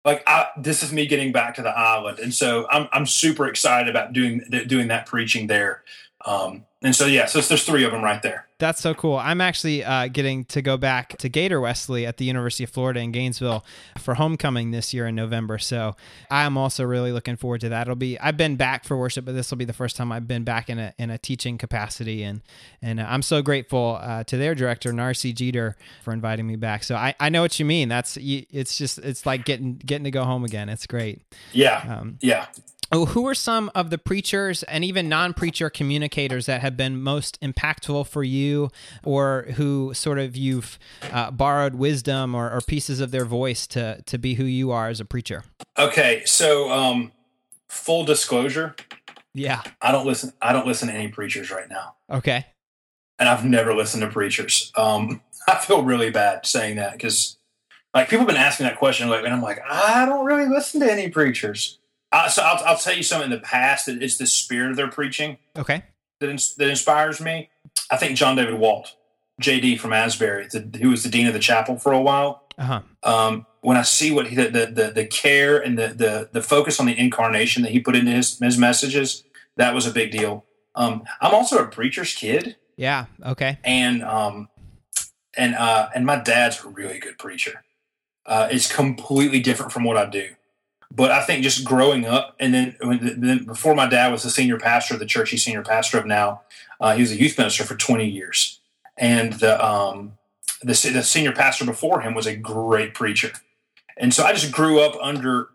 like 0.05 0.23
I, 0.27 0.49
this 0.59 0.83
is 0.83 0.93
me 0.93 1.07
getting 1.07 1.33
back 1.33 1.55
to 1.57 1.63
the 1.63 1.71
island 1.71 2.19
and 2.19 2.33
so 2.35 2.67
i'm, 2.71 2.89
I'm 2.93 3.07
super 3.07 3.47
excited 3.47 3.89
about 3.89 4.13
doing 4.13 4.43
doing 4.67 4.89
that 4.89 5.07
preaching 5.07 5.47
there 5.47 5.83
um, 6.25 6.65
and 6.83 6.95
so 6.95 7.07
yeah 7.07 7.27
so 7.27 7.41
there's 7.41 7.65
three 7.65 7.85
of 7.85 7.93
them 7.93 8.03
right 8.05 8.23
there 8.23 8.46
That's 8.59 8.81
so 8.81 8.95
cool. 8.95 9.17
I'm 9.17 9.43
actually 9.43 9.85
uh, 9.85 10.09
getting 10.09 10.47
to 10.47 10.63
go 10.63 10.79
back 10.79 11.19
to 11.19 11.29
Gator 11.29 11.61
Wesley 11.61 12.07
at 12.07 12.17
the 12.17 12.25
University 12.25 12.65
of 12.65 12.71
Florida 12.71 13.01
in 13.01 13.13
Gainesville 13.13 13.65
for 13.99 14.15
homecoming 14.15 14.71
this 14.71 14.95
year 14.95 15.07
in 15.07 15.15
November. 15.15 15.59
So 15.59 15.95
I'm 16.31 16.57
also 16.57 16.83
really 16.85 17.13
looking 17.13 17.37
forward 17.37 17.61
to 17.61 17.69
that. 17.69 17.83
It'll 17.83 17.97
be 17.97 18.19
I've 18.19 18.39
been 18.39 18.57
back 18.57 18.85
for 18.85 18.97
worship, 18.97 19.27
but 19.27 19.35
this 19.35 19.51
will 19.51 19.59
be 19.59 19.67
the 19.67 19.75
first 19.75 19.95
time 19.95 20.11
I've 20.11 20.27
been 20.27 20.45
back 20.45 20.71
in 20.71 20.79
a 20.79 20.95
in 20.99 21.11
a 21.11 21.19
teaching 21.19 21.59
capacity, 21.59 22.23
and 22.23 22.41
and 22.81 22.99
uh, 22.99 23.07
I'm 23.07 23.23
so 23.23 23.43
grateful 23.43 23.99
uh, 24.01 24.25
to 24.25 24.39
their 24.39 24.55
director 24.55 24.91
Narcy 24.91 25.35
Jeter 25.35 25.77
for 26.03 26.15
inviting 26.15 26.47
me 26.47 26.57
back. 26.57 26.83
So 26.83 26.97
I, 26.97 27.15
I 27.21 27.29
know 27.29 27.43
what 27.43 27.59
you 27.59 27.67
mean. 27.67 27.91
That's 27.91 28.17
it's 28.21 28.79
just 28.79 28.99
it's 28.99 29.27
like 29.27 29.45
getting 29.45 29.75
getting 29.75 30.05
to 30.05 30.11
go 30.11 30.25
home 30.25 30.45
again. 30.45 30.71
It's 30.71 30.87
great. 30.87 31.21
Yeah, 31.53 31.99
um, 31.99 32.19
yeah. 32.23 32.47
Oh, 32.93 33.07
who 33.07 33.27
are 33.27 33.35
some 33.35 33.71
of 33.75 33.91
the 33.91 33.99
preachers 33.99 34.63
and 34.65 34.85
even 34.85 35.09
non-preacher 35.09 35.71
communicators 35.71 36.47
that 36.47 36.61
have 36.61 36.77
been 36.77 37.03
most 37.03 37.41
impactful 37.41 38.07
for 38.07 38.23
you, 38.23 38.71
or 39.03 39.47
who 39.57 39.93
sort 39.93 40.19
of 40.19 40.37
you've 40.37 40.79
uh, 41.11 41.33
borrowed 41.33 41.75
wisdom 41.75 42.35
or, 42.35 42.51
or, 42.51 42.61
pieces 42.61 43.01
of 43.01 43.11
their 43.11 43.25
voice 43.25 43.67
to 43.67 44.03
to 44.03 44.19
be 44.19 44.35
who 44.35 44.45
you 44.45 44.71
are 44.71 44.89
as 44.89 45.01
a 45.01 45.05
preacher? 45.05 45.43
Okay, 45.77 46.23
so 46.25 46.71
um, 46.71 47.13
full 47.69 48.05
disclosure, 48.05 48.77
yeah, 49.35 49.63
I 49.83 49.91
don't 49.91 50.07
listen. 50.07 50.33
I 50.41 50.53
don't 50.53 50.67
listen 50.67 50.89
to 50.89 50.95
any 50.95 51.09
preachers 51.09 51.51
right 51.51 51.69
now. 51.69 51.97
Okay, 52.11 52.47
and 53.19 53.29
I've 53.29 53.45
never 53.45 53.75
listened 53.75 54.03
to 54.03 54.09
preachers. 54.09 54.73
Um, 54.77 55.23
I 55.49 55.57
feel 55.57 55.83
really 55.83 56.11
bad 56.11 56.47
saying 56.47 56.77
that 56.77 56.93
because, 56.93 57.37
like, 57.95 58.09
people 58.09 58.21
have 58.21 58.29
been 58.29 58.37
asking 58.37 58.67
that 58.67 58.79
question, 58.79 59.09
like, 59.09 59.25
and 59.25 59.33
I'm 59.33 59.43
like, 59.43 59.61
I 59.69 60.07
don't 60.07 60.25
really 60.25 60.49
listen 60.49 60.81
to 60.81 60.91
any 60.91 61.09
preachers. 61.09 61.79
Uh, 62.17 62.31
so 62.31 62.43
I'll, 62.43 62.65
I'll 62.65 62.79
tell 62.79 62.97
you 62.97 63.03
something 63.03 63.31
in 63.31 63.39
the 63.39 63.45
past 63.45 63.85
that 63.85 64.03
it's 64.03 64.17
the 64.17 64.27
spirit 64.27 64.71
of 64.71 64.77
their 64.77 64.89
preaching. 64.89 65.37
Okay. 65.55 65.83
That, 66.21 66.31
ins- 66.31 66.55
that 66.55 66.71
inspires 66.71 67.21
me. 67.21 67.51
I 67.91 67.99
think 67.99 68.17
John 68.17 68.37
David 68.37 68.55
Walt, 68.55 68.97
JD 69.43 69.79
from 69.79 69.93
Asbury, 69.93 70.49
the, 70.51 70.79
who 70.81 70.89
was 70.89 71.03
the 71.03 71.11
dean 71.11 71.27
of 71.27 71.35
the 71.35 71.39
chapel 71.39 71.77
for 71.77 71.93
a 71.93 72.01
while. 72.01 72.45
Uh-huh. 72.57 72.81
Um, 73.03 73.45
when 73.61 73.77
I 73.77 73.83
see 73.83 74.13
what 74.13 74.29
he, 74.29 74.35
the, 74.35 74.49
the, 74.49 74.67
the, 74.67 74.93
the 74.93 75.05
care 75.05 75.59
and 75.59 75.79
the, 75.79 75.89
the, 75.89 76.31
the 76.33 76.41
focus 76.41 76.81
on 76.81 76.87
the 76.87 76.99
incarnation 76.99 77.63
that 77.65 77.73
he 77.73 77.81
put 77.81 77.95
into 77.95 78.13
his, 78.13 78.39
his 78.39 78.57
messages, 78.57 79.23
that 79.57 79.75
was 79.75 79.87
a 79.87 79.91
big 79.91 80.11
deal. 80.11 80.47
Um, 80.75 81.05
I'm 81.21 81.35
also 81.35 81.59
a 81.59 81.67
preacher's 81.67 82.15
kid. 82.15 82.57
Yeah. 82.79 83.07
Okay. 83.27 83.59
And, 83.63 84.03
um, 84.03 84.49
and, 85.37 85.55
uh, 85.55 85.91
and 85.95 86.07
my 86.07 86.17
dad's 86.17 86.65
a 86.65 86.69
really 86.69 86.99
good 86.99 87.19
preacher. 87.19 87.63
Uh, 88.25 88.49
it's 88.51 88.75
completely 88.75 89.41
different 89.41 89.71
from 89.71 89.85
what 89.85 89.99
I 89.99 90.07
do. 90.07 90.36
But 90.91 91.11
I 91.11 91.23
think 91.23 91.43
just 91.43 91.65
growing 91.65 92.07
up, 92.07 92.37
and 92.39 92.55
then, 92.55 92.77
then 92.81 93.45
before 93.45 93.75
my 93.75 93.87
dad 93.87 94.13
was 94.13 94.23
the 94.23 94.31
senior 94.31 94.59
pastor 94.59 94.95
of 94.95 95.01
the 95.01 95.07
church 95.07 95.31
he's 95.31 95.45
senior 95.45 95.63
pastor 95.63 95.99
of 95.99 96.07
now, 96.07 96.43
uh, 96.81 96.95
he 96.95 97.03
was 97.03 97.13
a 97.13 97.21
youth 97.21 97.37
minister 97.37 97.65
for 97.65 97.75
20 97.75 98.07
years. 98.07 98.61
And 98.97 99.35
the, 99.35 99.63
um, 99.65 100.13
the, 100.63 100.91
the 100.93 101.03
senior 101.03 101.33
pastor 101.33 101.65
before 101.65 102.01
him 102.01 102.15
was 102.15 102.27
a 102.27 102.37
great 102.37 102.95
preacher. 102.95 103.33
And 103.97 104.15
so 104.15 104.25
I 104.25 104.33
just 104.33 104.53
grew 104.53 104.81
up 104.81 104.97
under, 105.03 105.49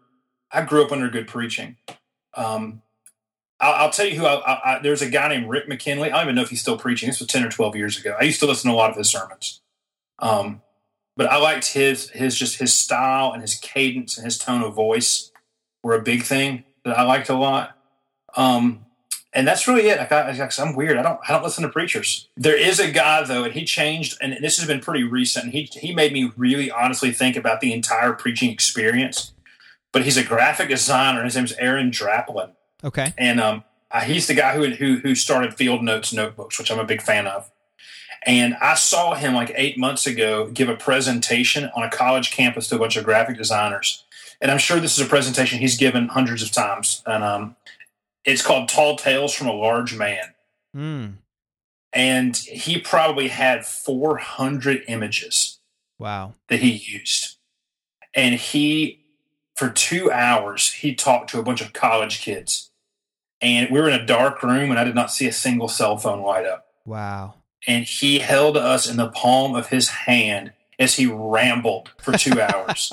I 0.52 0.64
grew 0.64 0.84
up 0.84 0.92
under 0.92 1.10
good 1.10 1.28
preaching. 1.28 1.78
Um, 2.34 2.82
I'll, 3.60 3.74
I'll, 3.74 3.90
tell 3.92 4.08
you 4.08 4.20
who 4.20 4.26
I, 4.26 4.76
I, 4.76 4.80
there's 4.80 5.02
a 5.02 5.10
guy 5.10 5.28
named 5.30 5.50
Rick 5.50 5.68
McKinley. 5.68 6.12
I 6.12 6.18
don't 6.18 6.24
even 6.24 6.36
know 6.36 6.42
if 6.42 6.50
he's 6.50 6.62
still 6.62 6.78
preaching. 6.78 7.08
This 7.08 7.20
was 7.20 7.28
10 7.30 7.44
or 7.44 7.50
12 7.50 7.76
years 7.76 7.98
ago. 7.98 8.16
I 8.20 8.24
used 8.24 8.40
to 8.40 8.48
listen 8.48 8.70
to 8.70 8.76
a 8.76 8.78
lot 8.78 8.90
of 8.90 8.98
his 8.98 9.10
sermons. 9.10 9.62
Um, 10.20 10.62
but 11.22 11.32
I 11.32 11.38
liked 11.38 11.74
his 11.74 12.10
his 12.10 12.36
just 12.36 12.58
his 12.58 12.74
style 12.74 13.32
and 13.32 13.44
his 13.44 13.54
cadence 13.54 14.18
and 14.18 14.26
his 14.26 14.40
tone 14.40 14.64
of 14.64 14.74
voice 14.74 15.30
were 15.84 15.94
a 15.94 16.02
big 16.02 16.24
thing 16.24 16.64
that 16.84 16.98
I 16.98 17.04
liked 17.04 17.30
a 17.30 17.36
lot. 17.36 17.78
Um, 18.36 18.88
and 19.32 19.48
that's 19.48 19.68
really 19.68 19.88
it. 19.88 20.00
Like 20.00 20.12
I, 20.12 20.32
am 20.58 20.76
weird. 20.76 20.98
I 20.98 21.04
don't 21.04 21.20
I 21.24 21.34
don't 21.34 21.44
listen 21.44 21.62
to 21.62 21.70
preachers. 21.70 22.28
There 22.36 22.58
is 22.58 22.80
a 22.80 22.90
guy 22.90 23.24
though, 23.24 23.44
and 23.44 23.54
he 23.54 23.66
changed. 23.66 24.18
And 24.20 24.36
this 24.42 24.58
has 24.58 24.66
been 24.66 24.80
pretty 24.80 25.04
recent. 25.04 25.52
He 25.52 25.70
he 25.72 25.94
made 25.94 26.12
me 26.12 26.32
really 26.38 26.72
honestly 26.72 27.12
think 27.12 27.36
about 27.36 27.62
the 27.62 27.72
entire 27.72 28.14
preaching 28.14 28.50
experience. 28.50 29.32
But 29.92 30.06
he's 30.06 30.18
a 30.18 30.24
graphic 30.24 30.70
designer. 30.70 31.24
His 31.24 31.36
name's 31.36 31.54
Aaron 31.54 31.92
Draplin. 31.92 32.54
Okay. 32.84 33.14
And 33.16 33.40
um, 33.40 33.64
he's 34.06 34.26
the 34.26 34.34
guy 34.34 34.56
who 34.56 34.72
who 34.72 34.96
who 34.96 35.14
started 35.14 35.54
Field 35.54 35.84
Notes 35.84 36.12
notebooks, 36.12 36.58
which 36.58 36.72
I'm 36.72 36.80
a 36.80 36.84
big 36.84 37.04
fan 37.04 37.28
of. 37.28 37.52
And 38.26 38.56
I 38.62 38.76
saw 38.76 39.16
him 39.16 39.34
like 39.34 39.52
eight 39.56 39.78
months 39.78 40.06
ago 40.06 40.48
give 40.48 40.70
a 40.70 40.76
presentation 40.76 41.70
on 41.76 41.84
a 41.84 41.90
college 41.90 42.32
campus 42.32 42.68
to 42.70 42.76
a 42.76 42.80
bunch 42.80 42.96
of 42.96 43.04
graphic 43.04 43.38
designers. 43.38 44.04
And 44.40 44.52
I'm 44.52 44.60
sure 44.60 44.80
this 44.80 44.98
is 44.98 45.06
a 45.06 45.10
presentation 45.10 45.60
he's 45.60 45.78
given 45.78 46.08
hundreds 46.08 46.44
of 46.44 46.52
times. 46.52 47.02
And 47.06 47.24
um, 47.24 47.56
it's 48.24 48.42
called 48.42 48.70
Tall 48.70 48.96
Tales 48.96 49.34
from 49.34 49.48
a 49.48 49.54
Large 49.54 49.96
Man. 49.96 50.34
Mm. 50.76 51.14
And 51.94 52.38
he 52.38 52.80
probably 52.80 53.30
had 53.30 53.66
400 53.66 54.84
images. 54.88 55.60
Wow. 55.98 56.36
That 56.48 56.60
he 56.60 56.72
used. 56.72 57.38
And 58.14 58.36
he, 58.36 59.04
for 59.56 59.70
two 59.70 60.12
hours, 60.12 60.72
he 60.72 60.96
talked 60.96 61.30
to 61.32 61.40
a 61.40 61.44
bunch 61.44 61.62
of 61.62 61.74
college 61.74 62.22
kids. 62.22 62.72
And 63.42 63.72
we 63.72 63.80
were 63.80 63.90
in 63.90 64.00
a 64.00 64.06
dark 64.06 64.44
room, 64.44 64.70
and 64.70 64.80
I 64.80 64.84
did 64.84 64.96
not 64.96 65.12
see 65.12 65.28
a 65.28 65.34
single 65.34 65.68
cell 65.68 65.98
phone 65.98 66.22
light 66.22 66.46
up. 66.46 66.68
Wow 66.86 67.36
and 67.68 67.86
he 67.86 68.20
held 68.20 68.58
us 68.58 68.90
in 68.90 68.98
the 68.98 69.10
palm 69.10 69.56
of 69.56 69.68
his 69.68 69.90
hand 69.90 70.54
as 70.80 70.96
he 70.96 71.06
rambled 71.06 71.92
for 71.98 72.18
two 72.18 72.42
hours. 72.54 72.92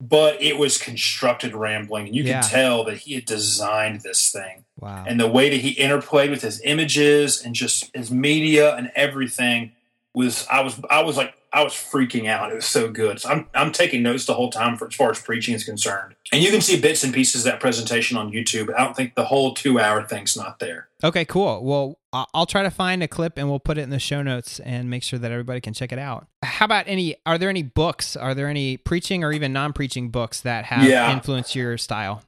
But 0.00 0.40
it 0.40 0.56
was 0.56 0.78
constructed 0.78 1.54
rambling, 1.54 2.06
and 2.06 2.16
you 2.16 2.24
yeah. 2.24 2.40
could 2.40 2.50
tell 2.50 2.84
that 2.84 2.98
he 2.98 3.14
had 3.14 3.26
designed 3.26 4.00
this 4.00 4.32
thing. 4.32 4.64
Wow. 4.78 5.04
And 5.06 5.20
the 5.20 5.28
way 5.28 5.50
that 5.50 5.60
he 5.60 5.74
interplayed 5.74 6.30
with 6.30 6.40
his 6.40 6.60
images 6.64 7.44
and 7.44 7.54
just 7.54 7.94
his 7.94 8.10
media 8.10 8.74
and 8.74 8.90
everything 8.96 9.72
was 10.14 10.46
I 10.50 10.60
was 10.62 10.80
I 10.90 11.02
was 11.02 11.16
like 11.16 11.34
I 11.52 11.62
was 11.64 11.72
freaking 11.72 12.28
out. 12.28 12.52
It 12.52 12.56
was 12.56 12.66
so 12.66 12.90
good. 12.90 13.20
So 13.20 13.28
I'm 13.28 13.46
I'm 13.54 13.72
taking 13.72 14.02
notes 14.02 14.26
the 14.26 14.34
whole 14.34 14.50
time 14.50 14.76
for 14.76 14.86
as 14.86 14.94
far 14.94 15.10
as 15.10 15.20
preaching 15.20 15.54
is 15.54 15.64
concerned. 15.64 16.14
And 16.32 16.42
you 16.42 16.50
can 16.50 16.60
see 16.60 16.80
bits 16.80 17.04
and 17.04 17.12
pieces 17.12 17.44
of 17.44 17.52
that 17.52 17.60
presentation 17.60 18.16
on 18.16 18.32
YouTube. 18.32 18.74
I 18.74 18.84
don't 18.84 18.96
think 18.96 19.14
the 19.14 19.24
whole 19.24 19.54
two 19.54 19.78
hour 19.78 20.02
thing's 20.02 20.36
not 20.36 20.58
there. 20.58 20.88
Okay, 21.02 21.24
cool. 21.24 21.64
Well, 21.64 21.98
I'll 22.12 22.46
try 22.46 22.62
to 22.62 22.70
find 22.70 23.02
a 23.02 23.08
clip 23.08 23.38
and 23.38 23.48
we'll 23.48 23.60
put 23.60 23.78
it 23.78 23.82
in 23.82 23.90
the 23.90 24.00
show 24.00 24.22
notes 24.22 24.58
and 24.60 24.90
make 24.90 25.02
sure 25.02 25.18
that 25.18 25.30
everybody 25.30 25.60
can 25.60 25.74
check 25.74 25.92
it 25.92 25.98
out. 25.98 26.26
How 26.42 26.64
about 26.64 26.86
any? 26.88 27.16
Are 27.24 27.38
there 27.38 27.48
any 27.50 27.62
books? 27.62 28.16
Are 28.16 28.34
there 28.34 28.48
any 28.48 28.76
preaching 28.76 29.22
or 29.22 29.32
even 29.32 29.52
non 29.52 29.72
preaching 29.72 30.10
books 30.10 30.40
that 30.40 30.64
have 30.66 30.84
yeah. 30.84 31.12
influenced 31.12 31.54
your 31.54 31.78
style? 31.78 32.22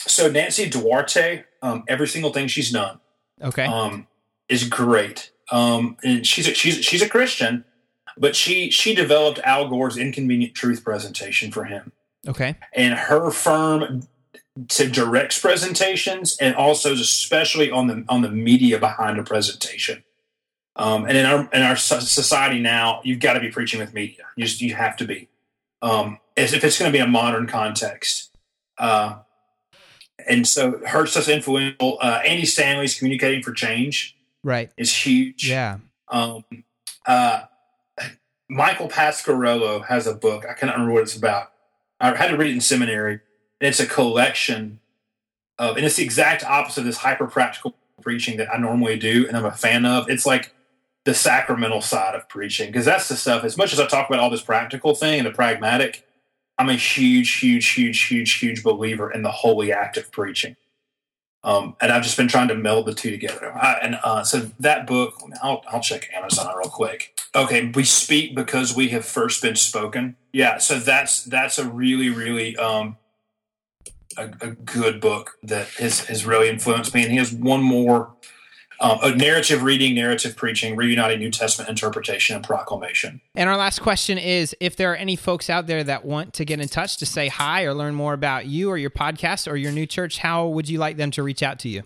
So 0.00 0.30
Nancy 0.30 0.68
Duarte, 0.68 1.44
um, 1.62 1.84
every 1.88 2.06
single 2.06 2.32
thing 2.32 2.46
she's 2.46 2.70
done, 2.70 3.00
okay, 3.42 3.64
um, 3.64 4.06
is 4.48 4.64
great. 4.64 5.32
Um, 5.50 5.96
and 6.02 6.26
she's 6.26 6.46
a, 6.48 6.54
she's 6.54 6.84
she's 6.84 7.02
a 7.02 7.08
Christian, 7.08 7.64
but 8.16 8.36
she 8.36 8.70
she 8.70 8.94
developed 8.94 9.38
Al 9.44 9.68
Gore's 9.68 9.96
inconvenient 9.96 10.54
truth 10.54 10.84
presentation 10.84 11.50
for 11.50 11.64
him. 11.64 11.92
Okay, 12.26 12.56
and 12.74 12.94
her 12.94 13.30
firm 13.30 14.02
to 14.66 14.90
directs 14.90 15.38
presentations 15.38 16.36
and 16.38 16.54
also 16.56 16.92
especially 16.92 17.70
on 17.70 17.86
the 17.86 18.04
on 18.08 18.22
the 18.22 18.30
media 18.30 18.78
behind 18.78 19.18
a 19.18 19.22
presentation. 19.22 20.02
Um, 20.76 21.06
and 21.06 21.16
in 21.16 21.26
our 21.26 21.48
in 21.52 21.62
our 21.62 21.76
society 21.76 22.60
now, 22.60 23.00
you've 23.04 23.20
got 23.20 23.32
to 23.34 23.40
be 23.40 23.50
preaching 23.50 23.80
with 23.80 23.92
media. 23.94 24.24
You 24.36 24.44
just 24.44 24.60
you 24.60 24.74
have 24.74 24.96
to 24.98 25.04
be, 25.04 25.28
um, 25.82 26.18
as 26.36 26.52
if 26.52 26.62
it's 26.62 26.78
going 26.78 26.90
to 26.90 26.96
be 26.96 27.02
a 27.02 27.06
modern 27.06 27.46
context. 27.46 28.36
Uh, 28.78 29.18
and 30.28 30.46
so 30.46 30.80
her 30.86 31.06
stuff's 31.06 31.28
influential. 31.28 31.98
Uh, 32.00 32.20
Andy 32.24 32.46
Stanley's 32.46 32.96
communicating 32.96 33.42
for 33.42 33.52
change, 33.52 34.16
right, 34.42 34.70
is 34.76 34.94
huge. 34.94 35.48
Yeah. 35.48 35.78
Um, 36.08 36.44
uh, 37.06 37.42
Michael 38.48 38.88
Pasquarello 38.88 39.84
has 39.86 40.06
a 40.06 40.14
book. 40.14 40.46
I 40.48 40.54
cannot 40.54 40.74
remember 40.74 40.94
what 40.94 41.02
it's 41.02 41.16
about. 41.16 41.52
I 42.00 42.14
had 42.14 42.28
to 42.28 42.36
read 42.36 42.50
it 42.50 42.54
in 42.54 42.60
seminary 42.60 43.20
and 43.60 43.68
it's 43.68 43.80
a 43.80 43.86
collection 43.86 44.80
of, 45.58 45.76
and 45.76 45.84
it's 45.84 45.96
the 45.96 46.04
exact 46.04 46.44
opposite 46.44 46.80
of 46.80 46.86
this 46.86 46.98
hyper 46.98 47.26
practical 47.26 47.74
preaching 48.00 48.36
that 48.38 48.52
I 48.52 48.58
normally 48.58 48.98
do 48.98 49.26
and 49.26 49.36
I'm 49.36 49.44
a 49.44 49.52
fan 49.52 49.84
of. 49.84 50.08
It's 50.08 50.24
like 50.24 50.54
the 51.04 51.14
sacramental 51.14 51.80
side 51.80 52.14
of 52.14 52.28
preaching 52.28 52.70
because 52.70 52.84
that's 52.84 53.08
the 53.08 53.16
stuff. 53.16 53.44
As 53.44 53.56
much 53.56 53.72
as 53.72 53.80
I 53.80 53.86
talk 53.86 54.08
about 54.08 54.20
all 54.20 54.30
this 54.30 54.42
practical 54.42 54.94
thing 54.94 55.18
and 55.18 55.26
the 55.26 55.32
pragmatic, 55.32 56.06
I'm 56.56 56.68
a 56.68 56.74
huge, 56.74 57.38
huge, 57.38 57.68
huge, 57.70 58.02
huge, 58.04 58.32
huge 58.34 58.62
believer 58.62 59.10
in 59.10 59.22
the 59.22 59.30
holy 59.30 59.72
act 59.72 59.96
of 59.96 60.10
preaching. 60.10 60.56
Um, 61.44 61.76
and 61.80 61.92
I've 61.92 62.02
just 62.02 62.16
been 62.16 62.28
trying 62.28 62.48
to 62.48 62.54
meld 62.54 62.86
the 62.86 62.94
two 62.94 63.10
together. 63.10 63.52
I, 63.54 63.74
and 63.80 63.98
uh, 64.02 64.24
so 64.24 64.50
that 64.58 64.86
book, 64.86 65.14
I'll, 65.42 65.62
I'll 65.68 65.80
check 65.80 66.08
Amazon 66.14 66.54
real 66.56 66.68
quick. 66.68 67.18
Okay, 67.34 67.70
we 67.74 67.84
speak 67.84 68.34
because 68.34 68.74
we 68.74 68.88
have 68.88 69.04
first 69.04 69.40
been 69.42 69.54
spoken. 69.54 70.16
Yeah, 70.32 70.58
so 70.58 70.78
that's 70.78 71.24
that's 71.24 71.58
a 71.58 71.68
really, 71.68 72.10
really 72.10 72.56
um, 72.56 72.96
a, 74.16 74.24
a, 74.40 74.50
good 74.50 75.00
book 75.00 75.38
that 75.42 75.68
has, 75.74 76.06
has 76.06 76.26
really 76.26 76.48
influenced 76.48 76.94
me. 76.94 77.02
And 77.02 77.12
he 77.12 77.18
has 77.18 77.32
one 77.32 77.62
more 77.62 78.14
um, 78.80 78.98
a 79.02 79.14
narrative 79.14 79.62
reading, 79.62 79.94
narrative 79.94 80.36
preaching, 80.36 80.76
reuniting 80.76 81.18
New 81.18 81.30
Testament 81.30 81.68
interpretation 81.68 82.36
and 82.36 82.44
proclamation. 82.44 83.20
And 83.34 83.48
our 83.48 83.56
last 83.56 83.80
question 83.80 84.18
is 84.18 84.54
if 84.60 84.76
there 84.76 84.92
are 84.92 84.96
any 84.96 85.16
folks 85.16 85.50
out 85.50 85.66
there 85.66 85.82
that 85.84 86.04
want 86.04 86.34
to 86.34 86.44
get 86.44 86.60
in 86.60 86.68
touch 86.68 86.96
to 86.98 87.06
say 87.06 87.28
hi 87.28 87.64
or 87.64 87.74
learn 87.74 87.94
more 87.94 88.12
about 88.12 88.46
you 88.46 88.70
or 88.70 88.78
your 88.78 88.90
podcast 88.90 89.50
or 89.50 89.56
your 89.56 89.72
new 89.72 89.86
church, 89.86 90.18
how 90.18 90.46
would 90.46 90.68
you 90.68 90.78
like 90.78 90.96
them 90.96 91.10
to 91.12 91.22
reach 91.22 91.42
out 91.42 91.58
to 91.60 91.68
you? 91.68 91.82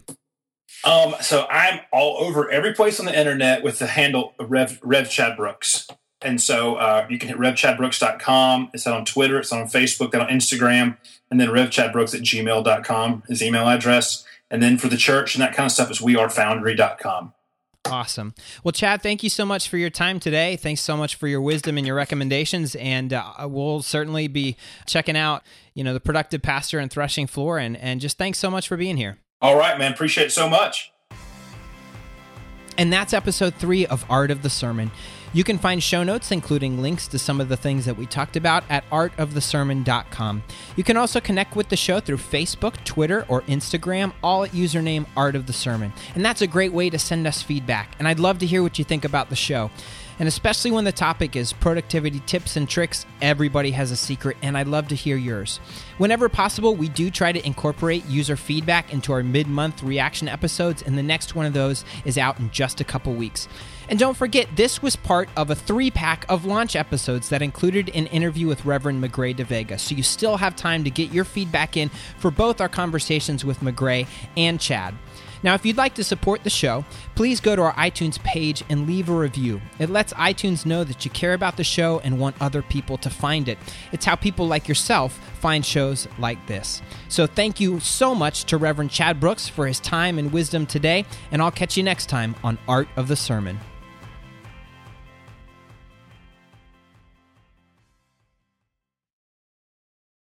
Um, 0.84 1.14
so 1.20 1.46
I'm 1.48 1.80
all 1.92 2.18
over 2.24 2.50
every 2.50 2.74
place 2.74 2.98
on 2.98 3.06
the 3.06 3.18
internet 3.18 3.62
with 3.62 3.78
the 3.78 3.86
handle 3.86 4.34
Rev, 4.40 4.80
Rev 4.82 5.08
Chad 5.08 5.36
Brooks. 5.36 5.86
And 6.20 6.40
so 6.40 6.76
uh, 6.76 7.06
you 7.10 7.18
can 7.18 7.28
hit 7.28 7.38
revchadbrooks.com. 7.38 8.70
It's 8.72 8.86
on 8.86 9.04
Twitter, 9.04 9.38
it's 9.38 9.52
on 9.52 9.66
Facebook, 9.66 10.12
then 10.12 10.20
on 10.20 10.28
Instagram, 10.28 10.96
and 11.30 11.40
then 11.40 11.48
revchadbrooks 11.48 12.14
at 12.14 12.22
gmail.com 12.22 13.24
is 13.28 13.42
email 13.42 13.68
address. 13.68 14.24
And 14.52 14.62
then 14.62 14.76
for 14.76 14.88
the 14.88 14.98
church 14.98 15.34
and 15.34 15.42
that 15.42 15.54
kind 15.54 15.66
of 15.66 15.72
stuff 15.72 15.90
is 15.90 15.98
wearefoundry.com. 15.98 17.32
Awesome. 17.86 18.34
Well, 18.62 18.72
Chad, 18.72 19.02
thank 19.02 19.24
you 19.24 19.30
so 19.30 19.44
much 19.44 19.68
for 19.68 19.76
your 19.76 19.90
time 19.90 20.20
today. 20.20 20.56
Thanks 20.56 20.82
so 20.82 20.96
much 20.96 21.16
for 21.16 21.26
your 21.26 21.40
wisdom 21.40 21.78
and 21.78 21.86
your 21.86 21.96
recommendations. 21.96 22.76
And 22.76 23.12
uh, 23.12 23.32
we'll 23.48 23.82
certainly 23.82 24.28
be 24.28 24.56
checking 24.86 25.16
out, 25.16 25.42
you 25.74 25.82
know, 25.82 25.94
the 25.94 26.00
productive 26.00 26.42
pastor 26.42 26.78
and 26.78 26.90
threshing 26.90 27.26
floor. 27.26 27.58
And, 27.58 27.76
and 27.78 28.00
just 28.00 28.18
thanks 28.18 28.38
so 28.38 28.50
much 28.50 28.68
for 28.68 28.76
being 28.76 28.98
here. 28.98 29.18
All 29.40 29.56
right, 29.56 29.76
man. 29.78 29.92
Appreciate 29.92 30.26
it 30.26 30.32
so 30.32 30.48
much. 30.48 30.91
And 32.78 32.92
that's 32.92 33.12
episode 33.12 33.54
three 33.54 33.86
of 33.86 34.04
Art 34.10 34.30
of 34.30 34.42
the 34.42 34.50
Sermon. 34.50 34.90
You 35.34 35.44
can 35.44 35.56
find 35.56 35.82
show 35.82 36.02
notes, 36.02 36.30
including 36.30 36.82
links 36.82 37.08
to 37.08 37.18
some 37.18 37.40
of 37.40 37.48
the 37.48 37.56
things 37.56 37.86
that 37.86 37.96
we 37.96 38.04
talked 38.04 38.36
about, 38.36 38.64
at 38.68 38.88
artofthesermon.com. 38.90 40.42
You 40.76 40.84
can 40.84 40.98
also 40.98 41.20
connect 41.20 41.56
with 41.56 41.70
the 41.70 41.76
show 41.76 42.00
through 42.00 42.18
Facebook, 42.18 42.84
Twitter, 42.84 43.24
or 43.28 43.40
Instagram, 43.42 44.12
all 44.22 44.44
at 44.44 44.50
username 44.50 45.06
Art 45.16 45.34
of 45.34 45.46
the 45.46 45.54
Sermon. 45.54 45.92
And 46.14 46.22
that's 46.22 46.42
a 46.42 46.46
great 46.46 46.74
way 46.74 46.90
to 46.90 46.98
send 46.98 47.26
us 47.26 47.40
feedback. 47.40 47.94
And 47.98 48.06
I'd 48.06 48.20
love 48.20 48.40
to 48.40 48.46
hear 48.46 48.62
what 48.62 48.78
you 48.78 48.84
think 48.84 49.06
about 49.06 49.30
the 49.30 49.36
show. 49.36 49.70
And 50.18 50.28
especially 50.28 50.70
when 50.70 50.84
the 50.84 50.92
topic 50.92 51.36
is 51.36 51.52
productivity 51.52 52.20
tips 52.20 52.56
and 52.56 52.68
tricks, 52.68 53.06
everybody 53.20 53.70
has 53.72 53.90
a 53.90 53.96
secret, 53.96 54.36
and 54.42 54.56
I'd 54.56 54.68
love 54.68 54.88
to 54.88 54.94
hear 54.94 55.16
yours. 55.16 55.58
Whenever 55.98 56.28
possible, 56.28 56.74
we 56.76 56.88
do 56.88 57.10
try 57.10 57.32
to 57.32 57.46
incorporate 57.46 58.04
user 58.06 58.36
feedback 58.36 58.92
into 58.92 59.12
our 59.12 59.22
mid 59.22 59.46
month 59.46 59.82
reaction 59.82 60.28
episodes, 60.28 60.82
and 60.82 60.96
the 60.96 61.02
next 61.02 61.34
one 61.34 61.46
of 61.46 61.52
those 61.52 61.84
is 62.04 62.18
out 62.18 62.38
in 62.38 62.50
just 62.50 62.80
a 62.80 62.84
couple 62.84 63.14
weeks. 63.14 63.48
And 63.88 63.98
don't 63.98 64.16
forget, 64.16 64.48
this 64.56 64.80
was 64.80 64.96
part 64.96 65.28
of 65.36 65.50
a 65.50 65.54
three 65.54 65.90
pack 65.90 66.24
of 66.28 66.44
launch 66.44 66.76
episodes 66.76 67.28
that 67.28 67.42
included 67.42 67.90
an 67.94 68.06
interview 68.06 68.46
with 68.46 68.64
Reverend 68.64 69.02
Magrey 69.02 69.36
deVega. 69.36 69.78
So 69.78 69.94
you 69.94 70.02
still 70.02 70.36
have 70.36 70.56
time 70.56 70.84
to 70.84 70.90
get 70.90 71.12
your 71.12 71.24
feedback 71.24 71.76
in 71.76 71.90
for 72.18 72.30
both 72.30 72.60
our 72.60 72.68
conversations 72.68 73.44
with 73.44 73.60
McGray 73.60 74.06
and 74.36 74.60
Chad. 74.60 74.94
Now, 75.42 75.54
if 75.54 75.66
you'd 75.66 75.76
like 75.76 75.94
to 75.94 76.04
support 76.04 76.44
the 76.44 76.50
show, 76.50 76.84
please 77.14 77.40
go 77.40 77.56
to 77.56 77.62
our 77.62 77.74
iTunes 77.74 78.22
page 78.22 78.62
and 78.68 78.86
leave 78.86 79.08
a 79.08 79.14
review. 79.14 79.60
It 79.78 79.90
lets 79.90 80.12
iTunes 80.14 80.64
know 80.64 80.84
that 80.84 81.04
you 81.04 81.10
care 81.10 81.34
about 81.34 81.56
the 81.56 81.64
show 81.64 82.00
and 82.00 82.18
want 82.18 82.36
other 82.40 82.62
people 82.62 82.96
to 82.98 83.10
find 83.10 83.48
it. 83.48 83.58
It's 83.90 84.04
how 84.04 84.16
people 84.16 84.46
like 84.46 84.68
yourself 84.68 85.12
find 85.40 85.64
shows 85.64 86.06
like 86.18 86.46
this. 86.46 86.82
So, 87.08 87.26
thank 87.26 87.60
you 87.60 87.80
so 87.80 88.14
much 88.14 88.44
to 88.44 88.56
Reverend 88.56 88.90
Chad 88.90 89.18
Brooks 89.18 89.48
for 89.48 89.66
his 89.66 89.80
time 89.80 90.18
and 90.18 90.32
wisdom 90.32 90.66
today, 90.66 91.04
and 91.30 91.42
I'll 91.42 91.50
catch 91.50 91.76
you 91.76 91.82
next 91.82 92.06
time 92.06 92.34
on 92.44 92.58
Art 92.68 92.88
of 92.96 93.08
the 93.08 93.16
Sermon. 93.16 93.58